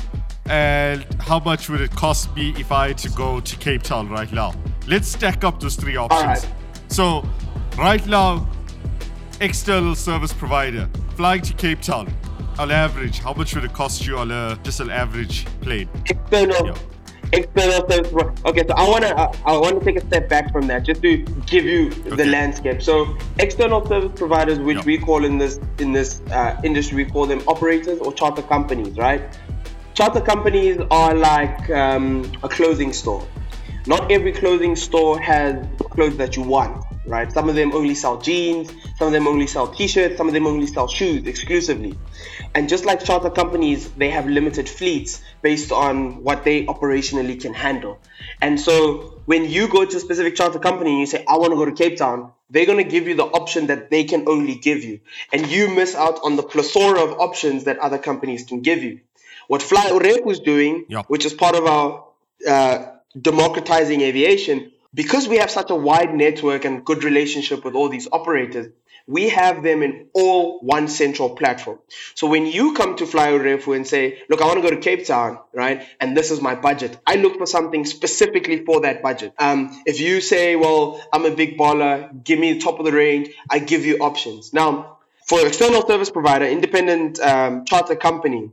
And 0.47 1.05
how 1.21 1.39
much 1.39 1.69
would 1.69 1.81
it 1.81 1.93
cost 1.93 2.35
me 2.35 2.55
if 2.59 2.73
I 2.73 2.89
had 2.89 2.99
to 2.99 3.11
go 3.11 3.41
to 3.41 3.57
Cape 3.57 3.83
Town 3.83 4.09
right 4.09 4.33
now? 4.33 4.53
Let's 4.89 5.09
stack 5.09 5.45
up 5.45 5.61
those 5.61 5.77
three 5.77 5.97
options. 5.97 6.45
right. 6.45 6.55
So, 6.89 7.25
right 7.79 8.05
now, 8.07 8.49
external 9.41 9.95
service 9.95 10.33
provider 10.33 10.89
flying 11.15 11.43
to 11.43 11.53
Cape 11.55 11.83
Town, 11.83 12.13
on 12.59 12.71
average, 12.71 13.21
how 13.21 13.33
much 13.33 13.55
would 13.55 13.65
it 13.65 13.73
cost 13.73 14.07
you 14.07 14.19
on 14.19 14.31
a 14.31 14.59
just 14.63 14.81
an 14.81 14.91
average 14.91 15.47
plane? 15.61 15.89
external 16.07 16.77
external 17.33 17.89
service 17.89 18.13
okay 18.45 18.67
so 18.67 18.75
i 18.77 18.89
want 18.89 19.05
to 19.05 19.17
i 19.47 19.57
want 19.57 19.79
to 19.79 19.85
take 19.85 19.97
a 20.03 20.07
step 20.07 20.29
back 20.29 20.51
from 20.53 20.67
that 20.67 20.83
just 20.83 21.01
to 21.03 21.19
give 21.47 21.65
you 21.65 21.91
the 21.91 22.25
landscape. 22.25 22.83
So 22.83 23.17
external 23.39 23.87
service 23.87 24.13
providers 24.15 24.59
which 24.59 24.85
we 24.85 24.99
call 24.99 25.25
in 25.25 25.39
this 25.39 25.61
in 25.79 25.93
this 25.93 26.21
uh, 26.33 26.61
industry 26.65 27.05
we 27.05 27.11
call 27.11 27.27
them 27.27 27.41
operators 27.47 27.99
or 28.01 28.13
charter 28.13 28.43
companies 28.43 28.97
right? 28.97 29.23
Charter 29.95 30.21
companies 30.21 30.81
are 30.91 31.15
like 31.15 31.69
um, 31.71 32.31
a 32.43 32.49
clothing 32.49 32.93
store. 32.93 33.27
Not 33.87 34.11
every 34.11 34.33
clothing 34.33 34.77
store 34.77 35.21
has 35.21 35.67
clothes 35.91 36.17
that 36.17 36.37
you 36.37 36.43
want 36.43 36.85
right? 37.07 37.31
Some 37.33 37.49
of 37.49 37.55
them 37.55 37.73
only 37.73 37.95
sell 37.95 38.21
jeans 38.21 38.71
some 38.99 39.07
of 39.07 39.13
them 39.13 39.27
only 39.27 39.47
sell 39.47 39.67
t-shirts 39.67 40.19
some 40.19 40.29
of 40.29 40.35
them 40.35 40.47
only 40.47 40.67
sell 40.67 40.87
shoes 40.89 41.27
exclusively. 41.27 41.99
And 42.55 42.69
just 42.69 42.85
like 42.85 43.05
charter 43.05 43.31
companies 43.31 43.91
they 43.93 44.11
have 44.11 44.27
limited 44.27 44.69
fleets 44.69 45.23
based 45.43 45.73
on 45.73 46.23
what 46.23 46.45
they 46.45 46.67
operationally 46.67 47.41
can 47.41 47.55
handle. 47.55 47.99
And 48.41 48.61
so 48.61 49.21
when 49.25 49.49
you 49.49 49.69
go 49.69 49.85
to 49.85 49.97
a 49.97 50.01
specific 50.01 50.37
charter 50.37 50.59
company 50.59 50.91
and 50.91 51.01
you 51.01 51.07
say 51.07 51.25
i 51.27 51.37
want 51.37 51.53
to 51.53 51.57
go 51.57 51.65
to 51.65 51.73
cape 51.73 51.97
town 51.97 52.33
they're 52.51 52.67
going 52.67 52.83
to 52.85 52.91
give 52.91 53.07
you 53.07 53.15
the 53.15 53.25
option 53.25 53.69
that 53.69 53.91
they 53.91 54.05
can 54.05 54.29
only 54.29 54.57
give 54.57 54.83
you. 54.85 55.01
And 55.33 55.47
you 55.47 55.69
miss 55.69 55.95
out 55.95 56.19
on 56.25 56.37
the 56.37 56.43
plethora 56.43 57.01
of 57.01 57.21
options 57.21 57.65
that 57.65 57.79
other 57.79 57.99
companies 57.99 58.45
can 58.45 58.61
give 58.61 58.83
you. 58.83 59.01
What 59.47 59.63
fly 59.63 59.91
Urefu 59.91 60.31
is 60.31 60.41
doing 60.41 60.85
which 61.09 61.25
is 61.25 61.33
part 61.33 61.55
of 61.55 61.65
our 61.67 62.05
uh, 62.47 62.87
democratizing 63.21 64.01
aviation, 64.03 64.73
because 64.93 65.29
we 65.29 65.39
have 65.39 65.51
such 65.51 65.71
a 65.71 65.75
wide 65.75 66.15
network 66.15 66.65
and 66.65 66.85
good 66.85 67.05
relationship 67.05 67.65
with 67.65 67.75
all 67.75 67.89
these 67.89 68.09
operators, 68.11 68.69
we 69.07 69.29
have 69.29 69.63
them 69.63 69.83
in 69.83 70.07
all 70.15 70.61
one 70.61 70.87
central 70.89 71.31
platform. 71.31 71.79
So 72.15 72.29
when 72.29 72.47
you 72.47 72.75
come 72.75 72.97
to 72.97 73.07
Fly 73.07 73.33
Urefu 73.33 73.75
and 73.75 73.87
say, 73.87 74.23
look, 74.29 74.41
I 74.41 74.47
want 74.47 74.59
to 74.59 74.63
go 74.63 74.71
to 74.71 74.81
Cape 74.81 75.07
Town, 75.07 75.39
right? 75.53 75.87
And 76.01 76.17
this 76.17 76.31
is 76.31 76.41
my 76.41 76.55
budget. 76.55 76.99
I 77.07 77.17
look 77.17 77.39
for 77.39 77.47
something 77.47 77.85
specifically 77.85 78.65
for 78.65 78.83
that 78.83 79.03
budget. 79.03 79.35
Um, 79.39 79.83
if 79.87 80.01
you 80.01 80.21
say, 80.21 80.55
well, 80.55 81.03
I'm 81.13 81.25
a 81.25 81.35
big 81.35 81.59
baller, 81.59 82.23
give 82.23 82.39
me 82.39 82.55
the 82.55 82.61
top 82.61 82.79
of 82.79 82.85
the 82.85 82.93
range, 82.93 83.31
I 83.49 83.59
give 83.59 83.85
you 83.85 83.99
options. 83.99 84.53
Now, 84.53 84.99
for 85.27 85.47
external 85.47 85.87
service 85.87 86.11
provider, 86.11 86.45
independent 86.45 87.21
um, 87.21 87.65
charter 87.65 87.97
company, 87.97 88.51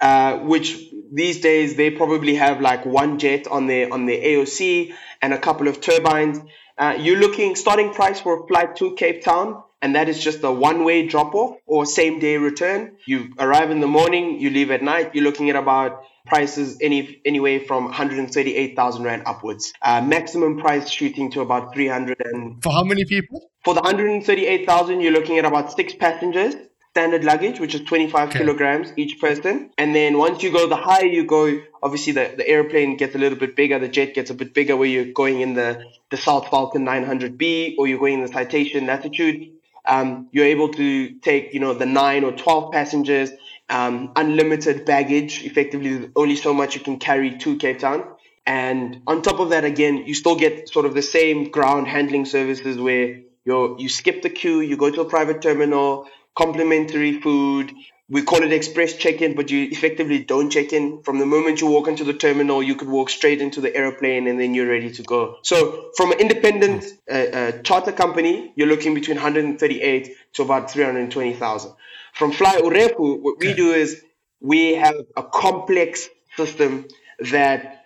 uh, 0.00 0.38
which 0.38 0.89
these 1.12 1.40
days 1.40 1.76
they 1.76 1.90
probably 1.90 2.34
have 2.36 2.60
like 2.60 2.84
one 2.86 3.18
jet 3.18 3.46
on 3.46 3.66
the 3.66 3.90
on 3.90 4.06
their 4.06 4.20
AOC 4.20 4.92
and 5.22 5.32
a 5.34 5.38
couple 5.38 5.68
of 5.68 5.80
turbines. 5.80 6.38
Uh, 6.78 6.96
you're 6.98 7.18
looking 7.18 7.56
starting 7.56 7.92
price 7.92 8.20
for 8.20 8.42
a 8.42 8.46
flight 8.46 8.76
to 8.76 8.94
Cape 8.94 9.22
Town, 9.22 9.62
and 9.82 9.94
that 9.96 10.08
is 10.08 10.22
just 10.22 10.42
a 10.44 10.50
one-way 10.50 11.06
drop-off 11.06 11.58
or 11.66 11.84
same-day 11.84 12.38
return. 12.38 12.96
You 13.06 13.34
arrive 13.38 13.70
in 13.70 13.80
the 13.80 13.86
morning, 13.86 14.40
you 14.40 14.48
leave 14.48 14.70
at 14.70 14.82
night. 14.82 15.14
You're 15.14 15.24
looking 15.24 15.50
at 15.50 15.56
about 15.56 16.02
prices 16.26 16.78
any 16.80 17.20
anyway 17.26 17.58
from 17.66 17.84
138,000 17.84 19.02
rand 19.02 19.22
upwards. 19.26 19.72
Uh, 19.82 20.00
maximum 20.00 20.58
price 20.58 20.88
shooting 20.90 21.30
to 21.32 21.40
about 21.42 21.74
300 21.74 22.16
and 22.24 22.62
For 22.62 22.72
how 22.72 22.84
many 22.84 23.04
people? 23.04 23.50
for 23.62 23.74
the 23.74 23.82
138,000, 23.82 25.00
you're 25.02 25.12
looking 25.12 25.38
at 25.38 25.44
about 25.44 25.72
six 25.72 25.92
passengers, 25.92 26.54
standard 26.92 27.22
luggage, 27.22 27.60
which 27.60 27.74
is 27.74 27.82
25 27.82 28.30
kilograms 28.30 28.92
each 28.96 29.20
person. 29.20 29.70
And 29.78 29.94
then 29.94 30.18
once 30.18 30.42
you 30.42 30.50
go 30.50 30.66
the 30.66 30.76
higher 30.76 31.04
you 31.04 31.24
go, 31.24 31.60
obviously 31.82 32.12
the, 32.14 32.34
the 32.36 32.48
airplane 32.48 32.96
gets 32.96 33.14
a 33.14 33.18
little 33.18 33.38
bit 33.38 33.54
bigger, 33.54 33.78
the 33.78 33.88
jet 33.88 34.12
gets 34.14 34.30
a 34.30 34.34
bit 34.34 34.52
bigger 34.54 34.76
where 34.76 34.88
you're 34.88 35.12
going 35.12 35.40
in 35.40 35.54
the, 35.54 35.84
the 36.10 36.16
Dassault 36.16 36.50
Falcon 36.50 36.84
900B 36.84 37.76
or 37.78 37.86
you're 37.86 38.00
going 38.00 38.14
in 38.14 38.22
the 38.22 38.32
Citation 38.32 38.86
Latitude. 38.86 39.52
Um, 39.86 40.28
you're 40.32 40.46
able 40.46 40.70
to 40.70 41.10
take, 41.20 41.54
you 41.54 41.60
know, 41.60 41.74
the 41.74 41.86
nine 41.86 42.24
or 42.24 42.32
12 42.32 42.72
passengers, 42.72 43.30
um, 43.68 44.10
unlimited 44.16 44.84
baggage. 44.84 45.44
Effectively, 45.44 46.10
only 46.16 46.36
so 46.36 46.52
much 46.52 46.74
you 46.74 46.80
can 46.80 46.98
carry 46.98 47.38
to 47.38 47.56
Cape 47.56 47.78
Town. 47.78 48.04
And 48.46 49.02
on 49.06 49.22
top 49.22 49.38
of 49.38 49.50
that, 49.50 49.64
again, 49.64 50.04
you 50.06 50.14
still 50.14 50.34
get 50.34 50.68
sort 50.68 50.86
of 50.86 50.94
the 50.94 51.02
same 51.02 51.50
ground 51.50 51.86
handling 51.86 52.24
services 52.24 52.78
where 52.78 53.20
you 53.44 53.76
you 53.78 53.88
skip 53.88 54.22
the 54.22 54.30
queue, 54.30 54.60
you 54.60 54.76
go 54.76 54.90
to 54.90 55.00
a 55.00 55.04
private 55.04 55.40
terminal, 55.40 56.08
complimentary 56.40 57.20
food. 57.20 57.72
We 58.08 58.22
call 58.22 58.42
it 58.42 58.52
express 58.52 58.96
check-in, 58.96 59.36
but 59.36 59.50
you 59.50 59.68
effectively 59.70 60.18
don't 60.24 60.50
check 60.50 60.72
in. 60.72 61.02
From 61.02 61.18
the 61.18 61.26
moment 61.26 61.60
you 61.60 61.68
walk 61.68 61.86
into 61.86 62.02
the 62.02 62.14
terminal, 62.14 62.62
you 62.62 62.74
could 62.74 62.88
walk 62.88 63.10
straight 63.10 63.40
into 63.40 63.60
the 63.60 63.74
airplane 63.74 64.26
and 64.26 64.40
then 64.40 64.54
you're 64.54 64.68
ready 64.68 64.90
to 64.90 65.02
go. 65.02 65.36
So 65.42 65.90
from 65.96 66.12
an 66.12 66.18
independent 66.18 66.84
uh, 67.08 67.14
uh, 67.14 67.52
charter 67.62 67.92
company, 67.92 68.52
you're 68.56 68.66
looking 68.66 68.94
between 68.94 69.16
138 69.16 70.10
to 70.34 70.42
about 70.42 70.70
320,000. 70.70 71.72
From 72.14 72.32
Fly 72.32 72.56
Urefu, 72.56 73.20
what 73.22 73.38
we 73.38 73.54
do 73.54 73.72
is 73.72 74.02
we 74.40 74.74
have 74.74 74.96
a 75.16 75.22
complex 75.22 76.08
system 76.36 76.88
that 77.30 77.84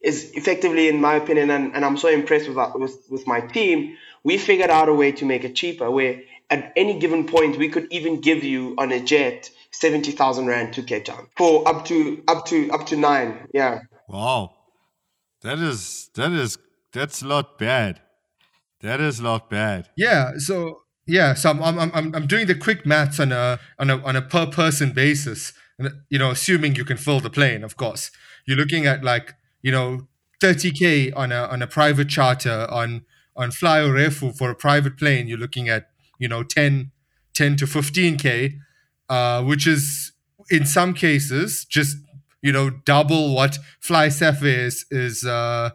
is 0.00 0.30
effectively, 0.34 0.88
in 0.88 1.00
my 1.00 1.16
opinion, 1.16 1.50
and, 1.50 1.74
and 1.74 1.84
I'm 1.84 1.96
so 1.96 2.08
impressed 2.08 2.46
with, 2.46 2.56
that, 2.56 2.78
with 2.78 2.96
with 3.10 3.26
my 3.26 3.40
team. 3.40 3.96
We 4.22 4.38
figured 4.38 4.70
out 4.70 4.88
a 4.88 4.94
way 4.94 5.12
to 5.12 5.24
make 5.24 5.44
it 5.44 5.54
cheaper, 5.54 5.90
where 5.90 6.20
at 6.50 6.72
any 6.76 6.98
given 6.98 7.26
point 7.26 7.58
we 7.58 7.68
could 7.68 7.86
even 7.90 8.20
give 8.20 8.44
you 8.44 8.74
on 8.78 8.92
a 8.92 9.00
jet 9.00 9.50
seventy 9.72 10.12
thousand 10.12 10.46
rand 10.46 10.72
to 10.74 10.82
Cape 10.82 11.04
Town 11.04 11.26
for 11.36 11.66
up 11.68 11.84
to 11.86 12.22
up 12.28 12.46
to 12.46 12.70
up 12.70 12.86
to 12.86 12.96
nine. 12.96 13.46
Yeah. 13.52 13.80
Wow. 14.08 14.54
That 15.42 15.58
is 15.58 16.10
that 16.14 16.32
is 16.32 16.58
that's 16.92 17.22
not 17.22 17.58
bad. 17.58 18.00
That 18.80 19.00
is 19.00 19.20
not 19.20 19.50
bad. 19.50 19.88
Yeah. 19.96 20.32
So 20.38 20.82
yeah. 21.06 21.34
So 21.34 21.50
I'm 21.50 21.62
I'm 21.62 21.90
I'm, 21.92 22.14
I'm 22.14 22.26
doing 22.26 22.46
the 22.46 22.54
quick 22.54 22.86
maths 22.86 23.20
on 23.20 23.32
a 23.32 23.58
on 23.78 23.90
a 23.90 23.98
on 24.04 24.16
a 24.16 24.22
per 24.22 24.46
person 24.46 24.92
basis. 24.92 25.52
You 26.08 26.18
know, 26.18 26.30
assuming 26.30 26.74
you 26.74 26.84
can 26.84 26.96
fill 26.96 27.20
the 27.20 27.28
plane, 27.28 27.62
of 27.62 27.76
course. 27.76 28.10
You're 28.46 28.56
looking 28.56 28.86
at 28.86 29.04
like 29.04 29.34
you 29.62 29.72
know 29.72 30.08
30k 30.40 31.12
on 31.14 31.32
a 31.32 31.44
on 31.44 31.60
a 31.62 31.66
private 31.66 32.08
charter 32.08 32.66
on 32.70 33.04
on 33.36 33.50
Fly 33.50 33.80
Urefu 33.80 34.36
for 34.36 34.50
a 34.50 34.54
private 34.54 34.96
plane. 34.96 35.28
You're 35.28 35.38
looking 35.38 35.68
at 35.68 35.90
you 36.18 36.28
know 36.28 36.42
10 36.42 36.90
10 37.34 37.56
to 37.56 37.66
15k. 37.66 38.58
uh, 39.08 39.42
which 39.42 39.66
is 39.66 40.12
in 40.50 40.64
some 40.66 40.92
cases 40.94 41.64
just 41.64 41.96
you 42.42 42.52
know 42.52 42.70
double 42.84 43.34
what 43.34 43.58
Fly 43.80 44.08
Safair 44.08 44.66
is 44.66 44.84
is 44.90 45.24
uh, 45.24 45.70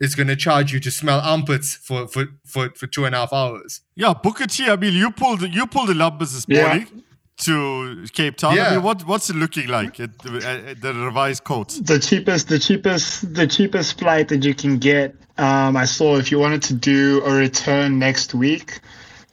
is 0.00 0.14
going 0.14 0.28
to 0.28 0.36
charge 0.36 0.72
you 0.72 0.80
to 0.80 0.90
smell 0.90 1.20
armpits 1.20 1.74
for 1.74 2.06
for 2.08 2.26
for 2.44 2.70
for 2.74 2.86
two 2.86 3.04
and 3.06 3.14
a 3.14 3.18
half 3.18 3.32
hours. 3.32 3.80
Yeah, 3.96 4.12
Booker 4.22 4.46
T. 4.46 4.68
I 4.68 4.76
mean, 4.76 4.94
you 4.94 5.10
pulled 5.10 5.42
you 5.42 5.66
pulled 5.66 5.88
the 5.88 5.94
numbers 5.94 6.32
this 6.32 6.44
Yeah. 6.48 6.62
morning 6.62 7.02
to 7.38 8.06
Cape 8.12 8.36
Town. 8.36 8.52
I 8.52 8.56
Yeah. 8.56 8.70
mean, 8.74 8.82
what 8.82 9.06
what's 9.06 9.28
it 9.30 9.36
looking 9.36 9.68
like 9.68 10.00
at 10.00 10.18
the, 10.20 10.30
at 10.72 10.80
the 10.80 10.92
revised 10.94 11.44
quotes? 11.44 11.78
the 11.80 11.98
cheapest 11.98 12.48
the 12.48 12.58
cheapest 12.58 13.34
the 13.34 13.46
cheapest 13.46 13.98
flight 13.98 14.28
that 14.28 14.42
you 14.44 14.54
can 14.54 14.78
get 14.78 15.14
um, 15.38 15.76
i 15.76 15.84
saw 15.84 16.16
if 16.16 16.30
you 16.32 16.38
wanted 16.38 16.62
to 16.62 16.74
do 16.74 17.22
a 17.24 17.32
return 17.46 17.98
next 17.98 18.32
week 18.34 18.80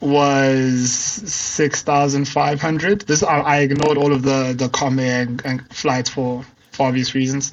was 0.04 0.92
6500 0.92 3.02
this 3.02 3.24
I, 3.24 3.40
I 3.40 3.60
ignored 3.60 3.98
all 3.98 4.12
of 4.12 4.22
the 4.22 4.54
the 4.58 4.68
Comair 4.68 5.22
and, 5.22 5.42
and 5.46 5.74
flights 5.74 6.10
for 6.10 6.46
for 6.72 6.88
obvious 6.88 7.16
reasons. 7.16 7.52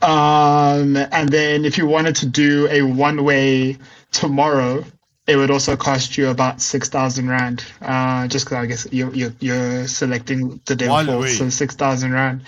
Um, 0.00 0.96
and 0.96 1.28
then 1.28 1.64
if 1.64 1.76
you 1.76 1.86
wanted 1.86 2.14
to 2.16 2.26
do 2.26 2.68
a 2.70 2.82
one 2.82 3.24
way 3.24 3.78
tomorrow 4.12 4.84
it 5.26 5.36
would 5.36 5.50
also 5.50 5.76
cost 5.76 6.16
you 6.16 6.28
about 6.28 6.60
6000 6.60 7.28
rand. 7.28 7.64
Uh, 7.82 8.28
just 8.28 8.46
because 8.46 8.58
i 8.58 8.66
guess 8.66 8.86
you're, 8.90 9.14
you're, 9.14 9.32
you're 9.40 9.86
selecting 9.86 10.60
the 10.64 10.74
day 10.74 10.86
before 10.86 11.28
so 11.28 11.48
6000 11.48 12.12
rand 12.12 12.42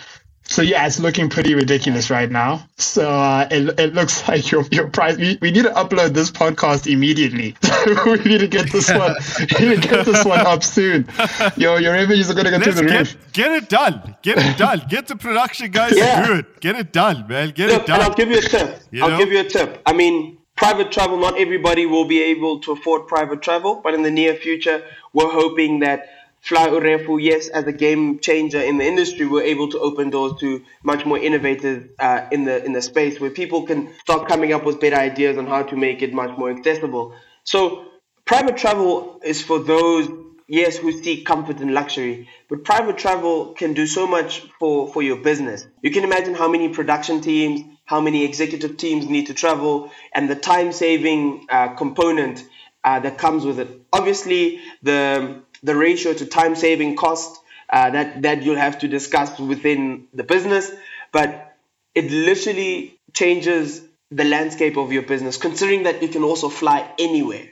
so 0.51 0.63
yeah, 0.63 0.85
it's 0.85 0.99
looking 0.99 1.31
pretty 1.31 1.55
ridiculous 1.55 2.11
right 2.11 2.31
now. 2.31 2.67
So 2.77 3.09
uh, 3.09 3.47
it, 3.51 3.79
it 3.79 3.95
looks 3.95 4.27
like 4.29 4.51
your 4.51 4.65
your 4.73 4.89
price. 4.89 5.17
We, 5.17 5.39
we 5.41 5.51
need 5.53 5.63
to 5.63 5.71
upload 5.71 6.13
this 6.13 6.31
podcast 6.31 6.93
immediately. 6.93 7.55
we 8.05 8.17
need 8.29 8.41
to 8.41 8.49
get 8.49 8.71
this 8.73 8.91
one. 8.93 9.15
we 9.61 9.69
need 9.69 9.83
to 9.83 9.89
get 9.89 10.05
this 10.05 10.25
one 10.25 10.41
up 10.41 10.65
soon. 10.65 11.09
Your 11.57 11.81
your 11.81 11.93
revenues 11.93 12.29
are 12.31 12.35
gonna 12.35 12.51
go 12.51 12.59
through 12.59 12.73
Let's 12.73 12.81
the 12.81 12.87
get, 12.87 12.99
roof. 12.99 13.33
get 13.33 13.53
it 13.53 13.69
done. 13.69 14.17
Get 14.23 14.39
it 14.39 14.59
done. 14.59 14.83
Get 14.89 15.07
the 15.07 15.17
production 15.17 15.71
guys 15.71 15.97
Yeah. 15.97 16.21
to 16.21 16.27
do 16.27 16.39
it. 16.41 16.61
Get 16.61 16.77
it 16.77 16.93
done, 16.93 17.27
man. 17.29 17.51
Get 17.51 17.69
Look, 17.71 17.75
it 17.75 17.79
and 17.79 17.87
done. 17.87 18.01
I'll 18.03 18.15
give 18.15 18.31
you 18.31 18.39
a 18.39 18.43
tip. 18.43 18.81
You 18.91 19.05
I'll 19.05 19.11
know? 19.11 19.19
give 19.19 19.31
you 19.33 19.41
a 19.41 19.45
tip. 19.45 19.81
I 19.87 19.93
mean, 19.93 20.39
private 20.57 20.91
travel, 20.91 21.17
not 21.17 21.39
everybody 21.39 21.87
will 21.87 22.05
be 22.05 22.23
able 22.23 22.61
to 22.61 22.73
afford 22.73 23.07
private 23.07 23.41
travel, 23.41 23.81
but 23.83 23.95
in 23.95 24.03
the 24.03 24.11
near 24.11 24.35
future, 24.35 24.83
we're 25.13 25.31
hoping 25.31 25.79
that 25.81 26.09
Fly 26.41 26.69
Urefu, 26.69 27.23
yes, 27.23 27.49
as 27.49 27.65
a 27.67 27.73
game 27.73 28.19
changer 28.19 28.61
in 28.61 28.79
the 28.79 28.85
industry, 28.85 29.27
we're 29.27 29.43
able 29.43 29.69
to 29.71 29.79
open 29.79 30.11
doors 30.11 30.41
to 30.41 30.65
much 30.83 31.05
more 31.05 31.19
innovators 31.19 31.89
uh, 31.99 32.27
in 32.33 32.45
the 32.45 32.65
in 32.65 32.73
the 32.73 32.83
space 32.83 33.21
where 33.21 33.31
people 33.31 33.67
can 33.67 33.93
start 34.01 34.27
coming 34.27 34.53
up 34.53 34.65
with 34.65 34.81
better 34.81 34.97
ideas 34.97 35.37
on 35.37 35.47
how 35.47 35.63
to 35.63 35.77
make 35.77 36.03
it 36.03 36.15
much 36.15 36.37
more 36.39 36.51
accessible. 36.51 37.15
So 37.45 37.85
private 38.25 38.57
travel 38.57 39.21
is 39.23 39.43
for 39.43 39.59
those 39.59 40.09
yes 40.51 40.77
who 40.77 40.91
seek 40.91 41.25
comfort 41.25 41.61
and 41.61 41.73
luxury 41.73 42.29
but 42.49 42.65
private 42.65 42.99
travel 42.99 43.53
can 43.55 43.73
do 43.73 43.87
so 43.87 44.07
much 44.07 44.41
for 44.59 44.93
for 44.93 45.01
your 45.01 45.17
business 45.17 45.67
you 45.81 45.91
can 45.93 46.03
imagine 46.03 46.35
how 46.35 46.49
many 46.49 46.69
production 46.69 47.21
teams 47.21 47.61
how 47.85 48.01
many 48.01 48.25
executive 48.25 48.77
teams 48.77 49.07
need 49.07 49.27
to 49.29 49.35
travel 49.35 49.91
and 50.13 50.29
the 50.29 50.35
time 50.35 50.73
saving 50.73 51.47
uh, 51.49 51.69
component 51.75 52.45
uh, 52.83 52.99
that 52.99 53.17
comes 53.17 53.45
with 53.45 53.61
it 53.61 53.69
obviously 53.93 54.61
the 54.83 55.41
the 55.63 55.77
ratio 55.77 56.13
to 56.15 56.27
time 56.27 56.55
saving 56.55 56.97
cost 56.97 57.41
uh, 57.69 57.91
that 57.91 58.23
that 58.23 58.43
you'll 58.43 58.57
have 58.57 58.79
to 58.81 58.89
discuss 58.89 59.39
within 59.39 60.09
the 60.15 60.25
business. 60.25 60.71
But 61.13 61.57
it 61.95 62.11
literally 62.11 62.99
changes 63.13 63.83
the 64.11 64.25
landscape 64.25 64.77
of 64.77 64.93
your 64.93 65.03
business 65.03 65.37
considering 65.37 65.85
that 65.85 66.03
you 66.03 66.09
can 66.09 66.25
also 66.25 66.49
fly 66.49 66.89
anywhere. 66.99 67.49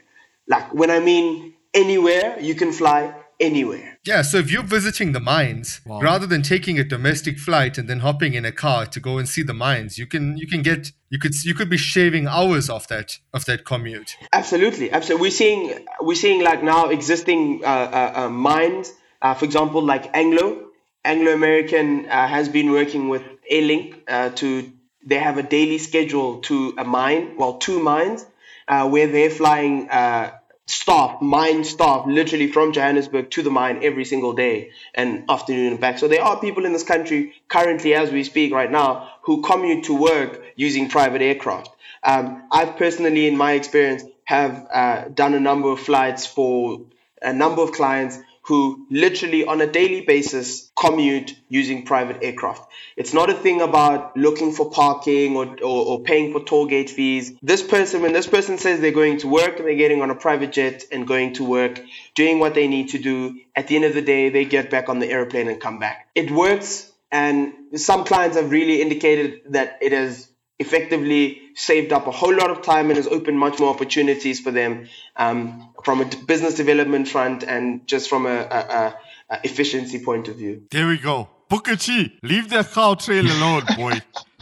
Like 0.46 0.72
when 0.74 0.90
I 0.90 1.00
mean 1.00 1.54
anywhere, 1.74 2.38
you 2.40 2.54
can 2.54 2.72
fly 2.72 3.14
anywhere. 3.40 3.98
Yeah, 4.04 4.22
so 4.22 4.38
if 4.38 4.50
you're 4.50 4.62
visiting 4.62 5.12
the 5.12 5.20
mines, 5.20 5.80
rather 5.86 6.26
than 6.26 6.42
taking 6.42 6.78
a 6.78 6.84
domestic 6.84 7.38
flight 7.38 7.78
and 7.78 7.88
then 7.88 8.00
hopping 8.00 8.34
in 8.34 8.44
a 8.44 8.52
car 8.52 8.86
to 8.86 9.00
go 9.00 9.18
and 9.18 9.28
see 9.28 9.42
the 9.42 9.54
mines, 9.54 9.98
you 9.98 10.06
can 10.06 10.36
you 10.36 10.46
can 10.46 10.62
get 10.62 10.92
you 11.10 11.18
could 11.18 11.34
you 11.44 11.54
could 11.54 11.70
be 11.70 11.76
shaving 11.76 12.26
hours 12.26 12.68
off 12.70 12.88
that 12.88 13.18
of 13.32 13.44
that 13.46 13.64
commute. 13.64 14.16
Absolutely, 14.32 14.90
absolutely. 14.90 15.26
We're 15.26 15.30
seeing 15.30 15.84
we're 16.00 16.14
seeing 16.14 16.42
like 16.42 16.62
now 16.62 16.88
existing 16.88 17.62
uh, 17.64 17.66
uh, 17.68 18.12
uh, 18.20 18.28
mines. 18.28 18.92
Uh, 19.20 19.34
for 19.34 19.44
example, 19.44 19.82
like 19.82 20.16
Anglo, 20.16 20.68
Anglo 21.04 21.32
American 21.32 22.06
uh, 22.06 22.28
has 22.28 22.48
been 22.48 22.70
working 22.70 23.08
with 23.08 23.22
Airlink 23.50 24.00
uh, 24.08 24.30
to. 24.30 24.72
They 25.06 25.18
have 25.18 25.38
a 25.38 25.42
daily 25.42 25.78
schedule 25.78 26.40
to 26.42 26.74
a 26.76 26.84
mine, 26.84 27.36
well, 27.38 27.56
two 27.56 27.80
mines, 27.82 28.26
uh, 28.66 28.86
where 28.90 29.06
they're 29.06 29.30
flying 29.30 29.88
uh, 29.88 30.32
staff, 30.68 31.20
mine 31.22 31.64
staff, 31.64 32.06
literally 32.06 32.52
from 32.52 32.72
Johannesburg 32.72 33.30
to 33.30 33.42
the 33.42 33.50
mine 33.50 33.80
every 33.82 34.04
single 34.04 34.34
day 34.34 34.70
and 34.94 35.24
afternoon 35.28 35.72
and 35.72 35.80
back. 35.80 35.98
So 35.98 36.08
there 36.08 36.22
are 36.22 36.38
people 36.38 36.66
in 36.66 36.72
this 36.72 36.84
country 36.84 37.34
currently, 37.48 37.94
as 37.94 38.10
we 38.10 38.22
speak 38.22 38.52
right 38.52 38.70
now, 38.70 39.10
who 39.22 39.42
commute 39.42 39.84
to 39.84 39.94
work 39.94 40.42
using 40.56 40.88
private 40.88 41.22
aircraft. 41.22 41.70
Um, 42.02 42.44
I've 42.52 42.76
personally, 42.76 43.26
in 43.26 43.36
my 43.36 43.52
experience, 43.52 44.04
have 44.24 44.66
uh, 44.72 45.04
done 45.08 45.34
a 45.34 45.40
number 45.40 45.70
of 45.70 45.80
flights 45.80 46.26
for 46.26 46.82
a 47.22 47.32
number 47.32 47.62
of 47.62 47.72
clients 47.72 48.18
who 48.48 48.86
literally 48.90 49.44
on 49.44 49.60
a 49.60 49.66
daily 49.66 50.00
basis 50.00 50.70
commute 50.74 51.36
using 51.50 51.84
private 51.84 52.22
aircraft. 52.22 52.66
It's 52.96 53.12
not 53.12 53.28
a 53.28 53.34
thing 53.34 53.60
about 53.60 54.16
looking 54.16 54.52
for 54.52 54.70
parking 54.70 55.36
or, 55.36 55.44
or, 55.62 55.86
or 55.86 56.00
paying 56.00 56.32
for 56.32 56.42
toll 56.42 56.66
gate 56.66 56.88
fees. 56.88 57.34
This 57.42 57.62
person, 57.62 58.00
when 58.00 58.14
this 58.14 58.26
person 58.26 58.56
says 58.56 58.80
they're 58.80 58.90
going 58.90 59.18
to 59.18 59.28
work, 59.28 59.58
they're 59.58 59.74
getting 59.74 60.00
on 60.00 60.08
a 60.08 60.14
private 60.14 60.52
jet 60.52 60.84
and 60.90 61.06
going 61.06 61.34
to 61.34 61.44
work, 61.44 61.78
doing 62.14 62.38
what 62.38 62.54
they 62.54 62.68
need 62.68 62.88
to 62.90 62.98
do. 62.98 63.38
At 63.54 63.68
the 63.68 63.76
end 63.76 63.84
of 63.84 63.92
the 63.92 64.00
day, 64.00 64.30
they 64.30 64.46
get 64.46 64.70
back 64.70 64.88
on 64.88 64.98
the 64.98 65.10
airplane 65.10 65.48
and 65.48 65.60
come 65.60 65.78
back. 65.78 66.08
It 66.14 66.30
works, 66.30 66.90
and 67.12 67.52
some 67.74 68.04
clients 68.04 68.38
have 68.38 68.50
really 68.50 68.80
indicated 68.80 69.42
that 69.50 69.78
it 69.82 69.92
has 69.92 70.27
effectively 70.58 71.40
saved 71.54 71.92
up 71.92 72.06
a 72.06 72.10
whole 72.10 72.34
lot 72.34 72.50
of 72.50 72.62
time 72.62 72.88
and 72.90 72.96
has 72.96 73.06
opened 73.06 73.38
much 73.38 73.60
more 73.60 73.70
opportunities 73.70 74.40
for 74.40 74.50
them 74.50 74.88
um, 75.16 75.72
from 75.84 76.00
a 76.00 76.04
business 76.26 76.54
development 76.54 77.08
front 77.08 77.44
and 77.44 77.86
just 77.86 78.08
from 78.08 78.26
a, 78.26 78.30
a, 78.30 78.58
a, 78.58 78.94
a 79.30 79.40
efficiency 79.44 80.02
point 80.04 80.28
of 80.28 80.36
view. 80.36 80.62
There 80.70 80.88
we 80.88 80.98
go. 80.98 81.28
Booker 81.48 81.76
T, 81.76 82.18
leave 82.22 82.50
the 82.50 82.58
Gautrain 82.58 83.30
alone, 83.36 83.62
boy. 83.76 84.00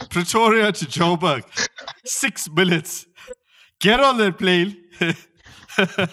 Pretoria 0.09 0.71
to 0.71 0.85
Joburg, 0.85 1.43
six 2.03 2.49
minutes. 2.49 3.05
Get 3.79 3.99
on 3.99 4.17
that 4.17 4.37
plane. 4.37 4.77
I, 5.77 6.07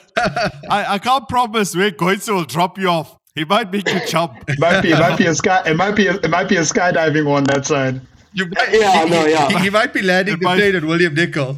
I 0.71 0.99
can't 0.99 1.29
promise 1.29 1.75
where 1.75 1.91
Goitze 1.91 2.33
will 2.33 2.45
drop 2.45 2.79
you 2.79 2.89
off. 2.89 3.17
He 3.35 3.45
might 3.45 3.73
make 3.73 3.89
you 3.89 4.01
jump. 4.07 4.45
It 4.49 4.61
might 4.61 4.81
be 4.83 4.93
it 4.93 4.99
might 5.01 5.19
be 5.19 5.27
a 5.27 5.35
sky 5.35 5.63
it 5.67 5.77
might 5.77 5.97
be 5.97 6.07
a, 6.07 6.15
it 6.15 6.31
might 6.31 6.49
be 6.49 6.57
a 6.57 6.61
skydiving 6.61 7.27
one 7.27 7.45
that 7.45 7.67
side. 7.67 8.01
You 8.35 8.47
might, 8.47 8.69
Yeah, 8.73 9.05
he, 9.05 9.11
no, 9.11 9.27
yeah. 9.27 9.49
He, 9.49 9.65
he 9.65 9.71
might 9.71 9.93
be 9.93 10.03
landing 10.03 10.39
the 10.39 10.45
might- 10.45 10.57
plane 10.57 10.77
at 10.77 10.85
William 10.85 11.15
Nicol. 11.15 11.57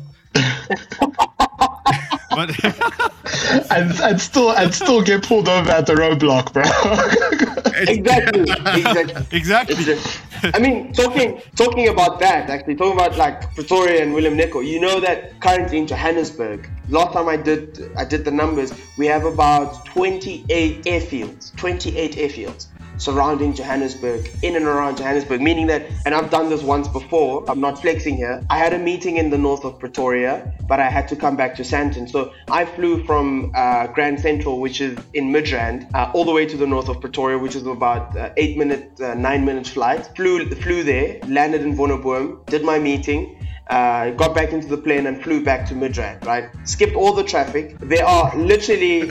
But 2.30 2.50
And 3.70 3.90
and 4.00 4.20
still 4.20 4.50
and 4.50 4.74
still 4.74 5.02
get 5.02 5.22
pulled 5.22 5.48
over 5.48 5.70
at 5.70 5.86
the 5.86 5.94
roadblock, 5.94 6.52
bro. 6.52 6.62
Exactly, 7.76 8.40
exactly. 8.72 9.76
exactly. 9.76 10.50
I 10.54 10.58
mean, 10.58 10.92
talking 10.94 11.42
talking 11.56 11.88
about 11.88 12.20
that, 12.20 12.48
actually, 12.48 12.74
talking 12.74 12.94
about 12.98 13.16
like 13.18 13.54
Pretoria 13.54 14.02
and 14.02 14.14
William 14.14 14.34
Nicol, 14.34 14.62
you 14.62 14.80
know 14.80 14.98
that 15.00 15.38
currently 15.40 15.76
in 15.78 15.86
Johannesburg, 15.86 16.70
last 16.88 17.12
time 17.12 17.28
I 17.28 17.36
did 17.36 17.90
I 17.96 18.04
did 18.06 18.24
the 18.24 18.30
numbers, 18.30 18.72
we 18.96 19.06
have 19.06 19.24
about 19.26 19.84
28 19.86 20.84
airfields, 20.84 21.54
28 21.56 22.12
airfields 22.16 22.66
surrounding 22.98 23.54
Johannesburg, 23.54 24.28
in 24.42 24.56
and 24.56 24.64
around 24.64 24.96
Johannesburg, 24.96 25.40
meaning 25.40 25.66
that, 25.68 25.86
and 26.04 26.14
I've 26.14 26.30
done 26.30 26.48
this 26.48 26.62
once 26.62 26.88
before, 26.88 27.44
I'm 27.48 27.60
not 27.60 27.80
flexing 27.80 28.16
here. 28.16 28.44
I 28.50 28.58
had 28.58 28.72
a 28.72 28.78
meeting 28.78 29.16
in 29.16 29.30
the 29.30 29.38
north 29.38 29.64
of 29.64 29.78
Pretoria, 29.78 30.52
but 30.66 30.80
I 30.80 30.88
had 30.88 31.08
to 31.08 31.16
come 31.16 31.36
back 31.36 31.54
to 31.56 31.62
Sandton. 31.62 32.08
So 32.10 32.32
I 32.48 32.64
flew 32.64 33.04
from 33.04 33.52
uh, 33.54 33.86
Grand 33.88 34.20
Central, 34.20 34.60
which 34.60 34.80
is 34.80 34.98
in 35.14 35.32
Midrand, 35.32 35.88
uh, 35.94 36.10
all 36.14 36.24
the 36.24 36.32
way 36.32 36.46
to 36.46 36.56
the 36.56 36.66
north 36.66 36.88
of 36.88 37.00
Pretoria, 37.00 37.38
which 37.38 37.54
is 37.54 37.66
about 37.66 38.16
uh, 38.16 38.30
eight 38.36 38.56
minute, 38.56 39.00
uh, 39.00 39.14
nine 39.14 39.44
minute 39.44 39.66
flight. 39.66 40.10
Flew, 40.16 40.48
flew 40.50 40.82
there, 40.82 41.20
landed 41.28 41.62
in 41.62 41.76
Wonderboom, 41.76 42.44
did 42.46 42.64
my 42.64 42.78
meeting. 42.78 43.35
Uh, 43.66 44.10
got 44.10 44.32
back 44.32 44.52
into 44.52 44.68
the 44.68 44.76
plane 44.76 45.06
and 45.06 45.22
flew 45.22 45.42
back 45.42 45.66
to 45.68 45.74
Midrand, 45.74 46.24
right? 46.24 46.48
Skipped 46.64 46.94
all 46.94 47.12
the 47.12 47.24
traffic. 47.24 47.76
There 47.80 48.04
are 48.04 48.36
literally 48.36 49.10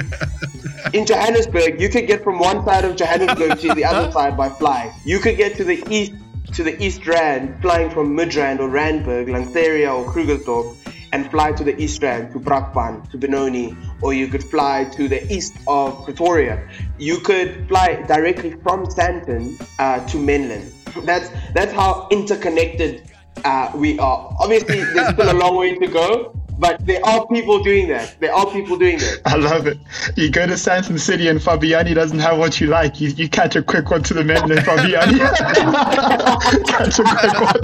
in 0.94 1.06
Johannesburg, 1.06 1.82
you 1.82 1.90
could 1.90 2.08
get 2.08 2.24
from 2.24 2.40
one 2.40 2.64
side 2.66 2.86
of 2.86 2.96
Johannesburg 2.96 3.60
to 3.60 3.74
the 3.74 3.84
other 3.84 4.12
side 4.18 4.38
by 4.38 4.50
flying. 4.50 4.92
You 5.04 5.20
could 5.20 5.38
get 5.38 5.56
to 5.58 5.64
the 5.64 5.84
east 5.90 6.14
to 6.54 6.64
the 6.64 6.82
East 6.82 7.06
Rand 7.06 7.62
flying 7.62 7.90
from 7.90 8.16
Midrand 8.16 8.60
or 8.60 8.70
Randburg, 8.70 9.28
Lanseria 9.28 9.94
or 9.94 10.06
Krugersdorp, 10.12 10.78
and 11.12 11.30
fly 11.30 11.52
to 11.52 11.64
the 11.64 11.76
East 11.82 12.02
Rand 12.02 12.32
to 12.34 12.40
Brakpan, 12.40 13.10
to 13.12 13.18
Benoni, 13.18 13.76
or 14.02 14.14
you 14.14 14.28
could 14.28 14.44
fly 14.44 14.86
to 14.96 15.08
the 15.08 15.22
east 15.34 15.56
of 15.68 16.06
Pretoria. 16.06 16.66
You 16.98 17.20
could 17.20 17.68
fly 17.68 18.04
directly 18.04 18.52
from 18.64 18.86
Sandton 18.86 19.60
uh, 19.80 20.06
to 20.08 20.18
Menlyn. 20.18 20.72
That's 21.06 21.30
that's 21.54 21.74
how 21.74 22.08
interconnected 22.10 23.04
uh, 23.46 23.72
we 23.76 23.98
are. 24.00 24.36
Obviously, 24.40 24.84
there's 24.84 25.14
still 25.14 25.32
a 25.32 25.38
long 25.38 25.56
way 25.56 25.76
to 25.76 25.88
go, 25.88 26.36
but 26.58 26.84
there 26.86 27.06
are 27.06 27.28
people 27.28 27.64
doing 27.64 27.88
that. 27.90 28.20
There 28.20 28.34
are 28.34 28.46
people 28.52 28.78
doing 28.78 28.98
that. 28.98 29.22
I 29.26 29.36
love 29.36 29.68
it. 29.68 29.78
You 30.16 30.32
go 30.32 30.48
to 30.48 30.54
Sandton 30.54 31.00
City 31.00 31.28
and 31.28 31.40
Fabiani 31.40 31.94
doesn't 31.94 32.20
have 32.20 32.40
what 32.40 32.60
you 32.60 32.68
like. 32.68 33.00
You, 33.00 33.10
you 33.10 33.30
catch 33.30 33.56
a 33.56 33.62
quick 33.62 33.92
one 33.92 34.04
to 34.04 34.14
the 34.14 34.24
Menlyn 34.24 34.58
Fabiani. 34.58 35.20
catch 36.68 37.00
a 37.00 37.04
quick 37.04 37.40
one. 37.40 37.62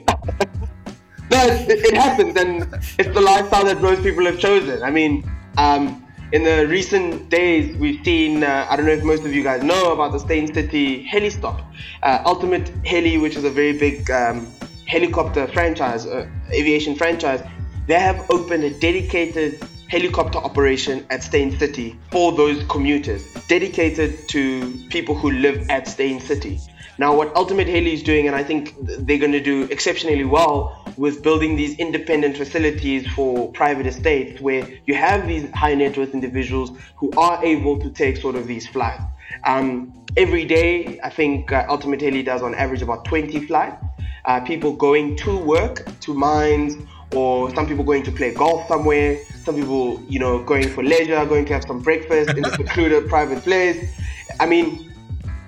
no, 1.30 1.46
it, 1.46 1.70
it 1.70 1.94
happens, 1.96 2.36
and 2.36 2.62
it's 2.98 3.14
the 3.14 3.20
lifestyle 3.20 3.64
that 3.64 3.80
most 3.80 4.02
people 4.02 4.24
have 4.26 4.38
chosen. 4.38 4.82
I 4.82 4.90
mean, 4.90 5.24
um, 5.56 6.04
in 6.32 6.44
the 6.44 6.66
recent 6.68 7.28
days, 7.28 7.76
we've 7.76 8.04
seen, 8.04 8.44
uh, 8.44 8.66
I 8.70 8.76
don't 8.76 8.86
know 8.86 8.92
if 8.92 9.02
most 9.02 9.24
of 9.24 9.34
you 9.34 9.42
guys 9.42 9.62
know 9.62 9.92
about 9.92 10.12
the 10.12 10.20
Steyn 10.20 10.52
City 10.52 11.02
heli 11.02 11.30
stop. 11.30 11.60
Uh, 12.02 12.22
Ultimate 12.24 12.68
Heli, 12.84 13.18
which 13.18 13.36
is 13.36 13.44
a 13.44 13.50
very 13.50 13.76
big 13.76 14.08
um, 14.10 14.46
helicopter 14.86 15.48
franchise, 15.48 16.06
uh, 16.06 16.28
aviation 16.52 16.94
franchise, 16.94 17.42
they 17.88 17.98
have 17.98 18.30
opened 18.30 18.62
a 18.62 18.70
dedicated 18.78 19.60
helicopter 19.88 20.38
operation 20.38 21.04
at 21.10 21.24
Steyn 21.24 21.58
City 21.58 21.98
for 22.12 22.30
those 22.30 22.62
commuters, 22.68 23.34
dedicated 23.48 24.28
to 24.28 24.72
people 24.88 25.16
who 25.16 25.32
live 25.32 25.68
at 25.68 25.88
Steyn 25.88 26.20
City. 26.20 26.60
Now, 26.98 27.16
what 27.16 27.34
Ultimate 27.34 27.66
Heli 27.66 27.94
is 27.94 28.02
doing, 28.02 28.28
and 28.28 28.36
I 28.36 28.44
think 28.44 28.76
they're 28.78 29.18
going 29.18 29.32
to 29.32 29.42
do 29.42 29.64
exceptionally 29.64 30.24
well 30.24 30.79
with 31.00 31.22
building 31.22 31.56
these 31.56 31.78
independent 31.78 32.36
facilities 32.36 33.06
for 33.14 33.50
private 33.52 33.86
estates 33.86 34.38
where 34.38 34.68
you 34.84 34.94
have 34.94 35.26
these 35.26 35.50
high 35.52 35.74
net 35.74 35.96
worth 35.96 36.12
individuals 36.12 36.72
who 36.96 37.10
are 37.16 37.42
able 37.42 37.80
to 37.80 37.88
take 37.88 38.18
sort 38.18 38.36
of 38.36 38.46
these 38.46 38.66
flights. 38.66 39.02
Um, 39.44 39.94
every 40.18 40.44
day, 40.44 41.00
I 41.02 41.08
think 41.08 41.52
uh, 41.52 41.64
Ultimate 41.70 42.02
Heli 42.02 42.22
does 42.22 42.42
on 42.42 42.54
average 42.54 42.82
about 42.82 43.06
20 43.06 43.46
flights. 43.46 43.82
Uh, 44.26 44.40
people 44.40 44.74
going 44.74 45.16
to 45.16 45.38
work, 45.38 45.88
to 46.00 46.12
mines, 46.12 46.76
or 47.14 47.48
some 47.54 47.66
people 47.66 47.82
going 47.82 48.02
to 48.02 48.12
play 48.12 48.34
golf 48.34 48.68
somewhere, 48.68 49.18
some 49.42 49.54
people, 49.54 50.02
you 50.06 50.18
know, 50.18 50.42
going 50.44 50.68
for 50.68 50.82
leisure, 50.84 51.24
going 51.24 51.46
to 51.46 51.54
have 51.54 51.64
some 51.64 51.80
breakfast 51.80 52.36
in 52.36 52.44
a 52.44 52.50
secluded 52.50 53.08
private 53.14 53.42
place. 53.42 53.90
I 54.38 54.44
mean, 54.44 54.92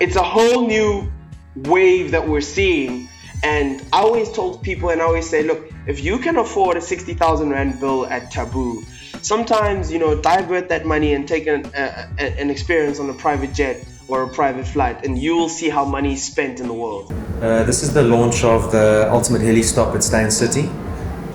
it's 0.00 0.16
a 0.16 0.22
whole 0.22 0.66
new 0.66 1.12
wave 1.56 2.10
that 2.12 2.26
we're 2.26 2.40
seeing. 2.40 3.10
And 3.42 3.84
I 3.92 4.00
always 4.00 4.30
told 4.30 4.62
people, 4.62 4.90
and 4.90 5.00
I 5.00 5.04
always 5.04 5.28
say, 5.28 5.42
look, 5.42 5.70
if 5.86 6.02
you 6.02 6.18
can 6.18 6.36
afford 6.36 6.76
a 6.76 6.80
60,000 6.80 7.50
Rand 7.50 7.80
bill 7.80 8.06
at 8.06 8.30
Taboo, 8.30 8.84
sometimes, 9.20 9.90
you 9.90 9.98
know, 9.98 10.20
divert 10.20 10.68
that 10.68 10.86
money 10.86 11.14
and 11.14 11.26
take 11.26 11.46
an, 11.48 11.66
an 11.74 12.50
experience 12.50 13.00
on 13.00 13.10
a 13.10 13.14
private 13.14 13.52
jet 13.52 13.84
or 14.08 14.22
a 14.22 14.28
private 14.28 14.66
flight, 14.66 15.04
and 15.04 15.18
you 15.18 15.34
will 15.34 15.48
see 15.48 15.68
how 15.68 15.84
money 15.84 16.12
is 16.14 16.22
spent 16.22 16.60
in 16.60 16.68
the 16.68 16.74
world. 16.74 17.12
Uh, 17.40 17.64
this 17.64 17.82
is 17.82 17.92
the 17.92 18.02
launch 18.02 18.44
of 18.44 18.70
the 18.70 19.08
Ultimate 19.10 19.40
Heli 19.40 19.62
Stop 19.62 19.94
at 19.94 20.04
Steyn 20.04 20.30
City. 20.30 20.70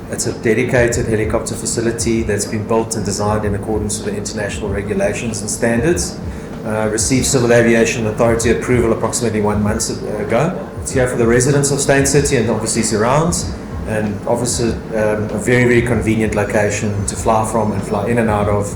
It's 0.10 0.28
a 0.28 0.41
dedicated 0.41 1.08
helicopter 1.08 1.55
facility 1.55 2.24
that's 2.24 2.45
been 2.45 2.66
built 2.66 2.95
and 2.95 3.03
designed 3.03 3.43
in 3.43 3.55
accordance 3.55 3.97
with 3.97 4.14
the 4.14 4.18
international 4.18 4.70
regulations 4.70 5.41
and 5.41 5.49
standards. 5.49 6.18
Uh, 6.64 6.89
received 6.91 7.26
Civil 7.26 7.51
Aviation 7.51 8.08
Authority 8.08 8.51
approval 8.51 8.93
approximately 8.93 9.41
one 9.41 9.62
month 9.62 9.89
ago. 10.22 10.70
It's 10.88 10.93
here 10.93 11.09
for 11.09 11.17
the 11.17 11.27
residents 11.27 11.69
of 11.71 11.81
Steyn 11.81 12.05
City 12.05 12.38
and 12.38 12.49
obviously 12.49 12.81
surrounds, 12.81 13.53
and 13.88 14.15
obviously 14.25 14.69
a, 14.69 15.17
um, 15.17 15.23
a 15.31 15.38
very, 15.38 15.65
very 15.65 15.81
convenient 15.81 16.33
location 16.33 17.05
to 17.07 17.15
fly 17.17 17.45
from 17.51 17.73
and 17.73 17.83
fly 17.83 18.07
in 18.07 18.19
and 18.19 18.29
out 18.29 18.47
of 18.47 18.73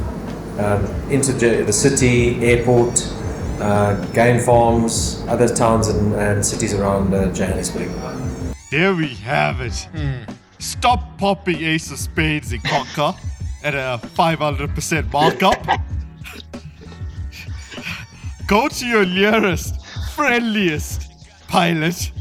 um, 0.59 0.83
into 1.09 1.31
the 1.31 1.71
city, 1.71 2.35
airport, 2.43 3.01
uh, 3.61 3.95
game 4.07 4.41
farms, 4.41 5.23
other 5.29 5.47
towns 5.47 5.87
and, 5.87 6.13
and 6.15 6.45
cities 6.45 6.73
around 6.73 7.13
uh, 7.13 7.31
Johannesburg. 7.31 7.89
There 8.71 8.93
we 8.93 9.15
have 9.23 9.61
it. 9.61 9.87
Stop 10.59 11.17
popping 11.17 11.63
Ace 11.63 11.91
of 11.91 11.97
Spades 11.97 12.51
in 12.51 12.59
Konka 12.59 13.15
at 13.63 13.73
a 13.73 14.05
500% 14.05 15.13
markup. 15.13 15.65
Go 18.47 18.67
to 18.67 18.85
your 18.85 19.05
nearest, 19.05 19.87
friendliest 20.13 21.10
pilot 21.51 22.11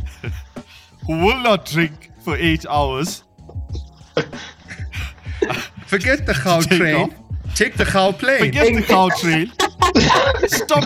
who 1.06 1.24
will 1.24 1.38
not 1.38 1.64
drink 1.64 2.10
for 2.20 2.36
eight 2.36 2.66
hours. 2.66 3.22
Forget 5.86 6.26
the 6.26 6.38
Gau 6.44 6.60
Take 6.60 6.78
train. 6.78 6.96
off. 6.96 7.54
Take 7.54 7.76
the 7.76 7.84
Gau 7.84 8.12
plane. 8.12 8.40
Forget 8.40 8.74
the 8.74 8.82
Gautrain. 8.82 9.48
Stop. 10.48 10.84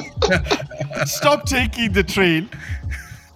Stop 1.07 1.47
taking 1.47 1.93
the 1.93 2.03
train 2.03 2.49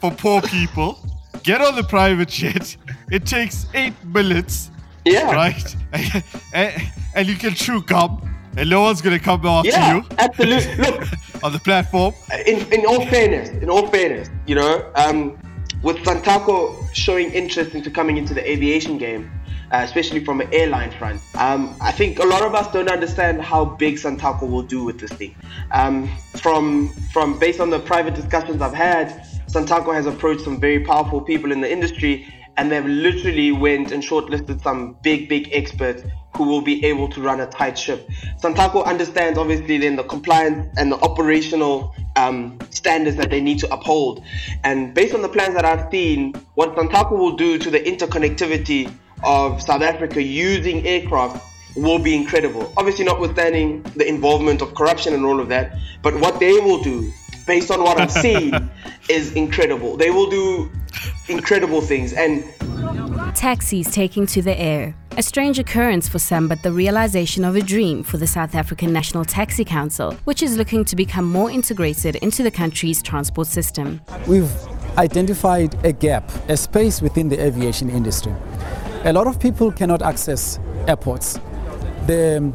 for 0.00 0.10
poor 0.10 0.42
people. 0.42 0.98
Get 1.42 1.62
on 1.62 1.74
the 1.74 1.84
private 1.84 2.28
jet. 2.28 2.76
It 3.10 3.24
takes 3.24 3.66
eight 3.74 3.94
minutes. 4.04 4.70
Yeah. 5.04 5.32
Right. 5.32 5.76
and, 6.52 6.82
and 7.14 7.28
you 7.28 7.36
can 7.36 7.54
chew 7.54 7.82
gum, 7.82 8.20
and 8.58 8.68
no 8.68 8.80
one's 8.80 9.00
gonna 9.00 9.20
come 9.20 9.44
after 9.46 9.70
Yeah, 9.70 9.96
you 9.96 10.04
absolutely. 10.18 10.74
Look, 10.84 11.04
on 11.42 11.52
the 11.52 11.60
platform. 11.60 12.12
in, 12.46 12.72
in 12.72 12.84
all 12.84 13.06
fairness, 13.06 13.50
in 13.50 13.70
all 13.70 13.86
fairness, 13.86 14.28
you 14.46 14.56
know, 14.56 14.90
um, 14.96 15.38
with 15.82 15.96
Santaco 15.98 16.74
showing 16.92 17.30
interest 17.32 17.74
into 17.74 17.90
coming 17.90 18.16
into 18.16 18.34
the 18.34 18.50
aviation 18.50 18.98
game, 18.98 19.30
uh, 19.70 19.82
especially 19.84 20.24
from 20.24 20.40
an 20.40 20.52
airline 20.52 20.90
front, 20.90 21.20
um, 21.36 21.76
I 21.80 21.92
think 21.92 22.18
a 22.18 22.26
lot 22.26 22.42
of 22.42 22.54
us 22.56 22.72
don't 22.72 22.90
understand 22.90 23.40
how 23.40 23.64
big 23.64 23.94
Santaco 23.94 24.48
will 24.50 24.62
do 24.62 24.82
with 24.82 24.98
this 24.98 25.12
thing. 25.12 25.36
Um, 25.70 26.08
from 26.38 26.88
from 27.12 27.38
based 27.38 27.60
on 27.60 27.70
the 27.70 27.78
private 27.78 28.14
discussions 28.14 28.60
I've 28.60 28.74
had, 28.74 29.24
Santaco 29.46 29.94
has 29.94 30.06
approached 30.06 30.42
some 30.42 30.58
very 30.58 30.80
powerful 30.84 31.20
people 31.20 31.52
in 31.52 31.60
the 31.60 31.70
industry, 31.70 32.26
and 32.58 32.72
they've 32.72 32.84
literally 32.84 33.52
went 33.52 33.92
and 33.92 34.02
shortlisted 34.02 34.60
some 34.62 34.96
big 35.02 35.28
big 35.28 35.48
experts 35.52 36.02
who 36.36 36.44
will 36.44 36.60
be 36.60 36.84
able 36.84 37.08
to 37.08 37.22
run 37.22 37.40
a 37.40 37.46
tight 37.46 37.78
ship. 37.78 38.08
Santaco 38.42 38.84
understands 38.84 39.38
obviously 39.38 39.78
then 39.78 39.96
the 39.96 40.02
compliance 40.02 40.68
and 40.76 40.92
the 40.92 40.96
operational 40.96 41.94
um, 42.16 42.58
standards 42.70 43.16
that 43.16 43.30
they 43.30 43.40
need 43.40 43.58
to 43.60 43.72
uphold. 43.72 44.22
And 44.62 44.92
based 44.94 45.14
on 45.14 45.22
the 45.22 45.28
plans 45.28 45.54
that 45.54 45.64
I've 45.64 45.90
seen, 45.90 46.34
what 46.54 46.76
Santaco 46.76 47.12
will 47.12 47.36
do 47.36 47.58
to 47.58 47.70
the 47.70 47.80
interconnectivity 47.80 48.92
of 49.24 49.62
South 49.62 49.82
Africa 49.82 50.22
using 50.22 50.86
aircraft 50.86 51.44
will 51.76 51.98
be 51.98 52.14
incredible. 52.14 52.72
Obviously, 52.76 53.04
notwithstanding 53.04 53.82
the 53.96 54.06
involvement 54.06 54.62
of 54.62 54.74
corruption 54.74 55.14
and 55.14 55.24
all 55.24 55.40
of 55.40 55.48
that, 55.48 55.76
but 56.02 56.18
what 56.20 56.38
they 56.40 56.52
will 56.52 56.82
do, 56.82 57.10
based 57.46 57.70
on 57.70 57.82
what 57.82 58.00
I've 58.00 58.12
seen, 58.12 58.52
is 59.08 59.32
incredible. 59.32 59.96
They 59.96 60.10
will 60.10 60.28
do 60.28 60.70
incredible 61.28 61.80
things. 61.80 62.12
And 62.12 62.44
Taxis 63.34 63.90
taking 63.92 64.26
to 64.26 64.42
the 64.42 64.58
air. 64.58 64.94
A 65.16 65.22
strange 65.22 65.58
occurrence 65.58 66.08
for 66.08 66.18
some, 66.18 66.46
but 66.48 66.62
the 66.62 66.70
realization 66.70 67.44
of 67.44 67.56
a 67.56 67.60
dream 67.60 68.04
for 68.04 68.18
the 68.18 68.26
South 68.26 68.54
African 68.54 68.92
National 68.92 69.24
Taxi 69.24 69.64
Council, 69.64 70.12
which 70.24 70.42
is 70.42 70.56
looking 70.56 70.84
to 70.84 70.94
become 70.94 71.24
more 71.24 71.50
integrated 71.50 72.16
into 72.16 72.42
the 72.42 72.50
country's 72.50 73.02
transport 73.02 73.48
system. 73.48 74.00
We've 74.28 74.50
identified 74.96 75.74
a 75.84 75.92
gap, 75.92 76.30
a 76.48 76.56
space 76.56 77.02
within 77.02 77.28
the 77.28 77.40
aviation 77.40 77.90
industry. 77.90 78.34
A 79.04 79.12
lot 79.12 79.26
of 79.26 79.40
people 79.40 79.72
cannot 79.72 80.02
access 80.02 80.58
airports. 80.86 81.38
The, 82.06 82.52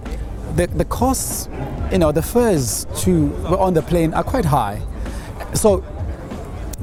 the, 0.56 0.68
the 0.68 0.86
costs, 0.86 1.50
you 1.92 1.98
know, 1.98 2.12
the 2.12 2.22
fares 2.22 2.86
to 3.04 3.34
on 3.46 3.74
the 3.74 3.82
plane 3.82 4.14
are 4.14 4.24
quite 4.24 4.46
high. 4.46 4.82
So 5.54 5.82
th- 5.82 5.93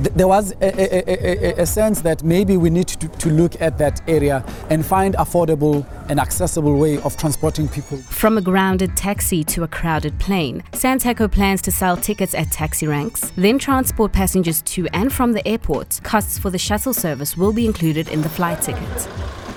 there 0.05 0.29
was 0.29 0.53
a, 0.61 0.65
a, 0.65 1.59
a, 1.59 1.63
a 1.63 1.67
sense 1.67 2.01
that 2.03 2.23
maybe 2.23 2.57
we 2.57 2.71
need 2.71 2.89
to, 2.89 3.09
to 3.09 3.31
look 3.31 3.61
at 3.61 3.79
that 3.79 4.01
area 4.09 4.45
and 4.71 4.85
find 4.85 5.15
affordable 5.17 5.87
and 6.09 6.19
accessible 6.19 6.77
way 6.79 6.99
of 7.03 7.17
transporting 7.17 7.69
people. 7.69 7.99
From 7.99 8.39
a 8.39 8.41
grounded 8.41 8.97
taxi 8.97 9.45
to 9.45 9.63
a 9.63 9.69
crowded 9.69 10.19
plane, 10.19 10.63
Santaco 10.73 11.31
plans 11.31 11.63
to 11.63 11.71
sell 11.71 11.97
tickets 11.97 12.35
at 12.35 12.51
taxi 12.51 12.87
ranks, 12.87 13.33
then 13.37 13.59
transport 13.59 14.13
passengers 14.13 14.63
to 14.63 14.87
and 14.93 15.13
from 15.13 15.33
the 15.33 15.47
airport. 15.47 16.01
Costs 16.03 16.39
for 16.39 16.51
the 16.51 16.59
shuttle 16.59 16.95
service 16.95 17.37
will 17.37 17.53
be 17.53 17.67
included 17.67 18.09
in 18.09 18.23
the 18.23 18.29
flight 18.29 18.63
ticket. 18.63 19.09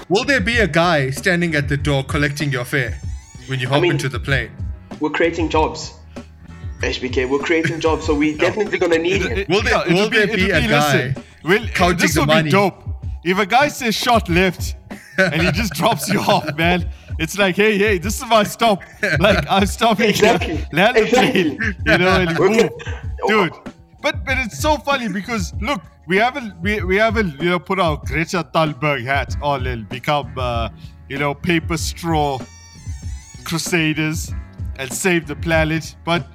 Will 0.10 0.26
there 0.26 0.42
be 0.42 0.60
a 0.60 0.68
guy 0.68 1.10
standing 1.10 1.56
at 1.56 1.70
the 1.70 1.78
door 1.78 2.04
collecting 2.04 2.52
your 2.52 2.66
fare 2.66 3.00
when 3.48 3.60
you 3.60 3.68
hop 3.68 3.82
mean- 3.82 3.94
into 3.94 4.10
the 4.10 4.20
plane? 4.20 4.52
we're 5.00 5.10
creating 5.10 5.50
jobs. 5.50 5.94
HBK, 6.84 7.30
we're 7.30 7.40
creating 7.40 7.80
jobs, 7.80 8.06
so 8.06 8.14
we're 8.14 8.38
definitely 8.46 8.78
gonna 8.78 8.98
need 8.98 9.22
him. 9.22 9.46
Will 9.50 9.62
there, 9.62 9.82
it'll 9.88 9.94
will 10.04 10.10
there 10.10 10.28
be, 10.28 10.34
it'll 10.52 10.58
a 10.58 10.68
guy 10.68 10.98
listen, 11.08 11.24
will, 11.44 11.68
counting 11.70 11.98
this 11.98 12.14
the 12.16 12.22
will 12.22 12.28
money? 12.28 12.44
be 12.44 12.50
dope. 12.52 12.84
If 13.24 13.40
a 13.40 13.46
guy 13.46 13.70
says 13.70 13.96
shot 13.96 14.28
left 14.30 14.76
and 15.18 15.42
he 15.42 15.52
just 15.52 15.74
drops 15.74 16.10
you 16.10 16.20
off, 16.20 16.56
man, 16.58 16.90
it's 17.20 17.38
like, 17.38 17.56
hey, 17.56 17.78
hey, 17.78 17.98
this 18.00 18.18
is 18.22 18.26
my 18.28 18.44
stop. 18.44 18.82
Like 19.20 19.46
I'm 19.50 19.66
stopping 19.66 20.10
Exactly. 20.10 20.58
here. 20.58 20.68
Land 20.74 20.98
the 20.98 21.06
plane, 21.06 21.76
you 21.86 21.98
know, 21.98 22.20
and 22.22 22.38
We're 22.38 22.50
move, 22.50 22.70
dude. 23.28 23.54
But 24.02 24.26
but 24.26 24.38
it's 24.40 24.60
so 24.60 24.78
funny 24.78 25.08
because 25.08 25.54
look, 25.62 25.82
we 26.08 26.18
haven't 26.18 26.60
we, 26.62 26.84
we 26.84 26.98
haven't 26.98 27.40
you 27.42 27.50
know 27.50 27.60
put 27.60 27.80
our 27.80 27.96
Greta 28.06 28.46
Thunberg 28.54 29.06
hat 29.06 29.38
on 29.42 29.66
and 29.68 29.88
become 29.88 30.34
uh, 30.38 30.68
you 31.08 31.18
know 31.18 31.34
paper 31.34 31.78
straw 31.78 32.40
crusaders 33.46 34.34
and 34.80 34.92
save 34.92 35.28
the 35.28 35.36
planet. 35.36 35.96
But 36.04 36.28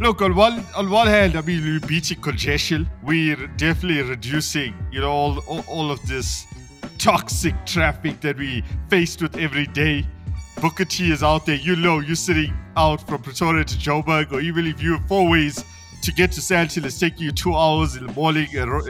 look, 0.00 0.22
on 0.22 0.34
one 0.34 0.64
on 0.74 0.90
one 0.90 1.06
hand, 1.06 1.36
I 1.36 1.42
mean, 1.42 1.62
we're 1.62 1.86
beating 1.86 2.20
congestion. 2.20 2.88
We're 3.02 3.46
definitely 3.56 4.02
reducing, 4.02 4.74
you 4.90 5.00
know, 5.00 5.10
all 5.10 5.38
all, 5.46 5.64
all 5.68 5.90
of 5.90 6.04
this 6.06 6.46
toxic 6.98 7.54
traffic 7.66 8.20
that 8.20 8.36
we 8.36 8.64
faced 8.88 9.22
with 9.22 9.36
every 9.36 9.66
day. 9.66 10.06
Booker 10.60 10.84
T 10.84 11.10
is 11.10 11.22
out 11.22 11.46
there. 11.46 11.56
You 11.56 11.76
know, 11.76 12.00
you're 12.00 12.16
sitting 12.16 12.52
out 12.76 13.06
from 13.06 13.22
Pretoria 13.22 13.64
to 13.64 13.76
Joburg, 13.76 14.32
or 14.32 14.40
even 14.40 14.66
if 14.66 14.82
you're 14.82 14.98
Fourways 15.00 15.64
to 16.02 16.12
get 16.12 16.32
to 16.32 16.40
Sandton, 16.40 16.84
it's 16.84 16.98
taking 16.98 17.24
you 17.24 17.32
two 17.32 17.54
hours 17.54 17.96
in 17.96 18.06
the 18.06 18.12
morning. 18.12 18.48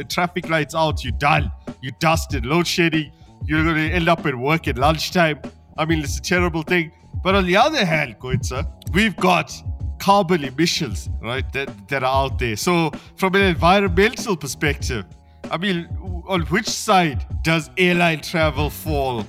Traffic 0.08 0.48
lights 0.48 0.74
out, 0.74 1.04
you're 1.04 1.12
done. 1.12 1.50
You're 1.80 1.94
dusted, 1.98 2.46
load 2.46 2.66
shedding. 2.66 3.12
You're 3.44 3.64
going 3.64 3.76
to 3.76 3.94
end 3.94 4.08
up 4.08 4.26
at 4.26 4.34
work 4.34 4.68
at 4.68 4.78
lunchtime. 4.78 5.40
I 5.76 5.84
mean, 5.84 6.00
it's 6.00 6.18
a 6.18 6.22
terrible 6.22 6.62
thing. 6.62 6.92
But 7.22 7.34
on 7.34 7.46
the 7.46 7.56
other 7.56 7.84
hand, 7.84 8.16
Goitza, 8.18 8.66
we've 8.92 9.16
got 9.16 9.52
carbon 10.00 10.44
emissions, 10.44 11.08
right, 11.20 11.50
that, 11.52 11.88
that 11.88 12.02
are 12.02 12.24
out 12.24 12.38
there. 12.38 12.56
So, 12.56 12.90
from 13.16 13.34
an 13.36 13.42
environmental 13.42 14.36
perspective, 14.36 15.04
I 15.50 15.58
mean, 15.58 15.88
on 16.26 16.42
which 16.42 16.68
side 16.68 17.24
does 17.42 17.70
airline 17.76 18.20
travel 18.20 18.70
fall 18.70 19.24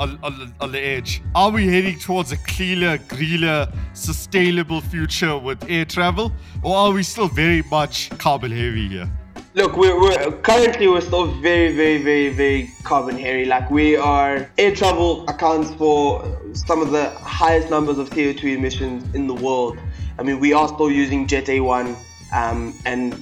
on, 0.00 0.18
on, 0.22 0.54
on 0.60 0.72
the 0.72 0.80
edge? 0.80 1.22
Are 1.34 1.50
we 1.50 1.68
heading 1.68 1.98
towards 1.98 2.32
a 2.32 2.36
cleaner, 2.38 2.98
greener, 2.98 3.68
sustainable 3.94 4.80
future 4.80 5.38
with 5.38 5.64
air 5.68 5.84
travel, 5.84 6.32
or 6.62 6.76
are 6.76 6.92
we 6.92 7.02
still 7.02 7.28
very 7.28 7.62
much 7.70 8.10
carbon 8.18 8.50
heavy 8.50 8.88
here? 8.88 9.10
Look, 9.54 9.76
we're, 9.76 9.98
we're 10.00 10.32
currently 10.42 10.88
we're 10.88 11.00
still 11.00 11.26
very, 11.40 11.74
very, 11.74 12.02
very, 12.02 12.28
very 12.28 12.70
carbon 12.84 13.18
heavy. 13.18 13.44
Like 13.44 13.70
we 13.70 13.96
are, 13.96 14.50
air 14.56 14.74
travel 14.74 15.28
accounts 15.28 15.74
for 15.74 16.24
some 16.52 16.80
of 16.80 16.90
the 16.90 17.10
highest 17.10 17.70
numbers 17.70 17.98
of 17.98 18.10
CO2 18.10 18.56
emissions 18.56 19.14
in 19.14 19.26
the 19.26 19.34
world. 19.34 19.78
I 20.18 20.22
mean, 20.22 20.40
we 20.40 20.52
are 20.52 20.68
still 20.68 20.90
using 20.90 21.26
Jet 21.26 21.46
A1, 21.46 21.96
um, 22.32 22.74
and 22.84 23.14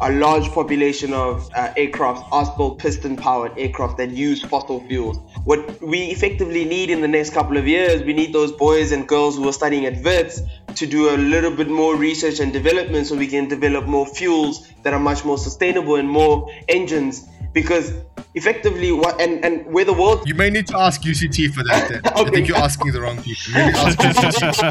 a 0.00 0.10
large 0.10 0.48
population 0.50 1.12
of 1.12 1.50
uh, 1.54 1.72
aircraft 1.76 2.26
are 2.32 2.46
still 2.46 2.74
piston 2.74 3.16
powered 3.16 3.56
aircraft 3.58 3.98
that 3.98 4.10
use 4.10 4.42
fossil 4.42 4.80
fuels. 4.88 5.18
What 5.44 5.80
we 5.82 6.04
effectively 6.04 6.64
need 6.64 6.90
in 6.90 7.02
the 7.02 7.08
next 7.08 7.34
couple 7.34 7.56
of 7.58 7.68
years, 7.68 8.02
we 8.02 8.14
need 8.14 8.32
those 8.32 8.50
boys 8.52 8.92
and 8.92 9.06
girls 9.06 9.36
who 9.36 9.46
are 9.48 9.52
studying 9.52 9.84
at 9.84 10.02
WITS 10.02 10.40
to 10.76 10.86
do 10.86 11.14
a 11.14 11.16
little 11.16 11.54
bit 11.54 11.68
more 11.68 11.96
research 11.96 12.40
and 12.40 12.52
development 12.52 13.06
so 13.06 13.16
we 13.16 13.26
can 13.26 13.48
develop 13.48 13.86
more 13.86 14.06
fuels 14.06 14.66
that 14.82 14.94
are 14.94 15.00
much 15.00 15.24
more 15.24 15.36
sustainable 15.36 15.96
and 15.96 16.08
more 16.08 16.50
engines 16.68 17.28
because 17.52 17.92
effectively 18.34 18.92
what 18.92 19.20
and, 19.20 19.44
and 19.44 19.66
where 19.66 19.84
the 19.84 19.92
world 19.92 20.22
You 20.26 20.34
may 20.34 20.50
need 20.50 20.66
to 20.68 20.78
ask 20.78 21.02
UCT 21.02 21.52
for 21.52 21.64
that. 21.64 21.88
Then. 21.88 22.00
I 22.14 22.30
think 22.30 22.46
you're 22.48 22.56
asking 22.56 22.92
the 22.92 23.00
wrong 23.00 23.20
people. 23.22 23.52
Maybe 23.54 23.76
ask 23.76 23.98
UCT. 23.98 24.62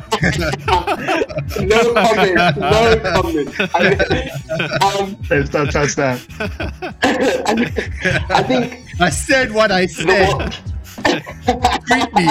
no 1.67 1.93
comment 1.93 2.35
no 2.57 2.99
comment 3.13 3.49
I, 3.75 4.99
um, 4.99 5.17
Let's 5.29 5.51
not 5.51 5.71
touch 5.71 5.95
that. 5.95 6.25
I 8.29 8.43
think 8.43 8.85
I 8.99 9.09
said 9.09 9.51
what 9.51 9.71
I 9.71 9.85
said. 9.87 10.55
Treat 11.87 12.13
me. 12.13 12.27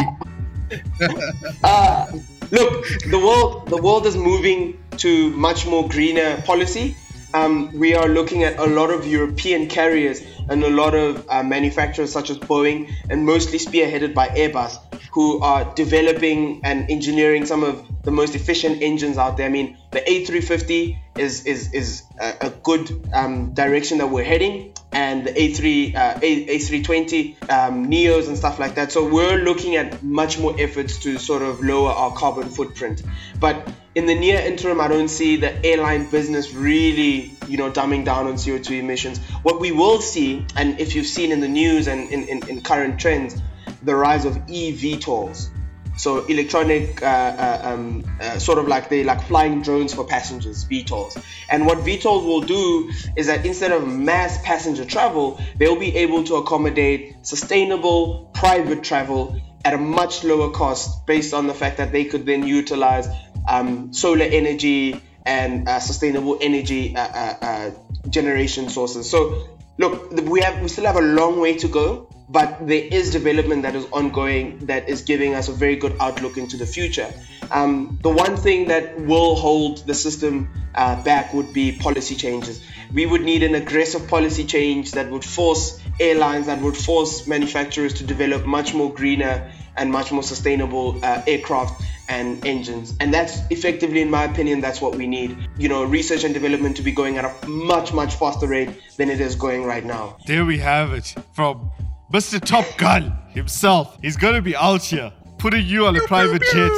uh, 1.65 2.07
look, 2.51 2.87
the 3.11 3.19
world 3.19 3.69
the 3.69 3.81
world 3.81 4.07
is 4.07 4.17
moving 4.17 4.79
to 4.99 5.31
much 5.31 5.67
more 5.67 5.89
greener 5.89 6.41
policy. 6.43 6.97
Um, 7.35 7.71
we 7.79 7.95
are 7.95 8.09
looking 8.09 8.45
at 8.45 8.59
a 8.59 8.67
lot 8.67 8.91
of 8.91 9.07
European 9.07 9.69
carriers 9.69 10.23
and 10.49 10.63
a 10.65 10.71
lot 10.71 10.95
of 10.95 11.27
uh, 11.29 11.43
manufacturers 11.43 12.11
such 12.11 12.31
as 12.31 12.39
Boeing 12.39 12.91
and 13.11 13.27
mostly 13.27 13.59
spearheaded 13.59 14.15
by 14.15 14.29
Airbus 14.29 14.79
who 15.13 15.41
are 15.41 15.65
developing 15.75 16.61
and 16.65 16.91
engineering 16.91 17.45
some 17.45 17.63
of 17.65 17.85
the 18.03 18.11
most 18.11 18.35
efficient 18.35 18.83
engines 18.83 19.19
out 19.19 19.37
there. 19.37 19.47
I 19.47 19.51
mean, 19.51 19.77
the 19.91 20.01
A350 20.01 20.99
is 21.17 21.45
is 21.45 21.73
is 21.73 22.03
a, 22.21 22.35
a 22.43 22.51
good 22.51 23.09
um, 23.13 23.53
direction 23.53 23.99
that 23.99 24.09
we're 24.09 24.25
heading, 24.25 24.73
and 24.93 25.27
the 25.27 25.33
A3 25.33 25.95
uh, 25.95 26.19
A, 26.23 26.47
A320 26.47 27.51
um, 27.51 27.91
Neos 27.91 28.29
and 28.29 28.37
stuff 28.39 28.59
like 28.59 28.77
that. 28.77 28.93
So 28.93 29.09
we're 29.09 29.39
looking 29.39 29.77
at 29.77 30.03
much 30.03 30.39
more 30.39 30.55
efforts 30.59 30.99
to 31.01 31.19
sort 31.19 31.43
of 31.43 31.61
lower 31.63 31.91
our 31.91 32.13
carbon 32.13 32.49
footprint. 32.49 33.03
But 33.41 33.69
in 33.99 34.07
the 34.07 34.15
near 34.15 34.39
interim, 34.39 34.81
I 34.81 34.87
don't 34.87 35.09
see 35.09 35.35
the 35.35 35.53
airline 35.67 36.09
business 36.09 36.55
really, 36.55 37.33
you 37.49 37.57
know, 37.57 37.69
dumbing 37.69 38.05
down 38.05 38.29
on 38.29 38.35
CO2 38.35 38.79
emissions. 38.79 39.19
What 39.43 39.59
we 39.59 39.73
will 39.73 40.01
see, 40.01 40.47
and 40.55 40.79
if 40.79 40.95
you've 40.95 41.09
seen 41.09 41.33
in 41.33 41.41
the 41.41 41.49
news 41.49 41.89
and 41.89 42.09
in, 42.09 42.29
in, 42.29 42.49
in 42.49 42.61
current 42.61 43.01
trends, 43.01 43.43
the 43.83 43.97
rise 43.97 44.25
of 44.25 44.35
eVTOLs. 44.47 45.49
So 45.97 46.25
electronic, 46.27 47.03
uh, 47.03 47.07
uh, 47.07 47.61
um, 47.65 48.05
uh, 48.21 48.39
sort 48.39 48.59
of 48.59 48.69
like 48.69 48.89
they 48.89 49.03
like 49.03 49.21
flying 49.25 49.63
drones 49.63 49.93
for 49.93 50.05
passengers, 50.05 50.65
VTOLs. 50.65 51.21
And 51.51 51.67
what 51.67 51.79
VTOLs 51.79 52.25
will 52.25 52.43
do 52.43 52.93
is 53.17 53.27
that 53.27 53.45
instead 53.45 53.73
of 53.73 53.85
mass 53.89 54.41
passenger 54.45 54.85
travel, 54.85 55.41
they'll 55.57 55.81
be 55.81 55.97
able 55.97 56.23
to 56.23 56.37
accommodate 56.37 57.27
sustainable 57.27 58.31
private 58.33 58.85
travel 58.85 59.41
at 59.65 59.75
a 59.75 59.79
much 59.79 60.25
lower 60.25 60.51
cost, 60.51 61.05
based 61.05 61.35
on 61.35 61.47
the 61.47 61.55
fact 61.55 61.79
that 61.79 61.91
they 61.91 62.05
could 62.05 62.25
then 62.25 62.47
utilize 62.47 63.09
um, 63.49 63.93
solar 63.93 64.25
energy 64.25 65.01
and 65.25 65.69
uh, 65.69 65.81
sustainable 65.81 66.39
energy 66.41 66.97
uh, 66.97 67.01
uh, 67.01 67.37
uh, 67.43 67.71
generation 68.09 68.69
sources. 68.69 69.11
So 69.11 69.49
look, 69.79 70.13
we 70.13 70.41
have 70.41 70.63
we 70.63 70.69
still 70.69 70.87
have 70.87 70.97
a 70.97 71.03
long 71.03 71.41
way 71.41 71.57
to 71.59 71.69
go 71.69 72.09
but 72.29 72.67
there 72.67 72.85
is 72.85 73.11
development 73.11 73.63
that 73.63 73.75
is 73.75 73.87
ongoing 73.91 74.59
that 74.67 74.89
is 74.89 75.03
giving 75.03 75.35
us 75.35 75.49
a 75.49 75.53
very 75.53 75.77
good 75.77 75.97
outlook 75.99 76.37
into 76.37 76.57
the 76.57 76.67
future. 76.67 77.13
Um, 77.51 77.99
the 78.03 78.11
one 78.11 78.37
thing 78.37 78.69
that 78.69 79.01
will 79.01 79.35
hold 79.35 79.79
the 79.87 79.95
system 79.95 80.51
uh, 80.75 81.03
back 81.03 81.33
would 81.33 81.55
be 81.55 81.73
policy 81.73 82.15
changes. 82.15 82.63
We 82.93 83.07
would 83.07 83.23
need 83.23 83.43
an 83.43 83.55
aggressive 83.55 84.09
policy 84.09 84.45
change 84.45 84.93
that 84.93 85.11
would 85.11 85.25
force 85.25 85.81
airlines, 85.99 86.47
that 86.47 86.61
would 86.61 86.77
force 86.77 87.27
manufacturers 87.27 87.95
to 87.95 88.05
develop 88.05 88.45
much 88.45 88.75
more 88.75 88.93
greener 88.93 89.51
and 89.79 89.91
much 89.91 90.13
more 90.13 90.23
sustainable 90.23 90.99
uh, 91.05 91.23
aircraft 91.27 91.83
and 92.09 92.45
engines. 92.45 92.95
And 93.01 93.13
that's 93.13 93.41
effectively, 93.51 94.01
in 94.01 94.11
my 94.11 94.25
opinion, 94.25 94.61
that's 94.61 94.81
what 94.81 94.97
we 94.97 95.07
need. 95.07 95.37
You 95.59 95.69
know, 95.69 95.85
research 95.85 96.25
and 96.25 96.35
development 96.35 96.77
to 96.77 96.83
be 96.83 96.93
going 96.93 97.19
at 97.19 97.25
a 97.25 97.49
much, 97.49 97.93
much 97.93 98.15
faster 98.15 98.47
rate 98.47 98.71
than 98.97 99.11
it 99.11 99.21
is 99.21 99.35
going 99.35 99.65
right 99.65 99.85
now. 99.85 100.17
There 100.27 100.45
we 100.45 100.59
have 100.59 100.93
it 100.93 101.15
from 101.33 101.71
Mr. 102.13 102.41
Top 102.41 102.65
Gun 102.77 103.17
himself. 103.31 103.99
He's 104.01 104.17
gonna 104.17 104.43
be 104.43 104.57
out 104.57 104.83
here 104.83 105.13
putting 105.39 105.67
you 105.67 105.87
on 105.87 105.97
a 105.97 106.01
private 106.01 106.43
jet. 106.53 106.73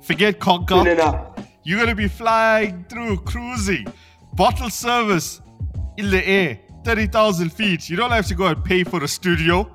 Forget 0.00 0.38
Konka. 0.38 1.46
You're 1.64 1.80
gonna 1.80 1.94
be 1.94 2.08
flying 2.08 2.84
through, 2.88 3.18
cruising, 3.18 3.86
bottle 4.32 4.70
service 4.70 5.40
in 5.96 6.10
the 6.10 6.26
air, 6.26 6.60
30,000 6.84 7.52
feet. 7.52 7.90
You 7.90 7.96
don't 7.96 8.12
have 8.12 8.26
to 8.28 8.34
go 8.34 8.46
and 8.46 8.64
pay 8.64 8.84
for 8.84 9.02
a 9.02 9.08
studio 9.08 9.68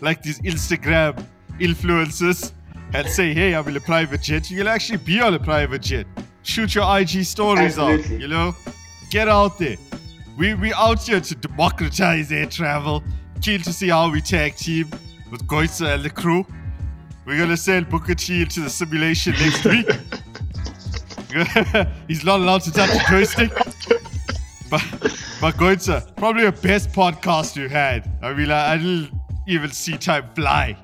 like 0.00 0.22
these 0.22 0.40
Instagram 0.40 1.24
influencers 1.58 2.52
and 2.94 3.06
say, 3.08 3.34
hey, 3.34 3.54
I'm 3.54 3.66
in 3.68 3.76
a 3.76 3.80
private 3.80 4.22
jet. 4.22 4.50
You'll 4.50 4.68
actually 4.68 4.98
be 4.98 5.20
on 5.20 5.34
a 5.34 5.38
private 5.38 5.82
jet. 5.82 6.06
Shoot 6.42 6.74
your 6.74 6.98
IG 6.98 7.24
stories 7.24 7.78
Absolutely. 7.78 8.16
out, 8.16 8.20
you 8.20 8.28
know? 8.28 8.56
Get 9.10 9.28
out 9.28 9.58
there. 9.58 9.76
We 10.38 10.54
we 10.54 10.72
out 10.72 11.02
here 11.02 11.20
to 11.20 11.34
democratize 11.34 12.30
air 12.30 12.46
travel. 12.46 13.02
Keen 13.42 13.60
to 13.62 13.72
see 13.72 13.88
how 13.88 14.10
we 14.10 14.20
tag 14.20 14.54
team 14.54 14.88
with 15.30 15.44
Goitza 15.46 15.94
and 15.94 16.04
the 16.04 16.10
crew. 16.10 16.46
We're 17.26 17.38
gonna 17.38 17.56
send 17.56 17.88
Booker 17.88 18.14
T 18.14 18.42
into 18.42 18.60
the 18.60 18.70
simulation 18.70 19.32
next 19.32 19.64
week. 19.64 19.88
He's 22.08 22.24
not 22.24 22.40
allowed 22.40 22.62
to 22.62 22.72
touch 22.72 22.90
the 22.90 23.04
joystick. 23.10 23.50
But 24.70 24.84
but 25.40 25.54
Goitza, 25.56 26.14
probably 26.16 26.44
the 26.44 26.52
best 26.52 26.92
podcast 26.92 27.56
you 27.56 27.68
had. 27.68 28.08
I 28.22 28.32
mean, 28.32 28.50
I, 28.50 28.74
I 28.74 28.76
didn't 28.76 29.10
even 29.46 29.70
see 29.70 29.96
time 29.96 30.28
fly. 30.34 30.76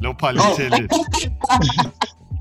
No 0.00 0.14
pun 0.14 0.36
intended. 0.38 0.90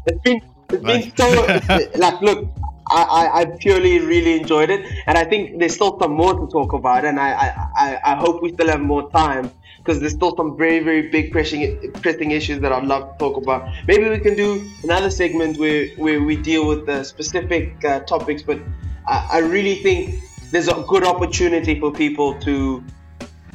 it's 0.08 0.22
been 0.24 0.42
it's 0.70 0.84
been 0.84 1.16
so 1.16 1.90
like 1.98 2.22
look 2.22 2.48
I, 2.90 3.02
I, 3.04 3.40
I 3.42 3.46
purely 3.58 4.00
really 4.00 4.40
enjoyed 4.40 4.70
it 4.70 4.86
and 5.08 5.18
I 5.18 5.24
think 5.26 5.60
there's 5.60 5.74
still 5.76 5.98
some 6.00 6.12
more 6.14 6.34
to 6.34 6.48
talk 6.48 6.74
about 6.74 7.04
and 7.06 7.20
I, 7.20 7.30
I, 7.34 7.48
I- 7.76 8.00
I 8.12 8.16
hope 8.16 8.42
we 8.44 8.52
still 8.54 8.68
have 8.68 8.82
more 8.82 9.10
time 9.12 9.50
because 9.80 10.00
there's 10.00 10.14
still 10.14 10.36
some 10.36 10.56
very 10.58 10.80
very 10.80 11.10
big 11.10 11.32
pressing 11.32 11.92
pressing 12.04 12.32
issues 12.32 12.60
that 12.62 12.72
I'd 12.72 12.86
love 12.86 13.12
to 13.14 13.18
talk 13.18 13.38
about 13.38 13.68
maybe 13.88 14.10
we 14.10 14.20
can 14.20 14.36
do 14.36 14.70
another 14.84 15.10
segment 15.10 15.58
where, 15.58 15.88
where 15.98 16.22
we 16.22 16.36
deal 16.36 16.68
with 16.68 16.86
the 16.86 17.04
specific 17.04 17.84
uh, 17.86 18.02
topics 18.02 18.44
but 18.44 18.60
I, 19.08 19.30
I 19.34 19.38
really 19.40 19.76
think 19.82 20.16
there's 20.52 20.68
a 20.68 20.84
good 20.88 21.04
opportunity 21.04 21.80
for 21.80 21.92
people 21.92 22.40
to 22.42 22.84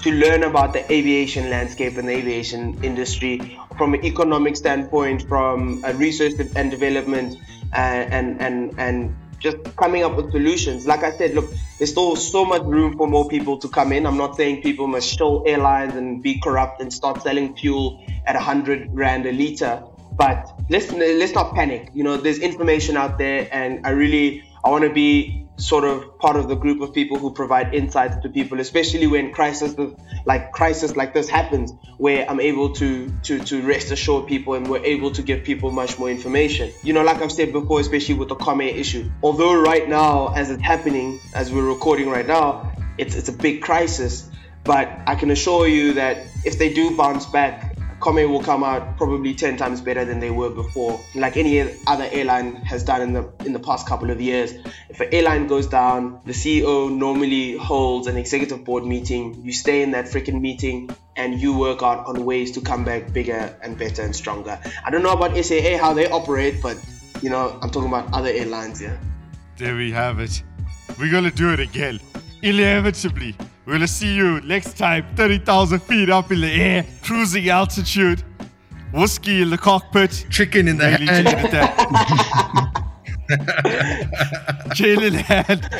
to 0.02 0.12
learn 0.12 0.42
about 0.42 0.72
the 0.72 0.90
aviation 0.92 1.50
landscape 1.50 1.96
and 1.96 2.08
the 2.08 2.12
aviation 2.12 2.82
industry 2.82 3.58
from 3.76 3.94
an 3.94 4.04
economic 4.04 4.56
standpoint, 4.56 5.28
from 5.28 5.82
a 5.84 5.92
research 5.94 6.34
and 6.56 6.70
development, 6.70 7.36
and 7.72 8.40
and 8.40 8.78
and, 8.78 9.16
just 9.40 9.56
coming 9.76 10.02
up 10.02 10.16
with 10.16 10.30
solutions. 10.32 10.86
Like 10.86 11.02
I 11.02 11.12
said, 11.12 11.34
look, 11.34 11.50
there's 11.78 11.90
still 11.90 12.14
so 12.14 12.44
much 12.44 12.60
room 12.60 12.98
for 12.98 13.08
more 13.08 13.26
people 13.26 13.56
to 13.60 13.68
come 13.68 13.90
in. 13.90 14.06
I'm 14.06 14.18
not 14.18 14.36
saying 14.36 14.60
people 14.60 14.86
must 14.86 15.08
shill 15.08 15.44
airlines 15.46 15.94
and 15.94 16.22
be 16.22 16.38
corrupt 16.38 16.82
and 16.82 16.92
start 16.92 17.22
selling 17.22 17.56
fuel 17.56 18.04
at 18.26 18.34
100 18.34 18.90
rand 18.92 19.24
a 19.24 19.32
liter, 19.32 19.82
but 20.12 20.52
let's 20.68 20.92
let's 20.92 21.32
not 21.32 21.54
panic. 21.54 21.88
You 21.94 22.04
know, 22.04 22.18
there's 22.18 22.38
information 22.38 22.98
out 22.98 23.16
there, 23.16 23.48
and 23.50 23.86
I 23.86 23.90
really 23.90 24.44
I 24.62 24.68
want 24.68 24.84
to 24.84 24.90
be 24.90 25.46
sort 25.60 25.84
of 25.84 26.18
part 26.18 26.36
of 26.36 26.48
the 26.48 26.54
group 26.56 26.80
of 26.80 26.92
people 26.94 27.18
who 27.18 27.32
provide 27.32 27.74
insights 27.74 28.16
to 28.22 28.28
people, 28.28 28.60
especially 28.60 29.06
when 29.06 29.32
crisis 29.32 29.74
like 30.24 30.52
crisis 30.52 30.96
like 30.96 31.14
this 31.14 31.28
happens, 31.28 31.72
where 31.98 32.28
I'm 32.28 32.40
able 32.40 32.72
to 32.74 33.12
to 33.24 33.38
to 33.38 33.62
rest 33.62 33.92
assure 33.92 34.22
people 34.22 34.54
and 34.54 34.66
we're 34.66 34.84
able 34.84 35.10
to 35.12 35.22
give 35.22 35.44
people 35.44 35.70
much 35.70 35.98
more 35.98 36.10
information. 36.10 36.72
You 36.82 36.92
know, 36.92 37.02
like 37.02 37.20
I've 37.22 37.32
said 37.32 37.52
before, 37.52 37.80
especially 37.80 38.14
with 38.14 38.28
the 38.28 38.36
Comair 38.36 38.74
issue. 38.74 39.10
Although 39.22 39.60
right 39.60 39.88
now, 39.88 40.32
as 40.34 40.50
it's 40.50 40.62
happening, 40.62 41.20
as 41.34 41.52
we're 41.52 41.68
recording 41.68 42.08
right 42.08 42.26
now, 42.26 42.72
it's 42.98 43.14
it's 43.14 43.28
a 43.28 43.32
big 43.32 43.62
crisis. 43.62 44.28
But 44.62 44.90
I 45.06 45.14
can 45.14 45.30
assure 45.30 45.66
you 45.66 45.94
that 45.94 46.18
if 46.44 46.58
they 46.58 46.72
do 46.72 46.96
bounce 46.96 47.24
back, 47.26 47.69
Comair 48.00 48.28
will 48.28 48.42
come 48.42 48.64
out 48.64 48.96
probably 48.96 49.34
10 49.34 49.58
times 49.58 49.80
better 49.82 50.04
than 50.06 50.20
they 50.20 50.30
were 50.30 50.48
before. 50.48 51.00
Like 51.14 51.36
any 51.36 51.60
other 51.86 52.08
airline 52.10 52.56
has 52.56 52.82
done 52.82 53.02
in 53.02 53.12
the 53.12 53.30
in 53.44 53.52
the 53.52 53.58
past 53.60 53.86
couple 53.86 54.10
of 54.10 54.20
years. 54.20 54.54
If 54.88 55.00
an 55.00 55.08
airline 55.12 55.46
goes 55.46 55.66
down, 55.66 56.20
the 56.24 56.32
CEO 56.32 56.90
normally 56.90 57.56
holds 57.58 58.06
an 58.06 58.16
executive 58.16 58.64
board 58.64 58.84
meeting. 58.86 59.42
You 59.44 59.52
stay 59.52 59.82
in 59.82 59.90
that 59.90 60.06
freaking 60.06 60.40
meeting 60.40 60.90
and 61.14 61.38
you 61.38 61.56
work 61.58 61.82
out 61.82 62.06
on 62.06 62.24
ways 62.24 62.52
to 62.52 62.62
come 62.62 62.84
back 62.84 63.12
bigger 63.12 63.54
and 63.62 63.78
better 63.78 64.02
and 64.02 64.16
stronger. 64.16 64.58
I 64.84 64.90
don't 64.90 65.02
know 65.02 65.12
about 65.12 65.36
SAA 65.36 65.76
how 65.78 65.92
they 65.92 66.08
operate, 66.08 66.62
but 66.62 66.78
you 67.20 67.28
know, 67.28 67.58
I'm 67.60 67.70
talking 67.70 67.88
about 67.88 68.12
other 68.14 68.30
airlines, 68.30 68.80
yeah. 68.80 68.96
There 69.58 69.76
we 69.76 69.92
have 69.92 70.20
it. 70.20 70.42
We're 70.98 71.12
gonna 71.12 71.30
do 71.30 71.52
it 71.52 71.60
again. 71.60 72.00
Inevitably. 72.42 73.36
We're 73.70 73.76
gonna 73.76 73.86
see 73.86 74.12
you 74.12 74.40
next 74.40 74.76
time, 74.76 75.06
30,000 75.14 75.78
feet 75.78 76.10
up 76.10 76.32
in 76.32 76.40
the 76.40 76.50
air, 76.52 76.84
cruising 77.04 77.48
altitude, 77.50 78.20
whiskey 78.92 79.42
in 79.42 79.50
the 79.50 79.58
cockpit, 79.58 80.26
chicken 80.28 80.66
in 80.66 80.76
the 80.76 80.90
hand. 80.90 81.28
Jail 84.74 85.02
in 85.04 85.14
hand. 85.14 85.70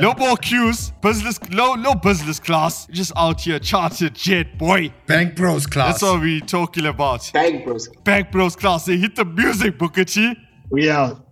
no 0.00 0.14
more 0.14 0.38
queues. 0.38 0.92
Business, 1.02 1.38
no, 1.50 1.74
no 1.74 1.94
business 1.94 2.40
class. 2.40 2.86
Just 2.86 3.12
out 3.16 3.42
here, 3.42 3.58
chartered 3.58 4.14
jet, 4.14 4.56
boy. 4.56 4.94
Bank 5.06 5.36
Bros 5.36 5.66
class. 5.66 6.00
That's 6.00 6.10
what 6.10 6.22
we 6.22 6.40
talking 6.40 6.86
about. 6.86 7.30
Bank 7.34 7.66
Bros. 7.66 7.88
Bank 8.02 8.30
Bros 8.32 8.56
class. 8.56 8.86
They 8.86 8.96
hit 8.96 9.14
the 9.14 9.26
music, 9.26 9.76
Booker 9.76 10.04
T. 10.04 10.34
We 10.70 10.88
out. 10.90 11.22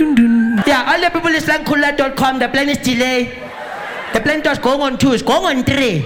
Yeah, 0.00 0.84
all 0.88 1.00
the 1.00 1.10
people 1.12 1.30
is 1.30 1.46
like 1.46 1.64
kulula.com. 1.64 2.40
The 2.40 2.48
plane 2.48 2.70
is 2.70 2.78
delayed. 2.78 3.51
The 4.14 4.20
plane 4.20 4.42
was 4.44 4.58
going 4.58 4.80
on 4.80 4.98
two, 4.98 5.12
it's 5.12 5.22
going 5.22 5.58
on 5.58 5.64
three. 5.64 6.04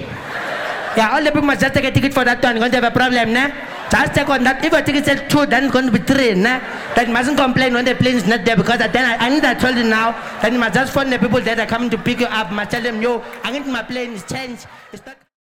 Yeah, 0.96 1.10
all 1.12 1.22
the 1.22 1.30
people 1.30 1.42
must 1.42 1.60
just 1.60 1.74
take 1.74 1.84
a 1.84 1.90
ticket 1.90 2.14
for 2.14 2.24
that 2.24 2.42
one. 2.42 2.56
Going 2.56 2.70
to 2.70 2.80
have 2.80 2.84
a 2.84 2.90
problem, 2.90 3.32
nah? 3.32 3.50
Just 3.90 4.14
take 4.14 4.28
on 4.28 4.44
that. 4.44 4.64
If 4.64 4.72
your 4.72 4.82
ticket 4.82 5.04
says 5.04 5.22
two, 5.28 5.44
then 5.44 5.64
it's 5.64 5.72
going 5.72 5.86
to 5.86 5.92
be 5.92 5.98
three, 5.98 6.34
nah? 6.34 6.60
Then 6.94 7.12
mustn't 7.12 7.36
complain 7.36 7.74
when 7.74 7.84
the 7.84 7.94
plane 7.94 8.16
is 8.16 8.26
not 8.26 8.44
there 8.44 8.56
because 8.56 8.78
then 8.78 9.04
I, 9.04 9.26
I 9.26 9.28
need 9.28 9.42
to 9.42 9.54
tell 9.56 9.76
you 9.76 9.84
now. 9.84 10.12
Then 10.40 10.54
you 10.54 10.58
must 10.58 10.74
just 10.74 10.94
phone 10.94 11.10
the 11.10 11.18
people 11.18 11.40
that 11.42 11.60
are 11.60 11.66
coming 11.66 11.90
to 11.90 11.98
pick 11.98 12.20
you 12.20 12.26
up. 12.26 12.50
Must 12.50 12.70
tell 12.70 12.82
them, 12.82 13.02
yo, 13.02 13.22
I 13.42 13.52
need 13.52 13.66
my 13.66 13.82
plane 13.82 14.12
is 14.12 14.24
changed. 14.24 14.66
It's 14.92 15.04
not. 15.04 15.25